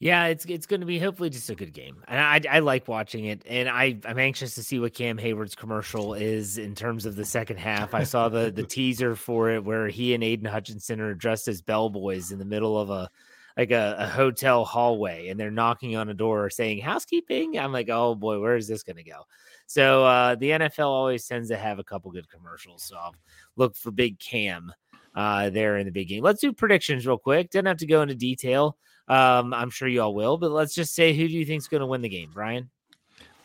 Yeah, 0.00 0.26
it's 0.26 0.46
it's 0.46 0.64
going 0.64 0.80
to 0.80 0.86
be 0.86 0.98
hopefully 0.98 1.28
just 1.28 1.50
a 1.50 1.54
good 1.54 1.74
game, 1.74 2.02
and 2.08 2.18
I 2.18 2.56
I 2.56 2.58
like 2.60 2.88
watching 2.88 3.26
it, 3.26 3.42
and 3.46 3.68
I 3.68 3.98
I'm 4.06 4.18
anxious 4.18 4.54
to 4.54 4.62
see 4.62 4.78
what 4.78 4.94
Cam 4.94 5.18
Heyward's 5.18 5.54
commercial 5.54 6.14
is 6.14 6.56
in 6.56 6.74
terms 6.74 7.04
of 7.04 7.16
the 7.16 7.24
second 7.26 7.58
half. 7.58 7.92
I 7.92 8.04
saw 8.04 8.30
the 8.30 8.50
the 8.50 8.62
teaser 8.66 9.14
for 9.14 9.50
it 9.50 9.62
where 9.62 9.88
he 9.88 10.14
and 10.14 10.24
Aidan 10.24 10.46
Hutchinson 10.46 11.00
are 11.00 11.14
dressed 11.14 11.48
as 11.48 11.60
bellboys 11.60 12.32
in 12.32 12.38
the 12.38 12.46
middle 12.46 12.80
of 12.80 12.88
a 12.88 13.10
like 13.56 13.70
a, 13.70 13.96
a 13.98 14.06
hotel 14.06 14.64
hallway, 14.64 15.28
and 15.28 15.38
they're 15.38 15.50
knocking 15.50 15.96
on 15.96 16.08
a 16.08 16.14
door 16.14 16.50
saying 16.50 16.80
housekeeping. 16.80 17.58
I'm 17.58 17.72
like, 17.72 17.88
oh 17.90 18.14
boy, 18.14 18.40
where 18.40 18.56
is 18.56 18.68
this 18.68 18.82
going 18.82 18.96
to 18.96 19.02
go? 19.02 19.22
So 19.66 20.04
uh, 20.04 20.34
the 20.34 20.50
NFL 20.50 20.86
always 20.86 21.26
tends 21.26 21.48
to 21.48 21.56
have 21.56 21.78
a 21.78 21.84
couple 21.84 22.10
good 22.10 22.28
commercials, 22.28 22.82
so 22.82 22.96
I'll 22.96 23.14
look 23.56 23.76
for 23.76 23.90
Big 23.90 24.18
Cam 24.18 24.72
uh, 25.14 25.50
there 25.50 25.76
in 25.76 25.86
the 25.86 25.92
big 25.92 26.08
game. 26.08 26.22
Let's 26.22 26.40
do 26.40 26.52
predictions 26.52 27.06
real 27.06 27.18
quick. 27.18 27.50
Doesn't 27.50 27.66
have 27.66 27.78
to 27.78 27.86
go 27.86 28.02
into 28.02 28.14
detail. 28.14 28.76
Um, 29.08 29.52
I'm 29.52 29.70
sure 29.70 29.88
you 29.88 30.02
all 30.02 30.14
will, 30.14 30.38
but 30.38 30.50
let's 30.50 30.74
just 30.74 30.94
say 30.94 31.12
who 31.12 31.26
do 31.26 31.34
you 31.34 31.44
think's 31.44 31.68
going 31.68 31.80
to 31.80 31.86
win 31.86 32.00
the 32.00 32.08
game, 32.08 32.30
Brian? 32.32 32.70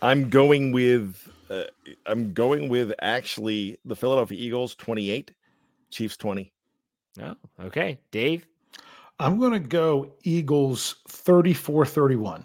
I'm 0.01 0.30
going 0.30 0.72
with 0.72 1.28
uh, 1.49 1.64
I'm 2.06 2.34
going 2.34 2.70
with 2.70 2.93
actually 3.01 3.78
the 3.86 3.95
Philadelphia 3.95 4.38
Eagles 4.39 4.76
28, 4.76 5.32
Chiefs 5.89 6.18
20. 6.18 6.51
Oh, 7.22 7.36
okay, 7.62 7.99
Dave. 8.12 8.45
I'm 9.20 9.39
going 9.39 9.53
to 9.53 9.59
go 9.59 10.13
Eagles 10.24 10.95
34 11.07 11.86
31. 11.86 12.43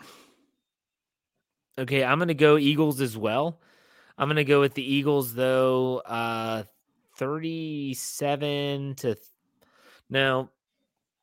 Okay, 1.79 2.05
I'm 2.05 2.19
going 2.19 2.29
to 2.29 2.35
go 2.35 2.59
Eagles 2.59 3.01
as 3.01 3.17
well. 3.17 3.61
I'm 4.19 4.29
going 4.29 4.37
to 4.37 4.45
go 4.45 4.61
with 4.61 4.75
the 4.75 4.83
Eagles 4.85 5.35
though. 5.35 5.99
Uh, 6.07 6.65
37 7.17 8.95
to 8.97 9.17
now 10.09 10.51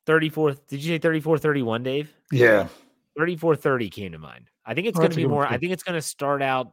34. 0.06 0.52
Did 0.68 0.82
you 0.84 0.94
say 0.94 0.98
34 0.98 1.38
31, 1.38 1.82
Dave? 1.82 2.12
Yeah. 2.32 2.68
34 3.18 3.56
30 3.56 3.90
came 3.90 4.12
to 4.12 4.18
mind. 4.18 4.48
I 4.64 4.74
think 4.74 4.86
it's 4.86 4.98
Oh, 4.98 5.00
going 5.00 5.10
to 5.10 5.16
be 5.16 5.22
good 5.22 5.28
one, 5.28 5.34
more. 5.34 5.46
I 5.46 5.58
think 5.58 5.72
it's 5.72 5.82
going 5.82 5.94
to 5.96 6.02
start 6.02 6.42
out 6.42 6.72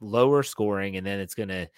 lower 0.00 0.42
scoring 0.42 0.96
and 0.96 1.06
then 1.06 1.18
it's 1.20 1.34
going 1.34 1.48
to 1.48 1.68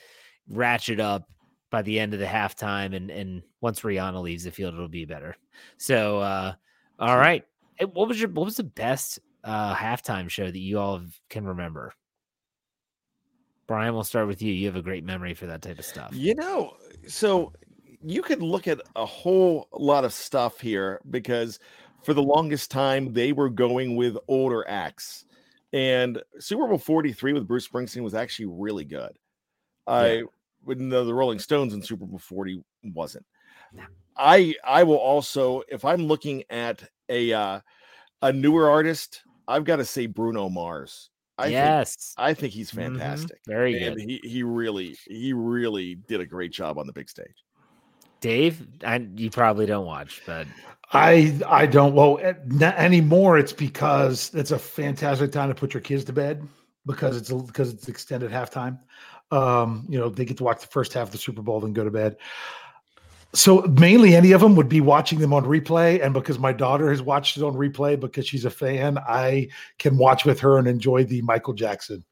ratchet 0.48 1.00
up 1.00 1.28
by 1.70 1.82
the 1.82 1.98
end 1.98 2.14
of 2.14 2.20
the 2.20 2.26
halftime. 2.26 2.94
And, 2.94 3.10
and 3.10 3.42
once 3.60 3.80
Rihanna 3.80 4.20
leaves 4.20 4.44
the 4.44 4.50
field, 4.50 4.74
it'll 4.74 4.88
be 4.88 5.04
better. 5.04 5.36
So, 5.78 6.20
uh, 6.20 6.54
all 6.98 7.16
right. 7.16 7.44
What 7.92 8.08
was 8.08 8.20
your, 8.20 8.28
what 8.30 8.44
was 8.44 8.56
the 8.56 8.64
best 8.64 9.20
uh, 9.44 9.74
halftime 9.74 10.28
show 10.28 10.46
that 10.46 10.58
you 10.58 10.78
all 10.78 11.00
can 11.28 11.46
remember? 11.46 11.94
Brian, 13.66 13.94
we'll 13.94 14.04
start 14.04 14.26
with 14.26 14.42
you. 14.42 14.52
You 14.52 14.66
have 14.66 14.76
a 14.76 14.82
great 14.82 15.04
memory 15.04 15.32
for 15.32 15.46
that 15.46 15.62
type 15.62 15.78
of 15.78 15.84
stuff. 15.84 16.10
You 16.12 16.34
know, 16.34 16.76
so 17.06 17.52
you 18.02 18.20
could 18.22 18.42
look 18.42 18.66
at 18.66 18.80
a 18.96 19.06
whole 19.06 19.68
lot 19.72 20.04
of 20.04 20.12
stuff 20.12 20.60
here 20.60 21.00
because 21.08 21.60
for 22.02 22.14
the 22.14 22.22
longest 22.22 22.70
time 22.70 23.12
they 23.12 23.32
were 23.32 23.48
going 23.48 23.96
with 23.96 24.16
older 24.28 24.68
acts. 24.68 25.24
And 25.72 26.20
Super 26.40 26.66
Bowl 26.66 26.78
43 26.78 27.32
with 27.32 27.46
Bruce 27.46 27.68
Springsteen 27.68 28.02
was 28.02 28.14
actually 28.14 28.46
really 28.46 28.84
good. 28.84 29.16
I 29.86 30.24
wouldn't 30.64 30.88
know 30.88 31.04
the 31.04 31.14
Rolling 31.14 31.38
Stones 31.38 31.74
in 31.74 31.82
Super 31.82 32.06
Bowl 32.06 32.18
40 32.18 32.62
wasn't. 32.84 33.26
No. 33.72 33.82
I 34.16 34.54
I 34.64 34.82
will 34.82 34.96
also 34.96 35.62
if 35.68 35.84
I'm 35.84 36.06
looking 36.06 36.44
at 36.50 36.82
a 37.08 37.32
uh, 37.32 37.60
a 38.22 38.32
newer 38.32 38.68
artist, 38.68 39.22
I've 39.48 39.64
got 39.64 39.76
to 39.76 39.84
say 39.84 40.06
Bruno 40.06 40.48
Mars. 40.48 41.10
I 41.38 41.44
think 41.44 41.52
yes. 41.52 42.14
I 42.18 42.34
think 42.34 42.52
he's 42.52 42.70
Mhm. 42.70 42.98
fantastic. 42.98 43.40
Very 43.46 43.82
and 43.82 43.96
good. 43.96 44.04
he 44.04 44.20
he 44.22 44.42
really 44.42 44.96
he 45.06 45.32
really 45.32 45.94
did 45.94 46.20
a 46.20 46.26
great 46.26 46.52
job 46.52 46.78
on 46.78 46.86
the 46.86 46.92
big 46.92 47.08
stage. 47.08 47.44
Dave, 48.20 48.66
I, 48.84 48.96
you 49.16 49.30
probably 49.30 49.64
don't 49.64 49.86
watch, 49.86 50.20
but 50.26 50.46
I 50.92 51.40
I 51.46 51.64
don't 51.64 51.94
well 51.94 52.18
eh, 52.20 52.34
not 52.46 52.76
anymore. 52.76 53.38
It's 53.38 53.54
because 53.54 54.34
it's 54.34 54.50
a 54.50 54.58
fantastic 54.58 55.32
time 55.32 55.48
to 55.48 55.54
put 55.54 55.72
your 55.72 55.80
kids 55.80 56.04
to 56.04 56.12
bed 56.12 56.46
because 56.84 57.16
it's 57.16 57.32
because 57.32 57.72
it's 57.72 57.88
extended 57.88 58.30
halftime. 58.30 58.78
Um, 59.30 59.86
you 59.88 59.98
know 59.98 60.08
they 60.08 60.24
get 60.24 60.36
to 60.38 60.44
watch 60.44 60.60
the 60.60 60.66
first 60.66 60.92
half 60.92 61.08
of 61.08 61.12
the 61.12 61.18
Super 61.18 61.42
Bowl 61.42 61.60
then 61.60 61.72
go 61.72 61.84
to 61.84 61.90
bed. 61.90 62.16
So 63.32 63.60
mainly 63.62 64.16
any 64.16 64.32
of 64.32 64.40
them 64.40 64.56
would 64.56 64.68
be 64.68 64.80
watching 64.80 65.20
them 65.20 65.32
on 65.32 65.44
replay. 65.44 66.04
And 66.04 66.12
because 66.12 66.38
my 66.38 66.52
daughter 66.52 66.90
has 66.90 67.00
watched 67.00 67.36
it 67.36 67.42
on 67.42 67.54
replay 67.54 67.98
because 67.98 68.26
she's 68.26 68.44
a 68.44 68.50
fan, 68.50 68.98
I 68.98 69.48
can 69.78 69.96
watch 69.96 70.24
with 70.24 70.40
her 70.40 70.58
and 70.58 70.66
enjoy 70.66 71.04
the 71.04 71.22
Michael 71.22 71.54
Jackson 71.54 72.04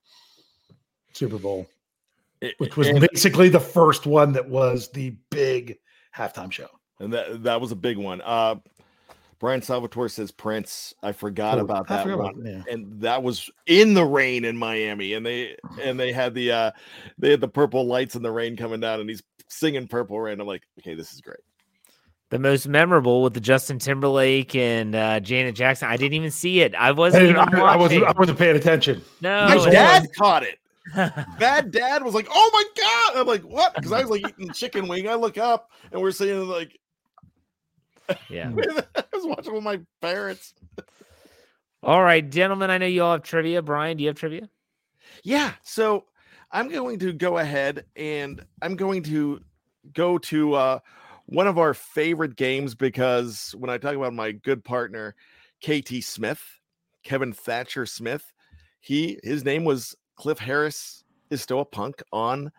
Super 1.12 1.38
Bowl, 1.38 1.66
which 2.58 2.76
was 2.76 2.88
and, 2.88 3.00
basically 3.00 3.48
the 3.48 3.58
first 3.58 4.06
one 4.06 4.32
that 4.32 4.48
was 4.48 4.90
the 4.90 5.16
big 5.30 5.78
halftime 6.16 6.52
show. 6.52 6.68
And 7.00 7.12
that 7.12 7.42
that 7.42 7.60
was 7.60 7.72
a 7.72 7.76
big 7.76 7.96
one. 7.96 8.20
Uh 8.20 8.56
Brian 9.38 9.62
Salvatore 9.62 10.08
says 10.08 10.30
Prince. 10.30 10.94
I 11.02 11.12
forgot 11.12 11.58
oh, 11.58 11.62
about 11.62 11.86
that 11.88 12.02
forgot 12.04 12.18
one. 12.18 12.40
About, 12.40 12.66
yeah. 12.66 12.72
And 12.72 13.00
that 13.00 13.22
was 13.22 13.50
in 13.66 13.94
the 13.94 14.04
rain 14.04 14.44
in 14.44 14.56
Miami. 14.56 15.14
And 15.14 15.24
they 15.24 15.56
and 15.80 15.98
they 15.98 16.12
had 16.12 16.34
the 16.34 16.50
uh 16.50 16.70
they 17.18 17.30
had 17.30 17.40
the 17.40 17.48
purple 17.48 17.86
lights 17.86 18.14
and 18.14 18.24
the 18.24 18.32
rain 18.32 18.56
coming 18.56 18.80
down 18.80 19.00
and 19.00 19.08
he's 19.08 19.22
singing 19.48 19.88
Purple 19.88 20.20
Rain. 20.20 20.40
I'm 20.40 20.46
like, 20.46 20.62
okay, 20.80 20.94
this 20.94 21.12
is 21.12 21.20
great. 21.20 21.40
The 22.30 22.38
most 22.38 22.68
memorable 22.68 23.22
with 23.22 23.32
the 23.32 23.40
Justin 23.40 23.78
Timberlake 23.78 24.54
and 24.54 24.94
uh, 24.94 25.18
Janet 25.20 25.54
Jackson. 25.54 25.88
I 25.88 25.96
didn't 25.96 26.12
even 26.12 26.30
see 26.30 26.60
it. 26.60 26.74
I 26.74 26.92
wasn't. 26.92 27.34
Hey, 27.34 27.34
I, 27.34 27.72
I, 27.72 27.76
wasn't. 27.76 28.04
I 28.04 28.12
wasn't 28.12 28.38
paying 28.38 28.54
attention. 28.54 29.02
No, 29.22 29.48
my 29.48 29.70
dad 29.70 30.06
caught 30.14 30.42
it. 30.42 30.58
Bad 30.94 31.70
dad 31.70 32.02
was 32.02 32.14
like, 32.14 32.28
"Oh 32.30 32.50
my 32.52 32.64
god!" 32.82 33.20
I'm 33.20 33.26
like, 33.26 33.42
"What?" 33.42 33.74
Because 33.74 33.92
I 33.92 34.02
was 34.02 34.10
like 34.10 34.28
eating 34.28 34.52
chicken 34.52 34.88
wing. 34.88 35.08
I 35.08 35.14
look 35.14 35.38
up 35.38 35.70
and 35.90 36.00
we're 36.00 36.10
saying 36.10 36.46
like, 36.48 36.78
"Yeah." 38.28 38.52
I 38.96 39.04
was 39.12 39.26
watching 39.26 39.54
with 39.54 39.62
my 39.62 39.80
parents. 40.00 40.54
All 41.82 42.02
right, 42.02 42.28
gentlemen. 42.28 42.70
I 42.70 42.78
know 42.78 42.86
you 42.86 43.02
all 43.02 43.12
have 43.12 43.22
trivia. 43.22 43.62
Brian, 43.62 43.96
do 43.96 44.02
you 44.02 44.08
have 44.08 44.16
trivia? 44.16 44.48
Yeah. 45.22 45.52
So 45.62 46.04
I'm 46.50 46.68
going 46.68 46.98
to 47.00 47.12
go 47.12 47.38
ahead 47.38 47.84
and 47.96 48.44
I'm 48.62 48.76
going 48.76 49.02
to 49.04 49.40
go 49.92 50.18
to 50.18 50.54
uh, 50.54 50.78
one 51.26 51.46
of 51.46 51.58
our 51.58 51.74
favorite 51.74 52.36
games 52.36 52.74
because 52.74 53.54
when 53.58 53.70
I 53.70 53.78
talk 53.78 53.94
about 53.94 54.14
my 54.14 54.32
good 54.32 54.64
partner, 54.64 55.14
KT 55.64 56.02
Smith, 56.02 56.42
Kevin 57.04 57.32
Thatcher 57.32 57.86
Smith, 57.86 58.32
he 58.80 59.18
his 59.22 59.44
name 59.44 59.64
was 59.64 59.94
Cliff 60.16 60.38
Harris 60.38 61.04
is 61.30 61.42
still 61.42 61.60
a 61.60 61.64
punk 61.64 62.02
on 62.12 62.50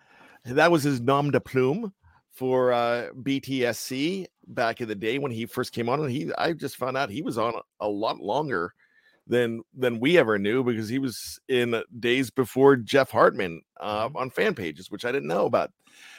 that 0.45 0.71
was 0.71 0.83
his 0.83 1.01
nom 1.01 1.31
de 1.31 1.39
plume 1.39 1.93
for 2.39 2.71
uh, 2.71 3.09
BTSC 3.21 4.25
back 4.47 4.79
in 4.79 4.87
the 4.87 4.95
day 4.95 5.19
when 5.19 5.29
he 5.29 5.45
first 5.45 5.73
came 5.73 5.89
on 5.89 5.99
and 5.99 6.09
he 6.09 6.31
I 6.37 6.53
just 6.53 6.77
found 6.77 6.95
out 6.95 7.09
he 7.09 7.21
was 7.21 7.37
on 7.37 7.53
a 7.81 7.87
lot 7.89 8.21
longer 8.21 8.73
than 9.27 9.61
than 9.73 9.99
we 9.99 10.17
ever 10.17 10.39
knew 10.39 10.63
because 10.63 10.87
he 10.87 10.99
was 10.99 11.37
in 11.49 11.83
days 11.99 12.29
before 12.29 12.77
Jeff 12.77 13.11
Hartman 13.11 13.61
uh, 13.81 14.07
mm-hmm. 14.07 14.15
on 14.15 14.29
fan 14.29 14.55
pages, 14.55 14.89
which 14.89 15.03
I 15.03 15.11
didn't 15.11 15.27
know 15.27 15.47
about. 15.47 15.73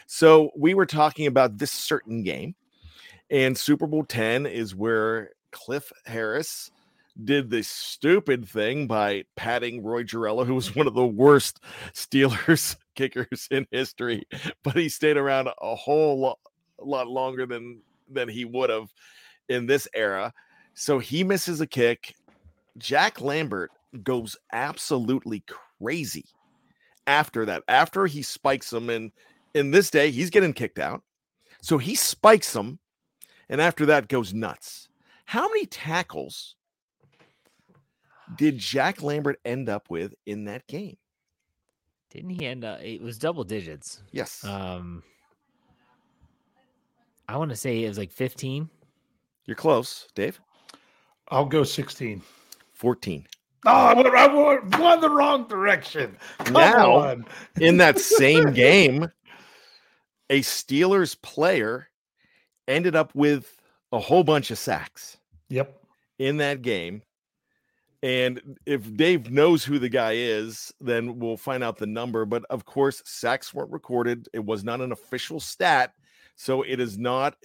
So 0.06 0.50
we 0.54 0.74
were 0.74 0.84
talking 0.84 1.26
about 1.26 1.56
this 1.56 1.72
certain 1.72 2.22
game, 2.22 2.54
and 3.30 3.56
Super 3.56 3.86
Bowl 3.86 4.04
ten 4.04 4.44
is 4.44 4.74
where 4.74 5.30
Cliff 5.52 5.90
Harris 6.04 6.70
did 7.24 7.48
the 7.48 7.62
stupid 7.62 8.46
thing 8.46 8.86
by 8.86 9.24
patting 9.36 9.82
Roy 9.82 10.04
Gerela, 10.04 10.44
who 10.44 10.54
was 10.54 10.76
one 10.76 10.86
of 10.86 10.92
the 10.92 11.06
worst 11.06 11.60
Steelers 11.94 12.76
kickers 13.09 13.48
in 13.51 13.66
history, 13.70 14.24
but 14.62 14.76
he 14.76 14.88
stayed 14.88 15.16
around 15.16 15.48
a 15.61 15.74
whole 15.74 16.18
lot, 16.18 16.38
lot 16.80 17.09
longer 17.09 17.46
than 17.46 17.80
than 18.09 18.28
he 18.28 18.44
would 18.44 18.70
have 18.70 18.92
in 19.48 19.66
this 19.66 19.86
era. 19.94 20.32
So 20.74 20.98
he 20.98 21.24
misses 21.24 21.61
a 21.61 21.66
kick 21.66 22.14
Jack 22.78 23.20
Lambert 23.20 23.70
goes 24.03 24.36
absolutely 24.53 25.44
crazy 25.80 26.24
after 27.07 27.44
that. 27.46 27.62
After 27.68 28.07
he 28.07 28.22
spikes 28.22 28.72
him, 28.72 28.90
and 28.90 29.12
in 29.55 29.70
this 29.70 29.90
day, 29.90 30.11
he's 30.11 30.30
getting 30.30 30.53
kicked 30.53 30.78
out. 30.78 31.03
So 31.61 31.78
he 31.78 31.94
spikes 31.94 32.55
him, 32.55 32.78
and 33.48 33.61
after 33.61 33.86
that 33.86 34.09
goes 34.09 34.32
nuts. 34.32 34.88
How 35.24 35.48
many 35.48 35.66
tackles 35.66 36.57
did 38.36 38.59
Jack 38.59 39.03
Lambert 39.03 39.38
end 39.44 39.68
up 39.68 39.90
with 39.90 40.14
in 40.26 40.44
that 40.44 40.66
game? 40.66 40.96
Didn't 42.11 42.30
he 42.30 42.46
end 42.46 42.64
up? 42.64 42.80
It 42.80 43.00
was 43.00 43.18
double 43.18 43.44
digits. 43.44 44.02
Yes. 44.11 44.44
Um, 44.44 45.02
I 47.28 47.36
want 47.36 47.50
to 47.50 47.56
say 47.56 47.84
it 47.84 47.88
was 47.88 47.98
like 47.98 48.11
15. 48.11 48.68
You're 49.46 49.54
close, 49.54 50.08
Dave. 50.14 50.40
I'll 51.28 51.46
go 51.46 51.62
16. 51.62 52.22
14. 52.74 53.26
Oh, 53.66 53.70
I 53.70 53.94
went, 53.94 54.08
I 54.08 54.78
went 54.80 55.00
the 55.00 55.11
wrong 55.11 55.46
direction. 55.46 56.16
Come 56.38 56.54
now, 56.54 56.92
on. 56.92 57.26
in 57.61 57.76
that 57.76 57.98
same 57.98 58.52
game, 58.54 59.08
a 60.30 60.40
Steelers 60.40 61.20
player 61.20 61.88
ended 62.66 62.96
up 62.96 63.14
with 63.14 63.61
a 63.92 63.98
whole 63.98 64.24
bunch 64.24 64.50
of 64.50 64.58
sacks. 64.58 65.18
Yep. 65.50 65.76
In 66.18 66.38
that 66.38 66.62
game. 66.62 67.02
And 68.03 68.59
if 68.64 68.96
Dave 68.96 69.30
knows 69.30 69.62
who 69.62 69.78
the 69.78 69.88
guy 69.88 70.12
is, 70.12 70.72
then 70.80 71.18
we'll 71.18 71.36
find 71.36 71.62
out 71.62 71.76
the 71.76 71.86
number. 71.86 72.24
But 72.24 72.44
of 72.48 72.64
course, 72.64 73.03
sacks 73.05 73.53
weren't 73.53 73.70
recorded. 73.70 74.28
It 74.32 74.44
was 74.44 74.64
not 74.64 74.80
an 74.80 74.92
official 74.92 75.38
stat. 75.38 75.92
So 76.36 76.62
it 76.62 76.80
is 76.80 76.96
not. 76.96 77.36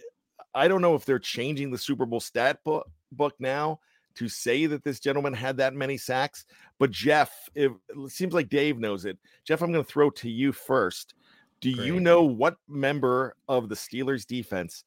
I 0.54 0.70
don't 0.70 0.82
know 0.82 0.96
if 0.96 1.04
they're 1.04 1.20
changing 1.20 1.72
the 1.72 1.78
Super 1.78 2.06
Bowl 2.06 2.22
stat 2.22 2.60
book, 2.64 2.90
book 3.12 3.34
now 3.40 3.80
to 4.16 4.30
say 4.30 4.66
that 4.66 4.84
this 4.84 5.02
gentleman 5.02 5.34
had 5.34 5.58
that 5.58 5.74
many 5.74 5.98
sacks. 5.98 6.46
But 6.80 6.92
Jeff, 6.92 7.50
it, 7.54 7.72
it 7.90 8.12
seems 8.12 8.34
like 8.34 8.48
Dave 8.48 8.80
knows 8.80 9.06
it. 9.06 9.18
Jeff, 9.44 9.62
I'm 9.62 9.74
going 9.74 9.84
to 9.84 9.92
throw 9.92 10.10
to 10.12 10.30
you 10.30 10.54
first. 10.54 11.14
Do 11.60 11.74
Great. 11.74 11.86
you 11.86 12.00
know 12.00 12.24
what 12.24 12.56
member 12.70 13.36
of 13.50 13.68
the 13.68 13.76
Steelers 13.76 14.26
defense 14.26 14.86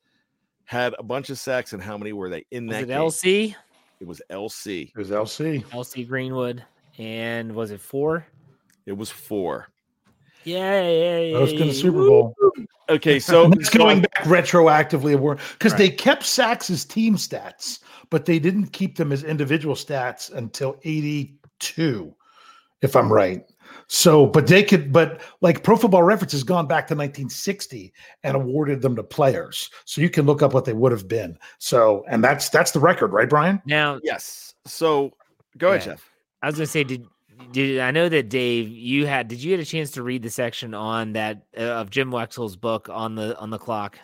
had 0.64 0.94
a 0.98 1.02
bunch 1.02 1.30
of 1.30 1.38
sacks 1.38 1.72
and 1.72 1.82
how 1.82 1.98
many 1.98 2.12
were 2.12 2.30
they 2.30 2.44
in 2.50 2.66
was 2.66 2.76
that 2.76 2.82
it 2.84 2.88
game? 2.88 2.98
LC? 2.98 3.54
It 4.00 4.06
was 4.06 4.22
LC. 4.30 4.90
It 4.90 4.96
was 4.96 5.10
LC. 5.10 5.64
LC 5.66 6.06
Greenwood. 6.06 6.64
And 6.98 7.54
was 7.54 7.70
it 7.70 7.80
four? 7.80 8.26
It 8.86 8.96
was 8.96 9.10
four. 9.10 9.68
Yay! 10.44 11.32
Most 11.32 11.54
in 11.54 11.68
the 11.68 11.74
Super 11.74 11.98
Bowl. 11.98 12.34
Okay, 12.88 13.18
so 13.18 13.50
it's 13.52 13.68
going 13.68 14.00
back 14.00 14.24
retroactively 14.24 15.38
because 15.52 15.72
right. 15.72 15.78
they 15.78 15.90
kept 15.90 16.24
sacks 16.24 16.70
as 16.70 16.84
team 16.84 17.16
stats, 17.16 17.80
but 18.08 18.24
they 18.24 18.38
didn't 18.38 18.68
keep 18.68 18.96
them 18.96 19.12
as 19.12 19.24
individual 19.24 19.74
stats 19.74 20.32
until 20.32 20.78
82, 20.84 22.14
if 22.80 22.96
I'm 22.96 23.12
right. 23.12 23.44
So, 23.88 24.26
but 24.26 24.46
they 24.46 24.62
could, 24.62 24.92
but 24.92 25.22
like 25.40 25.62
Pro 25.62 25.76
Football 25.76 26.02
Reference 26.02 26.32
has 26.32 26.42
gone 26.44 26.66
back 26.66 26.86
to 26.88 26.94
1960 26.94 27.92
and 28.22 28.36
awarded 28.36 28.82
them 28.82 28.94
to 28.96 29.02
players. 29.02 29.70
So 29.86 30.02
you 30.02 30.10
can 30.10 30.26
look 30.26 30.42
up 30.42 30.52
what 30.52 30.66
they 30.66 30.74
would 30.74 30.92
have 30.92 31.08
been. 31.08 31.38
So, 31.58 32.04
and 32.08 32.22
that's 32.22 32.50
that's 32.50 32.70
the 32.72 32.80
record, 32.80 33.14
right, 33.14 33.28
Brian? 33.28 33.62
Now, 33.64 33.98
yes. 34.02 34.54
So, 34.66 35.12
go 35.56 35.68
yeah. 35.68 35.74
ahead, 35.76 35.84
Jeff. 35.84 36.10
I 36.42 36.46
was 36.46 36.56
gonna 36.56 36.66
say, 36.66 36.84
did 36.84 37.06
did 37.52 37.80
I 37.80 37.90
know 37.90 38.10
that 38.10 38.28
Dave? 38.28 38.68
You 38.68 39.06
had 39.06 39.28
did 39.28 39.42
you 39.42 39.56
get 39.56 39.66
a 39.66 39.68
chance 39.68 39.92
to 39.92 40.02
read 40.02 40.22
the 40.22 40.30
section 40.30 40.74
on 40.74 41.14
that 41.14 41.46
uh, 41.56 41.62
of 41.62 41.88
Jim 41.88 42.10
Wexell's 42.10 42.56
book 42.56 42.88
on 42.90 43.14
the 43.14 43.38
on 43.38 43.48
the 43.50 43.58
clock? 43.58 43.98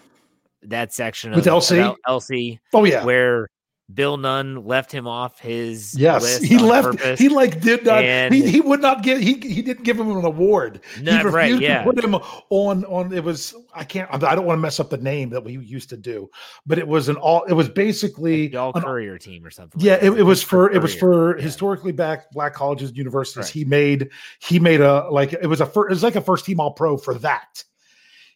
That 0.62 0.95
section 0.95 1.32
with 1.32 1.47
of, 1.47 1.62
LC, 1.62 1.95
LC. 2.09 2.59
Oh 2.72 2.85
yeah, 2.85 3.05
where 3.05 3.51
Bill 3.93 4.16
Nunn 4.16 4.64
left 4.64 4.91
him 4.91 5.07
off 5.07 5.39
his 5.39 5.95
yes. 5.99 6.41
he 6.41 6.57
left. 6.59 6.87
Purpose. 6.87 7.18
He 7.20 7.28
like 7.28 7.61
did 7.61 7.85
not. 7.85 8.03
And 8.03 8.32
he, 8.32 8.51
he 8.51 8.61
would 8.61 8.80
not 8.80 9.03
give. 9.03 9.20
He 9.20 9.35
he 9.35 9.61
didn't 9.61 9.85
give 9.85 10.01
him 10.01 10.11
an 10.11 10.24
award. 10.24 10.80
Not 11.03 11.20
he 11.20 11.28
right. 11.28 11.61
Yeah. 11.61 11.85
put 11.85 12.03
him 12.03 12.14
on 12.14 12.85
on. 12.87 13.12
It 13.12 13.22
was. 13.22 13.55
I 13.74 13.85
can't. 13.85 14.09
I 14.11 14.35
don't 14.35 14.47
want 14.47 14.57
to 14.57 14.62
mess 14.62 14.80
up 14.80 14.89
the 14.89 14.97
name 14.97 15.28
that 15.30 15.45
we 15.45 15.59
used 15.59 15.91
to 15.91 15.99
do, 15.99 16.30
but 16.64 16.78
it 16.78 16.89
was 16.89 17.11
an 17.11 17.16
all. 17.16 17.45
It 17.45 17.53
was 17.53 17.68
basically 17.68 18.57
all 18.57 18.72
courier 18.72 19.18
team 19.18 19.45
or 19.45 19.51
something. 19.51 19.78
Yeah. 19.80 19.95
Like 19.95 20.03
it, 20.03 20.18
it, 20.20 20.22
was 20.22 20.43
for. 20.43 20.70
It 20.70 20.80
was 20.80 20.95
for 20.95 21.37
yeah. 21.37 21.43
historically 21.43 21.93
back 21.93 22.30
black 22.30 22.55
colleges, 22.55 22.89
and 22.89 22.97
universities. 22.97 23.45
Right. 23.45 23.53
He 23.53 23.64
made. 23.66 24.09
He 24.39 24.59
made 24.59 24.80
a 24.80 25.11
like. 25.11 25.35
It 25.35 25.47
was 25.47 25.61
a. 25.61 25.66
First, 25.66 25.91
it 25.91 25.95
was 25.95 26.03
like 26.03 26.16
a 26.16 26.22
first 26.22 26.47
team 26.47 26.59
all 26.59 26.72
pro 26.72 26.97
for 26.97 27.14
that 27.18 27.62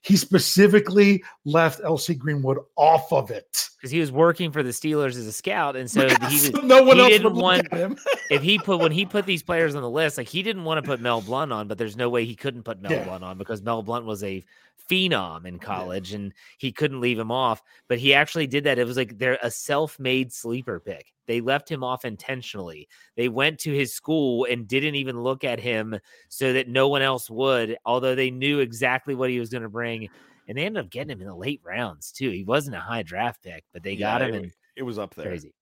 he 0.03 0.17
specifically 0.17 1.23
left 1.45 1.83
LC 1.83 2.17
Greenwood 2.17 2.59
off 2.77 3.13
of 3.13 3.31
it 3.31 3.69
because 3.77 3.91
he 3.91 4.01
was 4.01 4.13
working 4.13 4.53
for 4.53 4.63
the 4.63 4.71
Steelers 4.71 5.17
as 5.17 5.27
a 5.27 5.33
scout, 5.33 5.77
and 5.77 5.91
so 5.91 6.09
he 6.29 6.35
was. 6.35 6.53
No 6.63 6.83
one 6.83 6.97
he 6.97 7.03
else 7.03 7.13
didn't 7.13 7.35
want 7.35 7.73
him. 7.73 7.97
if 8.31 8.43
he 8.43 8.59
put 8.59 8.81
when 8.81 8.93
he 8.93 9.05
put 9.05 9.27
these 9.27 9.43
players 9.43 9.75
on 9.75 9.83
the 9.83 9.91
list, 9.91 10.19
like 10.19 10.29
he 10.29 10.43
didn't 10.43 10.65
want 10.65 10.83
to 10.83 10.89
put 10.89 11.01
Mel 11.01 11.21
Blount 11.21 11.53
on, 11.53 11.69
but 11.69 11.79
there's 11.79 11.97
no 11.97 12.09
way 12.09 12.25
he 12.25 12.35
couldn't 12.35 12.63
put 12.63 12.81
Mel 12.81 12.93
yeah. 12.93 13.05
Blount 13.05 13.25
on 13.25 13.39
because 13.39 13.63
Mel 13.63 13.83
Blount 13.83 14.05
was 14.05 14.23
a 14.23 14.45
phenom 14.89 15.47
in 15.47 15.59
college, 15.59 16.11
yeah. 16.11 16.17
and 16.17 16.35
he 16.59 16.73
couldn't 16.73 17.01
leave 17.01 17.19
him 17.19 17.31
off. 17.31 17.63
But 17.89 17.99
he 17.99 18.15
actually 18.15 18.47
did 18.47 18.65
that. 18.65 18.79
It 18.79 18.87
was 18.87 18.97
like 18.97 19.19
they're 19.19 19.39
a 19.43 19.51
self-made 19.51 20.33
sleeper 20.33 20.81
pick. 20.81 21.13
They 21.27 21.41
left 21.41 21.71
him 21.71 21.85
off 21.85 22.05
intentionally. 22.05 22.89
They 23.17 23.29
went 23.29 23.59
to 23.61 23.73
his 23.73 23.93
school 23.93 24.47
and 24.51 24.67
didn't 24.67 24.95
even 24.95 25.21
look 25.21 25.45
at 25.45 25.61
him 25.61 25.99
so 26.29 26.55
that 26.55 26.69
no 26.69 26.89
one 26.89 27.03
else 27.03 27.29
would, 27.29 27.77
although 27.85 28.15
they 28.15 28.31
knew 28.31 28.61
exactly 28.61 29.15
what 29.15 29.31
he 29.31 29.39
was 29.39 29.51
going 29.51 29.63
to 29.63 29.69
bring. 29.69 30.09
And 30.49 30.57
they 30.57 30.65
ended 30.65 30.83
up 30.83 30.91
getting 30.91 31.11
him 31.11 31.21
in 31.21 31.27
the 31.27 31.37
late 31.37 31.61
rounds 31.63 32.11
too. 32.13 32.31
He 32.31 32.45
wasn't 32.45 32.77
a 32.77 32.81
high 32.81 33.03
draft 33.03 33.43
pick, 33.43 33.65
but 33.75 33.83
they 33.83 33.97
got 33.97 34.23
him, 34.23 34.33
it, 34.33 34.37
and 34.37 34.53
it 34.75 34.83
was 34.83 34.99
up 34.99 35.15
there. 35.15 35.27
Crazy. 35.27 35.53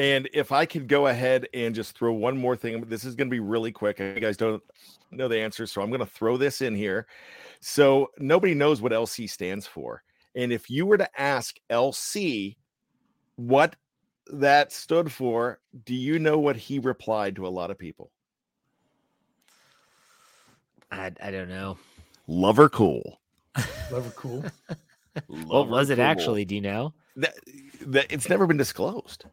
And 0.00 0.30
if 0.32 0.50
I 0.50 0.64
could 0.64 0.88
go 0.88 1.08
ahead 1.08 1.46
and 1.52 1.74
just 1.74 1.94
throw 1.94 2.14
one 2.14 2.38
more 2.38 2.56
thing, 2.56 2.80
this 2.88 3.04
is 3.04 3.14
going 3.14 3.28
to 3.28 3.30
be 3.30 3.38
really 3.38 3.70
quick. 3.70 3.98
You 3.98 4.18
guys 4.18 4.38
don't 4.38 4.62
know 5.10 5.28
the 5.28 5.38
answer, 5.38 5.66
so 5.66 5.82
I'm 5.82 5.90
going 5.90 6.00
to 6.00 6.06
throw 6.06 6.38
this 6.38 6.62
in 6.62 6.74
here. 6.74 7.06
So 7.60 8.08
nobody 8.16 8.54
knows 8.54 8.80
what 8.80 8.92
LC 8.92 9.28
stands 9.28 9.66
for. 9.66 10.02
And 10.34 10.54
if 10.54 10.70
you 10.70 10.86
were 10.86 10.96
to 10.96 11.20
ask 11.20 11.58
LC 11.68 12.56
what 13.36 13.76
that 14.32 14.72
stood 14.72 15.12
for, 15.12 15.60
do 15.84 15.94
you 15.94 16.18
know 16.18 16.38
what 16.38 16.56
he 16.56 16.78
replied 16.78 17.36
to 17.36 17.46
a 17.46 17.48
lot 17.48 17.70
of 17.70 17.78
people? 17.78 18.10
I, 20.90 21.12
I 21.22 21.30
don't 21.30 21.50
know. 21.50 21.76
Lover 22.26 22.70
cool. 22.70 23.20
Never 23.92 24.10
cool. 24.16 24.46
What 25.26 25.68
was 25.68 25.90
it 25.90 25.98
Lover 25.98 26.08
actually? 26.08 26.44
Do 26.46 26.54
you 26.54 26.60
know? 26.60 26.94
That, 27.16 27.34
that 27.86 28.06
it's 28.10 28.28
never 28.28 28.46
been 28.46 28.56
disclosed. 28.56 29.24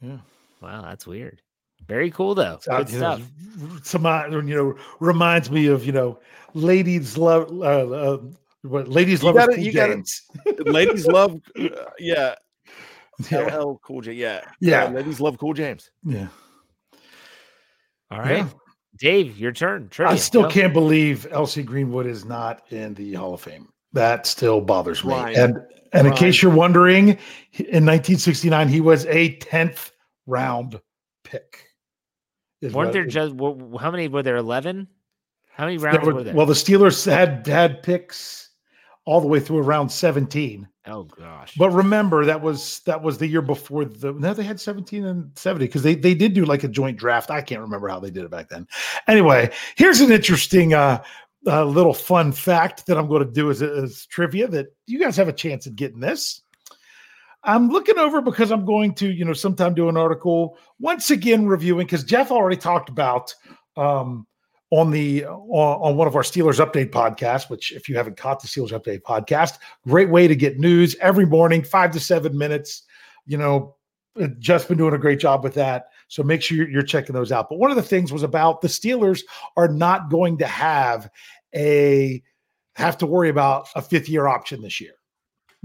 Yeah. 0.00 0.18
Wow, 0.60 0.82
that's 0.82 1.06
weird. 1.06 1.40
Very 1.86 2.10
cool 2.10 2.34
though. 2.34 2.58
Uh, 2.68 2.82
Good 2.82 2.90
you 2.92 2.98
know, 3.00 3.20
some 3.82 4.04
uh, 4.06 4.26
you 4.28 4.42
know 4.42 4.76
reminds 5.00 5.50
me 5.50 5.66
of 5.68 5.84
you 5.86 5.92
know 5.92 6.18
ladies 6.54 7.16
love 7.16 7.50
uh, 7.50 7.64
uh, 7.90 8.18
what 8.62 8.88
ladies 8.88 9.22
love 9.22 9.36
cool 9.36 9.56
you 9.58 9.72
gotta- 9.72 9.94
James. 9.94 10.22
Ladies 10.66 11.06
love, 11.06 11.40
uh, 11.58 11.68
yeah, 11.98 12.34
yeah, 13.30 13.56
LL 13.56 13.78
Cool 13.84 14.00
J, 14.02 14.12
yeah, 14.12 14.40
Yeah. 14.60 14.84
Uh, 14.84 14.90
ladies 14.90 15.20
love 15.20 15.38
Cool 15.38 15.54
James. 15.54 15.90
yeah. 16.04 16.26
All 18.10 18.18
right, 18.18 18.38
Yeah. 18.38 18.48
Dave, 18.98 19.38
your 19.38 19.52
turn. 19.52 19.90
I 20.00 20.16
still 20.16 20.42
go. 20.42 20.48
can't 20.48 20.72
believe 20.72 21.26
LC 21.30 21.64
Greenwood 21.64 22.06
is 22.06 22.24
not 22.24 22.62
in 22.72 22.94
the 22.94 23.14
Hall 23.14 23.34
of 23.34 23.40
Fame. 23.40 23.68
That 23.92 24.26
still 24.26 24.60
bothers 24.60 25.04
me. 25.04 25.14
And 25.14 25.58
and 25.92 26.06
in 26.06 26.12
case 26.14 26.42
you're 26.42 26.54
wondering, 26.54 27.08
in 27.54 27.86
1969 27.86 28.68
he 28.68 28.80
was 28.80 29.06
a 29.06 29.36
10th 29.38 29.92
round 30.26 30.80
pick. 31.24 31.64
Weren't 32.60 32.92
there 32.92 33.04
it- 33.04 33.08
just 33.08 33.34
how 33.38 33.90
many 33.90 34.08
were 34.08 34.22
there? 34.22 34.36
Eleven. 34.36 34.88
How 35.50 35.64
many 35.64 35.78
rounds 35.78 36.06
were- 36.06 36.14
were 36.14 36.22
there? 36.22 36.34
Well, 36.34 36.46
the 36.46 36.54
Steelers 36.54 37.04
had 37.10 37.46
had 37.46 37.82
picks 37.82 38.50
all 39.04 39.20
the 39.20 39.26
way 39.26 39.40
through 39.40 39.58
around 39.58 39.88
17. 39.88 40.68
oh 40.86 41.04
gosh. 41.04 41.54
But 41.56 41.70
remember, 41.70 42.24
that 42.26 42.40
was 42.42 42.80
that 42.80 43.02
was 43.02 43.16
the 43.18 43.26
year 43.26 43.42
before 43.42 43.84
the 43.86 44.12
no, 44.12 44.34
they 44.34 44.42
had 44.42 44.60
17 44.60 45.04
and 45.06 45.30
70 45.36 45.64
because 45.66 45.82
they 45.82 45.94
they 45.94 46.14
did 46.14 46.34
do 46.34 46.44
like 46.44 46.64
a 46.64 46.68
joint 46.68 46.98
draft. 46.98 47.30
I 47.30 47.40
can't 47.40 47.60
remember 47.62 47.88
how 47.88 48.00
they 48.00 48.10
did 48.10 48.24
it 48.24 48.30
back 48.30 48.48
then. 48.50 48.66
Anyway, 49.06 49.50
here's 49.76 50.00
an 50.00 50.12
interesting 50.12 50.74
uh, 50.74 51.02
uh 51.46 51.64
little 51.64 51.94
fun 51.94 52.32
fact 52.32 52.86
that 52.86 52.98
I'm 52.98 53.08
going 53.08 53.24
to 53.24 53.30
do 53.30 53.50
as, 53.50 53.62
as 53.62 54.06
trivia 54.06 54.48
that 54.48 54.66
you 54.86 54.98
guys 54.98 55.16
have 55.16 55.28
a 55.28 55.32
chance 55.32 55.66
at 55.66 55.76
getting 55.76 56.00
this. 56.00 56.42
I'm 57.44 57.68
looking 57.68 57.98
over 57.98 58.20
because 58.20 58.50
I'm 58.50 58.64
going 58.64 58.94
to, 58.96 59.10
you 59.10 59.24
know, 59.24 59.32
sometime 59.32 59.74
do 59.74 59.88
an 59.88 59.96
article 59.96 60.58
once 60.80 61.10
again 61.10 61.46
reviewing 61.46 61.86
because 61.86 62.04
Jeff 62.04 62.30
already 62.30 62.56
talked 62.56 62.88
about 62.88 63.34
um 63.76 64.26
on 64.70 64.90
the 64.90 65.24
on, 65.24 65.90
on 65.90 65.96
one 65.96 66.06
of 66.06 66.16
our 66.16 66.22
Steelers 66.22 66.64
update 66.64 66.90
podcasts, 66.90 67.48
which 67.48 67.72
if 67.72 67.88
you 67.88 67.96
haven't 67.96 68.16
caught 68.16 68.40
the 68.40 68.48
Steelers 68.48 68.72
update 68.72 69.02
podcast, 69.02 69.58
great 69.86 70.10
way 70.10 70.28
to 70.28 70.36
get 70.36 70.58
news 70.58 70.96
every 71.00 71.24
morning, 71.24 71.62
five 71.62 71.90
to 71.92 72.00
seven 72.00 72.36
minutes. 72.36 72.82
You 73.26 73.38
know, 73.38 73.76
Jeff's 74.38 74.66
been 74.66 74.78
doing 74.78 74.94
a 74.94 74.98
great 74.98 75.20
job 75.20 75.44
with 75.44 75.54
that. 75.54 75.86
So 76.08 76.22
make 76.22 76.42
sure 76.42 76.68
you're, 76.68 76.82
checking 76.82 77.14
those 77.14 77.32
out. 77.32 77.48
But 77.48 77.58
one 77.58 77.70
of 77.70 77.76
the 77.76 77.82
things 77.82 78.12
was 78.12 78.22
about 78.22 78.62
the 78.62 78.68
Steelers 78.68 79.22
are 79.56 79.68
not 79.68 80.10
going 80.10 80.38
to 80.38 80.46
have 80.46 81.10
a 81.54 82.22
have 82.76 82.96
to 82.98 83.06
worry 83.06 83.28
about 83.28 83.68
a 83.74 83.82
fifth 83.82 84.08
year 84.08 84.26
option 84.26 84.62
this 84.62 84.80
year 84.80 84.92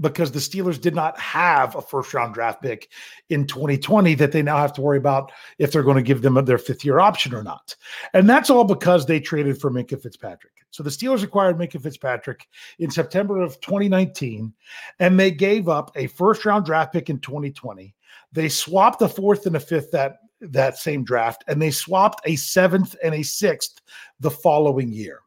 because 0.00 0.32
the 0.32 0.38
Steelers 0.38 0.80
did 0.80 0.94
not 0.94 1.18
have 1.18 1.76
a 1.76 1.82
first 1.82 2.12
round 2.12 2.34
draft 2.34 2.60
pick 2.60 2.90
in 3.30 3.46
2020 3.46 4.14
that 4.16 4.32
they 4.32 4.42
now 4.42 4.56
have 4.56 4.72
to 4.74 4.80
worry 4.80 4.98
about 4.98 5.32
if 5.58 5.72
they're 5.72 5.82
going 5.82 5.96
to 5.96 6.02
give 6.02 6.22
them 6.22 6.34
their 6.44 6.58
fifth 6.58 6.84
year 6.84 6.98
option 6.98 7.34
or 7.34 7.42
not. 7.42 7.74
And 8.12 8.28
that's 8.28 8.50
all 8.50 8.64
because 8.64 9.06
they 9.06 9.20
traded 9.20 9.60
for 9.60 9.70
Minkah 9.70 10.02
Fitzpatrick. 10.02 10.52
So 10.70 10.82
the 10.82 10.90
Steelers 10.90 11.22
acquired 11.22 11.56
Minkah 11.56 11.80
Fitzpatrick 11.80 12.48
in 12.80 12.90
September 12.90 13.40
of 13.40 13.60
2019, 13.60 14.52
and 14.98 15.20
they 15.20 15.30
gave 15.30 15.68
up 15.68 15.92
a 15.94 16.08
first 16.08 16.44
round 16.44 16.64
draft 16.66 16.92
pick 16.92 17.08
in 17.08 17.20
2020. 17.20 17.94
They 18.32 18.48
swapped 18.48 19.00
a 19.02 19.08
fourth 19.08 19.46
and 19.46 19.54
a 19.54 19.60
fifth 19.60 19.92
that 19.92 20.16
that 20.52 20.78
same 20.78 21.04
draft, 21.04 21.44
and 21.48 21.60
they 21.60 21.70
swapped 21.70 22.20
a 22.24 22.36
seventh 22.36 22.96
and 23.02 23.14
a 23.14 23.22
sixth 23.22 23.80
the 24.20 24.30
following 24.30 24.92
year. 24.92 25.20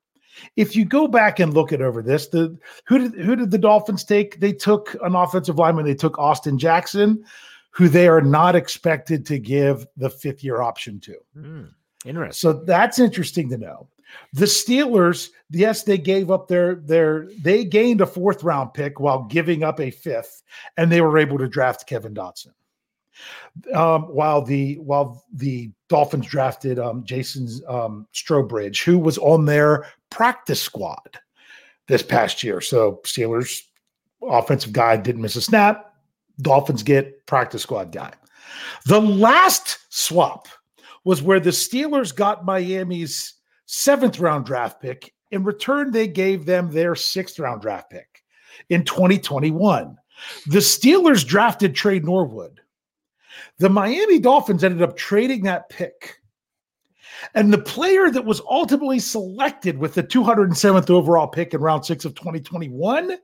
If 0.56 0.76
you 0.76 0.86
go 0.86 1.08
back 1.08 1.40
and 1.40 1.54
look 1.54 1.74
at 1.74 1.82
over 1.82 2.02
this, 2.02 2.28
the 2.28 2.58
who 2.86 3.00
did 3.00 3.16
who 3.16 3.36
did 3.36 3.52
the 3.52 3.58
Dolphins 3.58 4.04
take? 4.04 4.40
They 4.40 4.54
took 4.54 4.96
an 5.02 5.16
offensive 5.16 5.58
lineman. 5.58 5.86
They 5.86 5.96
took 5.96 6.18
Austin 6.20 6.60
Jackson, 6.60 7.24
who 7.72 7.88
they 7.88 8.08
are 8.08 8.22
not 8.22 8.56
expected 8.56 9.26
to 9.28 9.40
give 9.40 9.86
the 9.98 10.10
fifth 10.10 10.44
year 10.44 10.62
option 10.62 11.00
to. 11.02 11.16
Hmm, 11.34 11.64
interesting. 12.06 12.40
So 12.40 12.64
that's 12.66 13.00
interesting 13.00 13.50
to 13.50 13.58
know. 13.58 13.88
The 14.34 14.46
Steelers, 14.46 15.30
yes, 15.52 15.84
they 15.84 15.98
gave 15.98 16.32
up 16.32 16.48
their 16.48 16.76
their 16.76 17.28
they 17.42 17.64
gained 17.64 18.02
a 18.02 18.06
fourth 18.06 18.44
round 18.44 18.74
pick 18.74 19.00
while 19.00 19.24
giving 19.24 19.64
up 19.64 19.80
a 19.80 19.92
fifth, 19.92 20.44
and 20.78 20.92
they 20.92 21.02
were 21.02 21.18
able 21.18 21.38
to 21.38 21.48
draft 21.48 21.88
Kevin 21.88 22.14
Dotson. 22.14 22.54
Um, 23.74 24.04
while 24.04 24.42
the 24.44 24.76
while 24.76 25.24
the 25.34 25.72
Dolphins 25.90 26.28
drafted 26.28 26.78
um, 26.78 27.04
Jason 27.04 27.50
um, 27.68 28.08
Strowbridge, 28.14 28.84
who 28.84 29.00
was 29.00 29.18
on 29.18 29.46
their 29.46 29.88
practice 30.10 30.62
squad 30.62 31.20
this 31.88 32.04
past 32.04 32.44
year. 32.44 32.62
So 32.62 33.02
Steelers 33.04 33.64
offensive 34.22 34.74
guy 34.74 34.98
didn't 34.98 35.22
miss 35.22 35.36
a 35.36 35.42
snap. 35.42 35.96
Dolphins 36.42 36.84
get 36.84 37.26
practice 37.26 37.64
squad 37.64 37.92
guy. 37.92 38.14
The 38.86 39.02
last 39.02 39.80
swap 39.90 40.48
was 41.04 41.22
where 41.22 41.40
the 41.40 41.50
Steelers 41.50 42.16
got 42.16 42.46
Miami's 42.46 43.34
seventh 43.66 44.20
round 44.20 44.46
draft 44.46 44.82
pick. 44.82 45.14
In 45.32 45.44
return, 45.44 45.92
they 45.92 46.08
gave 46.08 46.46
them 46.46 46.72
their 46.72 46.96
sixth 46.96 47.40
round 47.40 47.62
draft 47.62 47.90
pick 47.90 48.24
in 48.70 48.84
2021. 48.84 49.98
The 50.48 50.60
Steelers 50.60 51.26
drafted 51.26 51.76
Tre 51.76 52.00
Norwood. 52.00 52.62
The 53.58 53.70
Miami 53.70 54.20
Dolphins 54.20 54.64
ended 54.64 54.82
up 54.82 54.98
trading 54.98 55.44
that 55.44 55.70
pick. 55.70 56.20
And 57.34 57.52
the 57.52 57.58
player 57.58 58.12
that 58.12 58.26
was 58.26 58.42
ultimately 58.50 59.00
selected 59.00 59.78
with 59.78 59.96
the 59.96 60.04
207th 60.04 60.90
overall 60.90 61.28
pick 61.28 61.54
in 61.54 61.62
round 61.62 61.86
six 61.86 62.06
of 62.06 62.16
2021 62.16 63.18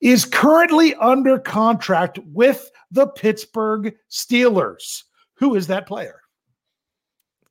is 0.00 0.24
currently 0.24 0.94
under 0.96 1.38
contract 1.38 2.18
with 2.26 2.70
the 2.90 3.08
Pittsburgh 3.08 3.94
Steelers. 4.10 5.04
Who 5.34 5.54
is 5.54 5.66
that 5.66 5.86
player? 5.86 6.20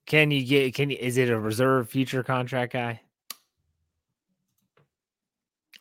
Can 0.06 0.32
you 0.32 0.44
get? 0.44 0.74
Can 0.74 0.90
you? 0.90 0.98
Is 1.00 1.18
it 1.18 1.30
a 1.30 1.40
reserve 1.40 1.90
future 1.90 2.24
contract 2.24 2.74
guy? 2.74 3.02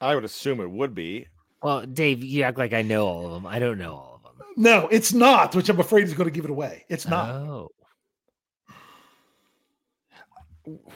I 0.01 0.15
would 0.15 0.25
assume 0.25 0.61
it 0.61 0.71
would 0.71 0.95
be. 0.95 1.27
Well, 1.63 1.87
Dave, 1.87 2.23
you 2.23 2.43
act 2.43 2.59
like 2.59 2.73
I 2.73 2.83
know 2.83 3.07
all 3.07 3.27
of 3.27 3.33
them. 3.33 3.47
I 3.47 3.59
don't 3.59 3.79
know 3.79 3.95
all 3.95 4.15
of 4.17 4.18
them. 4.18 4.18
No, 4.59 4.89
it's 4.89 5.13
not, 5.13 5.55
which 5.55 5.69
I'm 5.69 5.79
afraid 5.79 6.03
is 6.05 6.15
going 6.15 6.27
to 6.29 6.33
give 6.35 6.45
it 6.45 6.51
away. 6.51 6.85
It's 6.89 7.07
not. 7.07 7.31
Oh, 7.31 7.69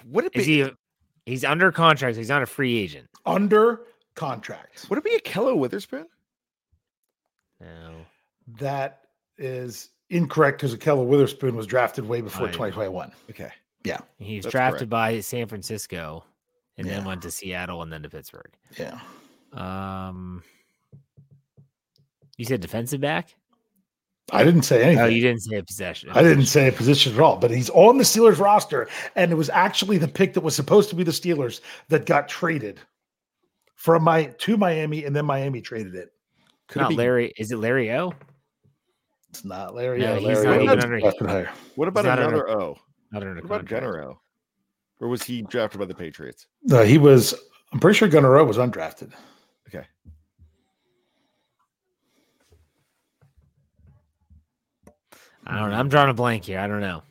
Would 0.07 0.25
it 0.27 0.33
is 0.35 0.47
be? 0.47 0.53
he? 0.55 0.61
a- 0.63 0.73
He's 1.27 1.45
under 1.45 1.71
contract. 1.71 2.17
so 2.17 2.21
He's 2.21 2.29
not 2.29 2.43
a 2.43 2.47
free 2.47 2.77
agent. 2.79 3.09
under 3.25 3.83
contract. 4.17 4.87
Would 4.91 4.99
it 4.99 5.05
be 5.05 5.15
a 5.15 5.21
Kello 5.21 5.57
Witherspoon? 5.57 6.07
No. 7.61 7.95
That 8.59 9.03
is 9.39 9.91
incorrect 10.11 10.59
because 10.61 10.77
Keller 10.77 11.05
Witherspoon 11.05 11.55
was 11.55 11.67
drafted 11.69 12.05
way 12.05 12.21
before 12.21 12.47
Right. 12.47 12.53
2021. 12.53 13.13
Okay. 13.31 13.51
Yeah. 13.85 13.99
He 14.19 14.39
was 14.39 14.47
drafted 14.47 14.79
correct. 14.81 14.91
by 14.91 15.21
San 15.21 15.47
Francisco, 15.47 16.25
and 16.77 16.89
then 16.89 17.05
went 17.05 17.23
to 17.23 17.31
Seattle, 17.31 17.83
and 17.83 17.93
then 17.93 18.03
to 18.03 18.11
Pittsburgh. 18.11 18.51
Yeah. 18.77 18.99
Um, 19.53 20.43
you 22.37 22.45
said 22.45 22.61
defensive 22.61 23.01
back? 23.01 23.37
I 24.35 24.43
didn't 24.45 24.63
say 24.63 24.83
anything. 24.83 25.05
Oh, 25.05 25.07
you 25.09 25.21
didn't 25.21 25.43
say 25.43 25.57
a 25.59 25.63
possession. 25.63 26.09
I 26.11 26.23
didn't 26.23 26.47
say 26.47 26.69
a 26.69 26.73
position 26.73 27.13
at 27.15 27.21
all, 27.21 27.37
but 27.37 27.51
he's 27.51 27.69
on 27.71 27.99
the 27.99 28.05
Steelers 28.05 28.39
roster. 28.39 28.89
And 29.15 29.31
it 29.31 29.35
was 29.35 29.51
actually 29.51 29.99
the 29.99 30.09
pick 30.09 30.33
that 30.35 30.41
was 30.41 30.57
supposed 30.57 30.89
to 30.91 30.97
be 30.97 31.05
the 31.05 31.11
Steelers 31.13 31.61
that 31.89 32.07
got 32.07 32.29
traded 32.29 32.81
from 33.77 34.03
my 34.05 34.25
to 34.39 34.57
Miami, 34.57 35.05
and 35.05 35.15
then 35.15 35.27
Miami 35.27 35.61
traded 35.61 35.95
it. 35.95 36.09
Could 36.69 36.81
it 36.81 36.83
Not 36.85 36.89
be? 36.91 36.97
Larry. 36.97 37.33
Is 37.37 37.53
it 37.53 37.57
Larry 37.59 37.93
O? 37.93 38.15
It's 39.29 39.45
not 39.45 39.75
Larry. 39.75 39.99
No, 40.01 40.13
O. 40.13 40.17
he's 40.17 40.27
Larry 40.27 40.45
not 40.47 40.53
O 40.59 40.63
even 40.63 40.69
under- 40.81 41.01
drafted 41.01 41.27
higher. 41.29 41.51
What 41.75 41.89
about 41.89 42.05
not 42.07 42.19
under- 42.19 42.37
another 42.45 42.51
O? 42.51 42.79
Not 43.13 43.23
under 43.23 43.35
What 43.35 43.45
about 43.45 43.59
contract. 43.61 43.85
Gunnar 43.85 44.03
O? 44.05 44.21
Or 45.01 45.09
was 45.09 45.23
he 45.23 45.43
drafted 45.43 45.79
by 45.81 45.87
the 45.87 45.95
Patriots? 45.95 46.47
No, 46.63 46.85
he 46.85 46.97
was. 46.97 47.35
I'm 47.73 47.81
pretty 47.81 47.99
sure 47.99 48.09
Gunner 48.09 48.37
O 48.37 48.45
was 48.45 48.57
undrafted. 48.57 49.13
Okay. 49.69 49.85
I 55.47 55.59
don't 55.59 55.71
know. 55.71 55.77
I'm 55.77 55.89
drawing 55.89 56.11
a 56.11 56.15
blank 56.15 56.45
here. 56.45 56.59
I 56.59 56.67
don't 56.67 56.81
know. 56.81 57.03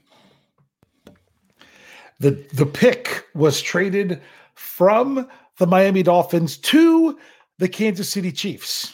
the 2.20 2.32
The 2.54 2.66
pick 2.66 3.26
was 3.34 3.62
traded 3.62 4.22
from 4.56 5.28
the 5.58 5.68
Miami 5.68 6.04
Dolphins 6.04 6.58
to 6.58 7.18
the 7.58 7.68
Kansas 7.68 8.10
City 8.10 8.32
Chiefs. 8.32 8.94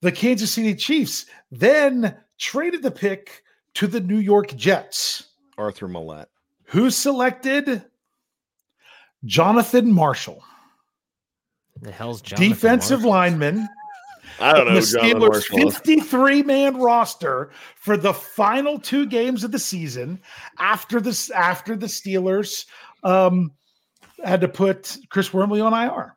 The 0.00 0.12
Kansas 0.12 0.50
City 0.50 0.74
Chiefs 0.74 1.26
then 1.50 2.16
traded 2.38 2.82
the 2.82 2.90
pick 2.90 3.42
to 3.74 3.86
the 3.86 4.00
New 4.00 4.18
York 4.18 4.54
Jets. 4.56 5.28
Arthur 5.56 5.86
Maulet. 5.86 6.26
Who 6.64 6.90
selected 6.90 7.84
Jonathan 9.24 9.92
Marshall? 9.92 10.42
The 11.80 11.92
hell's 11.92 12.20
Jonathan 12.20 12.48
defensive 12.48 13.00
Marshall? 13.00 13.10
lineman. 13.10 13.68
I 14.40 14.52
don't 14.52 14.68
know. 14.68 14.74
the 14.74 14.80
Steelers' 14.80 15.46
53 15.46 16.42
man 16.42 16.76
roster 16.78 17.50
for 17.76 17.96
the 17.96 18.14
final 18.14 18.78
two 18.78 19.06
games 19.06 19.44
of 19.44 19.52
the 19.52 19.58
season 19.58 20.20
after 20.58 21.00
this 21.00 21.30
after 21.30 21.76
the 21.76 21.86
Steelers 21.86 22.66
um, 23.04 23.52
had 24.24 24.40
to 24.40 24.48
put 24.48 24.96
Chris 25.10 25.32
Wormley 25.32 25.60
on 25.60 25.72
IR. 25.72 26.16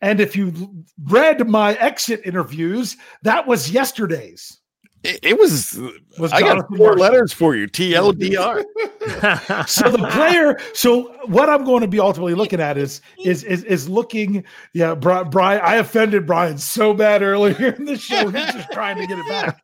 And 0.00 0.20
if 0.20 0.36
you 0.36 0.84
read 1.04 1.48
my 1.48 1.74
exit 1.74 2.20
interviews, 2.24 2.96
that 3.22 3.46
was 3.46 3.70
yesterday's. 3.70 4.58
It, 5.04 5.20
it 5.22 5.38
was. 5.38 5.78
Was 6.18 6.32
I 6.32 6.40
got 6.40 6.48
Jonathan 6.48 6.76
four 6.76 6.86
Marshall. 6.88 7.02
letters 7.02 7.32
for 7.32 7.54
you. 7.54 7.68
TLDR. 7.68 8.64
so 9.68 9.88
the 9.88 10.08
player 10.10 10.58
so 10.74 11.04
what 11.26 11.48
i'm 11.48 11.64
going 11.64 11.80
to 11.80 11.86
be 11.86 12.00
ultimately 12.00 12.34
looking 12.34 12.60
at 12.60 12.76
is 12.76 13.00
is 13.24 13.44
is, 13.44 13.62
is 13.64 13.88
looking 13.88 14.42
yeah 14.72 14.96
Bri- 14.96 15.22
brian 15.30 15.60
i 15.62 15.76
offended 15.76 16.26
brian 16.26 16.58
so 16.58 16.92
bad 16.92 17.22
earlier 17.22 17.68
in 17.68 17.84
the 17.84 17.96
show 17.96 18.28
he's 18.28 18.52
just 18.52 18.72
trying 18.72 18.96
to 18.96 19.06
get 19.06 19.16
it 19.16 19.28
back 19.28 19.62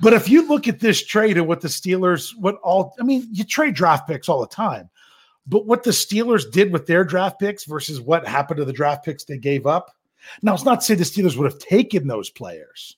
but 0.00 0.12
if 0.12 0.28
you 0.28 0.48
look 0.48 0.66
at 0.66 0.80
this 0.80 1.04
trade 1.04 1.38
and 1.38 1.46
what 1.46 1.60
the 1.60 1.68
steelers 1.68 2.36
what 2.36 2.56
all 2.64 2.92
i 3.00 3.04
mean 3.04 3.24
you 3.30 3.44
trade 3.44 3.74
draft 3.74 4.08
picks 4.08 4.28
all 4.28 4.40
the 4.40 4.48
time 4.48 4.90
but 5.46 5.64
what 5.64 5.84
the 5.84 5.92
steelers 5.92 6.50
did 6.50 6.72
with 6.72 6.86
their 6.86 7.04
draft 7.04 7.38
picks 7.38 7.64
versus 7.64 8.00
what 8.00 8.26
happened 8.26 8.58
to 8.58 8.64
the 8.64 8.72
draft 8.72 9.04
picks 9.04 9.24
they 9.24 9.38
gave 9.38 9.64
up 9.64 9.94
now 10.42 10.54
it's 10.54 10.64
not 10.64 10.80
to 10.80 10.86
say 10.86 10.94
the 10.96 11.04
steelers 11.04 11.36
would 11.36 11.50
have 11.50 11.60
taken 11.60 12.08
those 12.08 12.30
players 12.30 12.96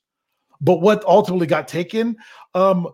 but 0.60 0.80
what 0.80 1.04
ultimately 1.04 1.46
got 1.46 1.68
taken 1.68 2.16
um 2.54 2.88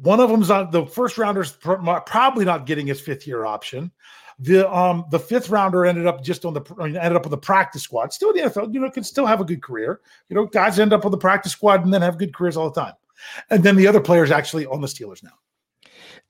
one 0.00 0.20
of 0.20 0.28
them's 0.28 0.50
on 0.50 0.70
the 0.70 0.86
first 0.86 1.18
rounder's 1.18 1.52
pr- 1.52 1.74
probably 2.06 2.44
not 2.44 2.66
getting 2.66 2.86
his 2.86 3.00
fifth 3.00 3.26
year 3.26 3.44
option. 3.44 3.92
The 4.40 4.68
um 4.68 5.04
the 5.12 5.18
fifth 5.20 5.48
rounder 5.50 5.86
ended 5.86 6.06
up 6.06 6.22
just 6.24 6.44
on 6.44 6.54
the 6.54 6.62
ended 6.80 7.14
up 7.14 7.24
on 7.24 7.30
the 7.30 7.38
practice 7.38 7.82
squad. 7.82 8.12
Still 8.12 8.30
in 8.30 8.42
the 8.44 8.50
NFL, 8.50 8.74
you 8.74 8.80
know, 8.80 8.90
can 8.90 9.04
still 9.04 9.26
have 9.26 9.40
a 9.40 9.44
good 9.44 9.62
career. 9.62 10.00
You 10.28 10.34
know, 10.34 10.46
guys 10.46 10.80
end 10.80 10.92
up 10.92 11.04
on 11.04 11.12
the 11.12 11.16
practice 11.18 11.52
squad 11.52 11.84
and 11.84 11.94
then 11.94 12.02
have 12.02 12.18
good 12.18 12.34
careers 12.34 12.56
all 12.56 12.70
the 12.70 12.80
time. 12.80 12.94
And 13.50 13.62
then 13.62 13.76
the 13.76 13.86
other 13.86 14.00
players 14.00 14.32
actually 14.32 14.66
on 14.66 14.80
the 14.80 14.88
Steelers 14.88 15.22
now. 15.22 15.30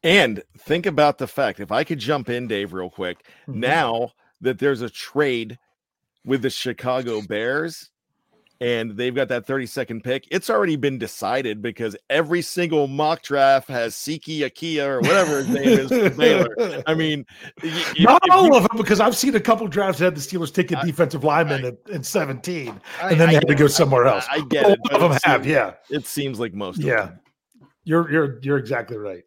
And 0.02 0.42
think 0.58 0.84
about 0.84 1.16
the 1.16 1.26
fact 1.26 1.60
if 1.60 1.72
I 1.72 1.82
could 1.84 1.98
jump 1.98 2.28
in, 2.28 2.46
Dave, 2.46 2.74
real 2.74 2.90
quick, 2.90 3.26
Mhm. 3.48 3.54
now 3.54 4.12
that 4.42 4.58
there's 4.58 4.82
a 4.82 4.90
trade 4.90 5.58
with 6.26 6.42
the 6.42 6.50
Chicago 6.50 7.22
Bears 7.22 7.88
and 8.64 8.96
they've 8.96 9.14
got 9.14 9.28
that 9.28 9.44
30 9.46 9.66
second 9.66 10.02
pick, 10.04 10.26
it's 10.30 10.48
already 10.48 10.76
been 10.76 10.96
decided 10.96 11.60
because 11.60 11.94
every 12.08 12.40
single 12.40 12.86
mock 12.86 13.20
draft 13.22 13.68
has 13.68 13.94
Siaki 13.94 14.40
Ika 14.46 14.88
or 14.88 15.00
whatever 15.00 15.42
his 15.44 15.48
name 15.50 15.68
is 15.68 15.88
for 15.90 16.10
Baylor. 16.16 16.82
I 16.86 16.94
mean, 16.96 17.26
if- 17.62 18.00
Not 18.00 18.22
if 18.24 18.32
all 18.32 18.46
you- 18.46 18.54
of 18.54 18.62
them, 18.66 18.76
because 18.78 19.00
I've 19.00 19.16
seen 19.16 19.34
a 19.34 19.40
couple 19.40 19.68
drafts 19.68 19.98
that 19.98 20.06
had 20.06 20.14
the 20.14 20.20
Steelers 20.20 20.52
take 20.52 20.72
a 20.72 20.78
I- 20.78 20.84
defensive 20.86 21.24
lineman 21.24 21.64
at, 21.66 21.74
in 21.90 22.02
17, 22.02 22.80
I- 23.02 23.10
and 23.10 23.20
then 23.20 23.28
I 23.28 23.32
they 23.32 23.34
had 23.34 23.48
to 23.48 23.54
go 23.54 23.66
somewhere 23.66 24.06
else. 24.06 24.24
I, 24.30 24.36
I 24.36 24.40
get 24.48 24.64
All 24.64 24.72
it. 24.72 24.80
of 24.92 25.00
them 25.02 25.12
it 25.12 25.22
have, 25.24 25.46
yeah. 25.46 25.74
It 25.90 26.06
seems 26.06 26.40
like 26.40 26.54
most 26.54 26.78
of 26.78 26.84
Yeah. 26.84 27.10
You're 27.86 28.10
you're 28.10 28.38
you're 28.42 28.56
exactly 28.56 28.96
right. 28.96 29.24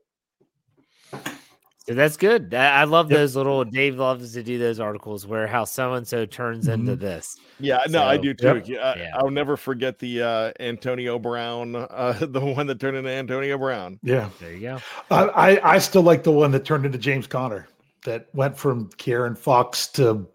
So 1.87 1.93
that's 1.93 2.17
good. 2.17 2.53
I 2.53 2.81
I 2.81 2.83
love 2.83 3.09
Yep. 3.09 3.17
those 3.17 3.35
little. 3.37 3.63
Dave 3.63 3.95
loves 3.97 4.33
to 4.33 4.43
do 4.43 4.59
those 4.59 4.79
articles 4.79 5.25
where 5.25 5.47
how 5.47 5.63
so 5.63 5.93
and 5.93 6.05
so 6.07 6.25
turns 6.25 6.67
into 6.67 6.95
this. 6.97 7.37
Yeah, 7.59 7.79
no, 7.89 8.03
I 8.03 8.17
do 8.17 8.33
too. 8.33 8.47
Yep. 8.57 8.67
Yeah, 8.67 8.93
Yeah. 8.97 9.11
I'll 9.15 9.31
never 9.31 9.55
forget 9.55 9.97
the 9.99 10.21
uh, 10.21 10.51
Antonio 10.59 11.17
Brown, 11.17 11.75
uh, 11.75 12.13
the 12.21 12.41
one 12.41 12.67
that 12.67 12.79
turned 12.79 12.97
into 12.97 13.09
Antonio 13.09 13.57
Brown. 13.57 13.99
Yeah. 14.03 14.29
There 14.41 14.51
you 14.53 14.59
go. 14.59 14.79
I, 15.09 15.23
I 15.53 15.75
I 15.75 15.77
still 15.79 16.03
like 16.03 16.23
the 16.23 16.31
one 16.31 16.51
that 16.51 16.65
turned 16.65 16.85
into 16.85 16.97
James 16.97 17.25
Conner 17.25 17.67
that 18.03 18.27
went 18.33 18.57
from 18.57 18.89
Kieran 18.97 19.35
Fox 19.35 19.87
to 19.93 20.27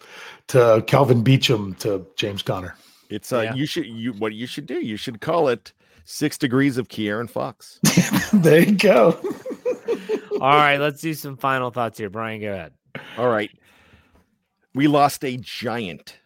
to 0.48 0.82
Kelvin 0.86 1.22
Beachum 1.22 1.78
to 1.80 2.06
James 2.16 2.42
Conner. 2.42 2.76
It's 3.10 3.30
uh, 3.30 3.40
Yeah. 3.42 3.54
you 3.54 3.66
should 3.66 3.86
you 3.86 4.14
what 4.14 4.32
you 4.32 4.46
should 4.46 4.64
do. 4.66 4.80
You 4.80 4.96
should 4.96 5.20
call 5.20 5.48
it 5.48 5.72
Six 6.04 6.36
Degrees 6.38 6.78
of 6.78 6.88
Kieran 6.88 7.28
Fox. 7.28 7.78
there 8.32 8.60
you 8.62 8.72
go. 8.72 9.12
All 10.42 10.56
right, 10.56 10.80
let's 10.80 11.00
do 11.00 11.14
some 11.14 11.36
final 11.36 11.70
thoughts 11.70 11.98
here. 11.98 12.10
Brian, 12.10 12.40
go 12.40 12.52
ahead. 12.52 12.72
All 13.16 13.28
right, 13.28 13.48
we 14.74 14.88
lost 14.88 15.24
a 15.24 15.36
giant 15.36 16.18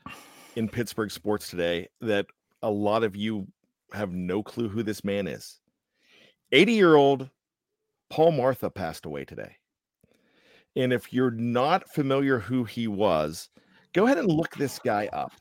in 0.55 0.71
Pittsburgh 0.71 1.11
sports 1.11 1.51
today 1.51 1.89
that 2.01 2.25
a 2.63 2.71
lot 2.71 3.05
of 3.05 3.15
you 3.15 3.47
have 3.93 4.13
no 4.13 4.43
clue 4.43 4.71
who 4.71 4.83
this 4.83 5.05
man 5.05 5.27
is. 5.27 5.61
Eighty 6.51 6.73
year 6.73 6.95
old 6.95 7.29
Paul 8.09 8.33
Martha 8.33 8.71
passed 8.71 9.05
away 9.05 9.27
today. 9.27 9.55
And 10.77 10.95
if 10.95 11.13
you're 11.13 11.31
not 11.31 11.87
familiar 11.91 12.39
who 12.39 12.65
he 12.65 12.89
was, 12.89 13.51
go 13.93 14.07
ahead 14.07 14.17
and 14.17 14.33
look 14.33 14.57
this 14.57 14.79
guy 14.79 15.11
up. 15.13 15.33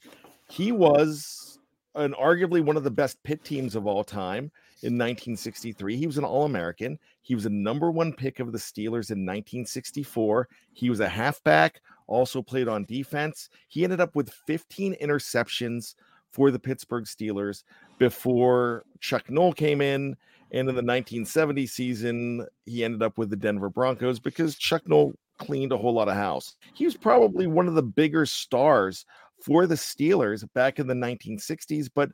He 0.50 0.74
was 0.74 1.60
an 1.96 2.14
arguably 2.22 2.62
one 2.62 2.76
of 2.76 2.84
the 2.84 2.92
best 2.92 3.24
Pitt 3.24 3.42
teams 3.46 3.74
of 3.78 3.88
all 3.88 4.04
time 4.04 4.52
in 4.86 4.94
1963. 4.94 5.98
He 5.98 6.08
was 6.08 6.18
an 6.18 6.24
All 6.24 6.46
American. 6.46 7.00
He 7.22 7.34
was 7.34 7.46
a 7.46 7.50
number 7.50 7.92
one 7.92 8.14
pick 8.14 8.40
of 8.40 8.52
the 8.52 8.58
Steelers 8.58 9.10
in 9.10 9.26
1964. 9.26 10.48
He 10.74 10.90
was 10.90 11.00
a 11.00 11.10
halfback, 11.10 11.82
also 12.08 12.42
played 12.42 12.68
on 12.68 12.86
defense. 12.86 13.50
He 13.68 13.84
ended 13.84 14.00
up 14.00 14.16
with 14.16 14.30
15 14.46 14.96
interceptions 15.02 15.96
for 16.32 16.52
the 16.52 16.60
Pittsburgh 16.60 17.06
Steelers 17.06 17.64
before 17.98 18.84
Chuck 19.00 19.30
Noll 19.30 19.54
came 19.54 19.82
in. 19.82 20.16
And 20.52 20.70
in 20.70 20.76
the 20.76 20.84
1970 20.84 21.66
season, 21.66 22.46
he 22.66 22.84
ended 22.84 23.02
up 23.02 23.18
with 23.18 23.32
the 23.32 23.36
Denver 23.36 23.70
Broncos 23.70 24.20
because 24.20 24.56
Chuck 24.56 24.88
Noll 24.88 25.14
cleaned 25.40 25.72
a 25.72 25.78
whole 25.78 25.94
lot 25.94 26.08
of 26.08 26.16
house. 26.16 26.56
He 26.74 26.86
was 26.86 26.96
probably 26.96 27.48
one 27.48 27.68
of 27.68 27.74
the 27.74 27.84
bigger 27.84 28.26
stars 28.26 29.06
for 29.42 29.66
the 29.66 29.76
Steelers 29.76 30.48
back 30.54 30.80
in 30.80 30.88
the 30.88 30.94
1960s, 30.94 31.90
but 31.94 32.12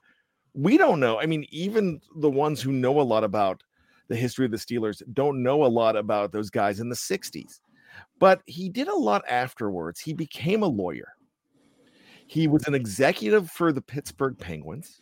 we 0.54 0.78
don't 0.78 1.00
know. 1.00 1.20
I 1.20 1.26
mean, 1.26 1.46
even 1.50 2.02
the 2.16 2.30
ones 2.30 2.62
who 2.62 2.72
know 2.72 3.00
a 3.00 3.04
lot 3.04 3.24
about 3.24 3.64
the 4.08 4.16
history 4.16 4.46
of 4.46 4.52
the 4.52 4.58
Steelers 4.58 5.02
don't 5.14 5.42
know 5.42 5.64
a 5.64 5.68
lot 5.68 5.96
about 5.96 6.32
those 6.32 6.50
guys 6.50 6.80
in 6.80 6.90
the 6.90 6.96
60s. 6.96 7.62
But 8.20 8.42
he 8.46 8.70
did 8.70 8.88
a 8.88 8.96
lot 8.96 9.24
afterwards. 9.30 10.00
He 10.00 10.14
became 10.14 10.64
a 10.64 10.68
lawyer. 10.68 11.16
He 12.28 12.48
was 12.48 12.68
an 12.68 12.76
executive 12.76 13.50
for 13.50 13.72
the 13.72 13.82
Pittsburgh 13.82 14.38
Penguins. 14.38 15.02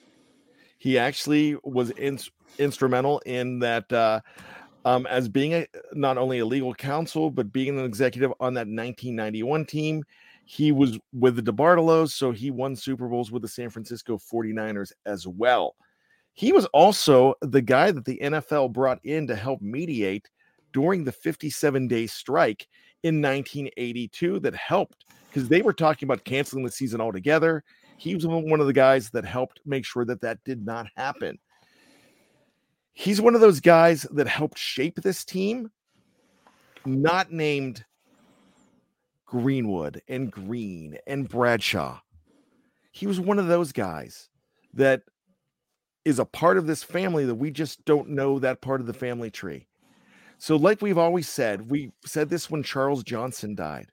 He 0.77 0.97
actually 0.97 1.57
was 1.63 1.91
in, 1.91 2.19
instrumental 2.57 3.19
in 3.25 3.59
that 3.59 3.91
uh, 3.91 4.21
um, 4.85 5.05
as 5.07 5.27
being 5.27 5.53
a, 5.53 5.67
not 5.93 6.17
only 6.17 6.39
a 6.39 6.45
legal 6.45 6.73
counsel, 6.73 7.29
but 7.29 7.51
being 7.51 7.77
an 7.77 7.85
executive 7.85 8.31
on 8.39 8.53
that 8.53 8.67
1991 8.67 9.65
team. 9.65 10.03
He 10.51 10.71
was 10.71 10.97
with 11.13 11.35
the 11.35 11.43
DeBartolos, 11.43 12.09
so 12.09 12.31
he 12.31 12.49
won 12.49 12.75
Super 12.75 13.07
Bowls 13.07 13.31
with 13.31 13.43
the 13.43 13.47
San 13.47 13.69
Francisco 13.69 14.17
49ers 14.17 14.91
as 15.05 15.27
well. 15.27 15.75
He 16.33 16.51
was 16.51 16.65
also 16.73 17.35
the 17.43 17.61
guy 17.61 17.91
that 17.91 18.03
the 18.03 18.17
NFL 18.19 18.73
brought 18.73 18.97
in 19.03 19.27
to 19.27 19.35
help 19.35 19.61
mediate 19.61 20.27
during 20.73 21.03
the 21.03 21.11
57 21.11 21.87
day 21.87 22.07
strike 22.07 22.67
in 23.03 23.21
1982 23.21 24.39
that 24.39 24.55
helped 24.55 25.05
because 25.27 25.47
they 25.49 25.61
were 25.61 25.71
talking 25.71 26.07
about 26.07 26.23
canceling 26.23 26.65
the 26.65 26.71
season 26.71 26.99
altogether. 26.99 27.63
He 27.97 28.15
was 28.15 28.25
one 28.25 28.59
of 28.59 28.65
the 28.65 28.73
guys 28.73 29.11
that 29.11 29.25
helped 29.25 29.59
make 29.67 29.85
sure 29.85 30.03
that 30.05 30.21
that 30.21 30.43
did 30.45 30.65
not 30.65 30.87
happen. 30.97 31.37
He's 32.93 33.21
one 33.21 33.35
of 33.35 33.41
those 33.41 33.59
guys 33.59 34.07
that 34.13 34.27
helped 34.27 34.57
shape 34.57 34.95
this 34.95 35.23
team, 35.23 35.69
not 36.87 37.31
named 37.31 37.85
Greenwood 39.29 40.01
and 40.07 40.31
Green 40.31 40.97
and 41.05 41.29
Bradshaw. 41.29 41.99
He 42.91 43.05
was 43.05 43.19
one 43.19 43.37
of 43.37 43.47
those 43.47 43.71
guys 43.71 44.27
that 44.73 45.03
is 46.03 46.17
a 46.17 46.25
part 46.25 46.57
of 46.57 46.65
this 46.65 46.81
family 46.81 47.25
that 47.25 47.35
we 47.35 47.51
just 47.51 47.85
don't 47.85 48.09
know 48.09 48.39
that 48.39 48.61
part 48.61 48.81
of 48.81 48.87
the 48.87 48.93
family 48.93 49.29
tree. 49.29 49.67
So, 50.39 50.55
like 50.55 50.81
we've 50.81 50.97
always 50.97 51.29
said, 51.29 51.69
we 51.69 51.91
said 52.05 52.29
this 52.29 52.49
when 52.49 52.63
Charles 52.63 53.03
Johnson 53.03 53.53
died. 53.53 53.89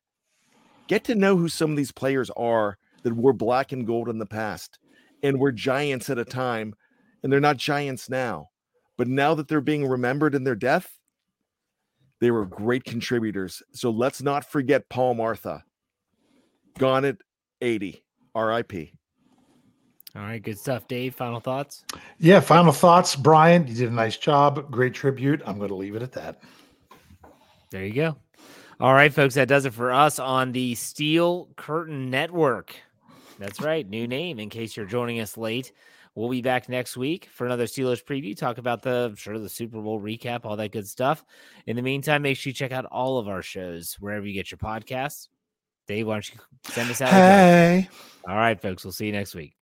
Get 0.88 1.04
to 1.04 1.14
know 1.14 1.36
who 1.36 1.48
some 1.48 1.70
of 1.70 1.76
these 1.76 1.92
players 1.92 2.30
are 2.36 2.78
that 3.02 3.14
were 3.14 3.34
black 3.34 3.72
and 3.72 3.86
gold 3.86 4.08
in 4.08 4.18
the 4.18 4.24
past 4.24 4.78
and 5.22 5.38
were 5.38 5.52
giants 5.52 6.08
at 6.08 6.18
a 6.18 6.24
time, 6.24 6.74
and 7.22 7.30
they're 7.30 7.40
not 7.40 7.58
giants 7.58 8.08
now. 8.08 8.48
But 8.96 9.08
now 9.08 9.34
that 9.34 9.48
they're 9.48 9.60
being 9.60 9.86
remembered 9.86 10.34
in 10.34 10.44
their 10.44 10.54
death, 10.54 10.95
they 12.20 12.30
were 12.30 12.46
great 12.46 12.84
contributors. 12.84 13.62
So 13.72 13.90
let's 13.90 14.22
not 14.22 14.50
forget 14.50 14.88
Paul 14.88 15.14
Martha. 15.14 15.64
Gone 16.78 17.04
at 17.04 17.16
80. 17.60 18.02
RIP. 18.36 18.90
All 20.14 20.22
right, 20.22 20.42
good 20.42 20.58
stuff. 20.58 20.88
Dave, 20.88 21.14
final 21.14 21.40
thoughts? 21.40 21.84
Yeah, 22.18 22.40
final 22.40 22.72
thoughts, 22.72 23.16
Brian. 23.16 23.66
You 23.66 23.74
did 23.74 23.88
a 23.90 23.94
nice 23.94 24.16
job. 24.16 24.70
Great 24.70 24.94
tribute. 24.94 25.42
I'm 25.44 25.58
going 25.58 25.68
to 25.68 25.74
leave 25.74 25.94
it 25.94 26.02
at 26.02 26.12
that. 26.12 26.42
There 27.70 27.84
you 27.84 27.92
go. 27.92 28.16
All 28.80 28.94
right, 28.94 29.12
folks, 29.12 29.34
that 29.34 29.48
does 29.48 29.64
it 29.64 29.74
for 29.74 29.92
us 29.92 30.18
on 30.18 30.52
the 30.52 30.74
Steel 30.74 31.48
Curtain 31.56 32.10
Network. 32.10 32.74
That's 33.38 33.60
right, 33.60 33.88
new 33.88 34.06
name 34.06 34.38
in 34.38 34.48
case 34.48 34.76
you're 34.76 34.86
joining 34.86 35.20
us 35.20 35.36
late. 35.36 35.72
We'll 36.16 36.30
be 36.30 36.40
back 36.40 36.70
next 36.70 36.96
week 36.96 37.28
for 37.30 37.44
another 37.44 37.66
Steelers 37.66 38.02
preview, 38.02 38.34
talk 38.34 38.56
about 38.56 38.80
the 38.82 39.14
sure 39.16 39.38
the 39.38 39.50
Super 39.50 39.82
Bowl 39.82 40.00
recap, 40.00 40.46
all 40.46 40.56
that 40.56 40.72
good 40.72 40.88
stuff. 40.88 41.22
In 41.66 41.76
the 41.76 41.82
meantime, 41.82 42.22
make 42.22 42.38
sure 42.38 42.50
you 42.50 42.54
check 42.54 42.72
out 42.72 42.86
all 42.86 43.18
of 43.18 43.28
our 43.28 43.42
shows 43.42 43.96
wherever 44.00 44.26
you 44.26 44.32
get 44.32 44.50
your 44.50 44.56
podcasts. 44.56 45.28
Dave, 45.86 46.06
why 46.06 46.14
don't 46.14 46.34
you 46.34 46.40
send 46.64 46.90
us 46.90 47.02
out? 47.02 47.08
again? 47.10 47.82
Hey. 47.82 47.88
All 48.26 48.34
right, 48.34 48.58
folks, 48.58 48.82
we'll 48.82 48.92
see 48.92 49.06
you 49.06 49.12
next 49.12 49.34
week. 49.34 49.55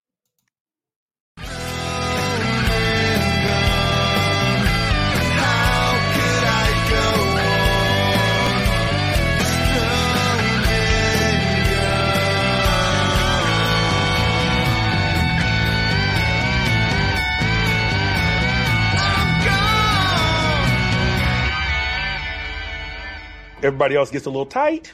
Everybody 23.64 23.96
else 23.96 24.10
gets 24.10 24.26
a 24.26 24.30
little 24.30 24.46
tight, 24.46 24.92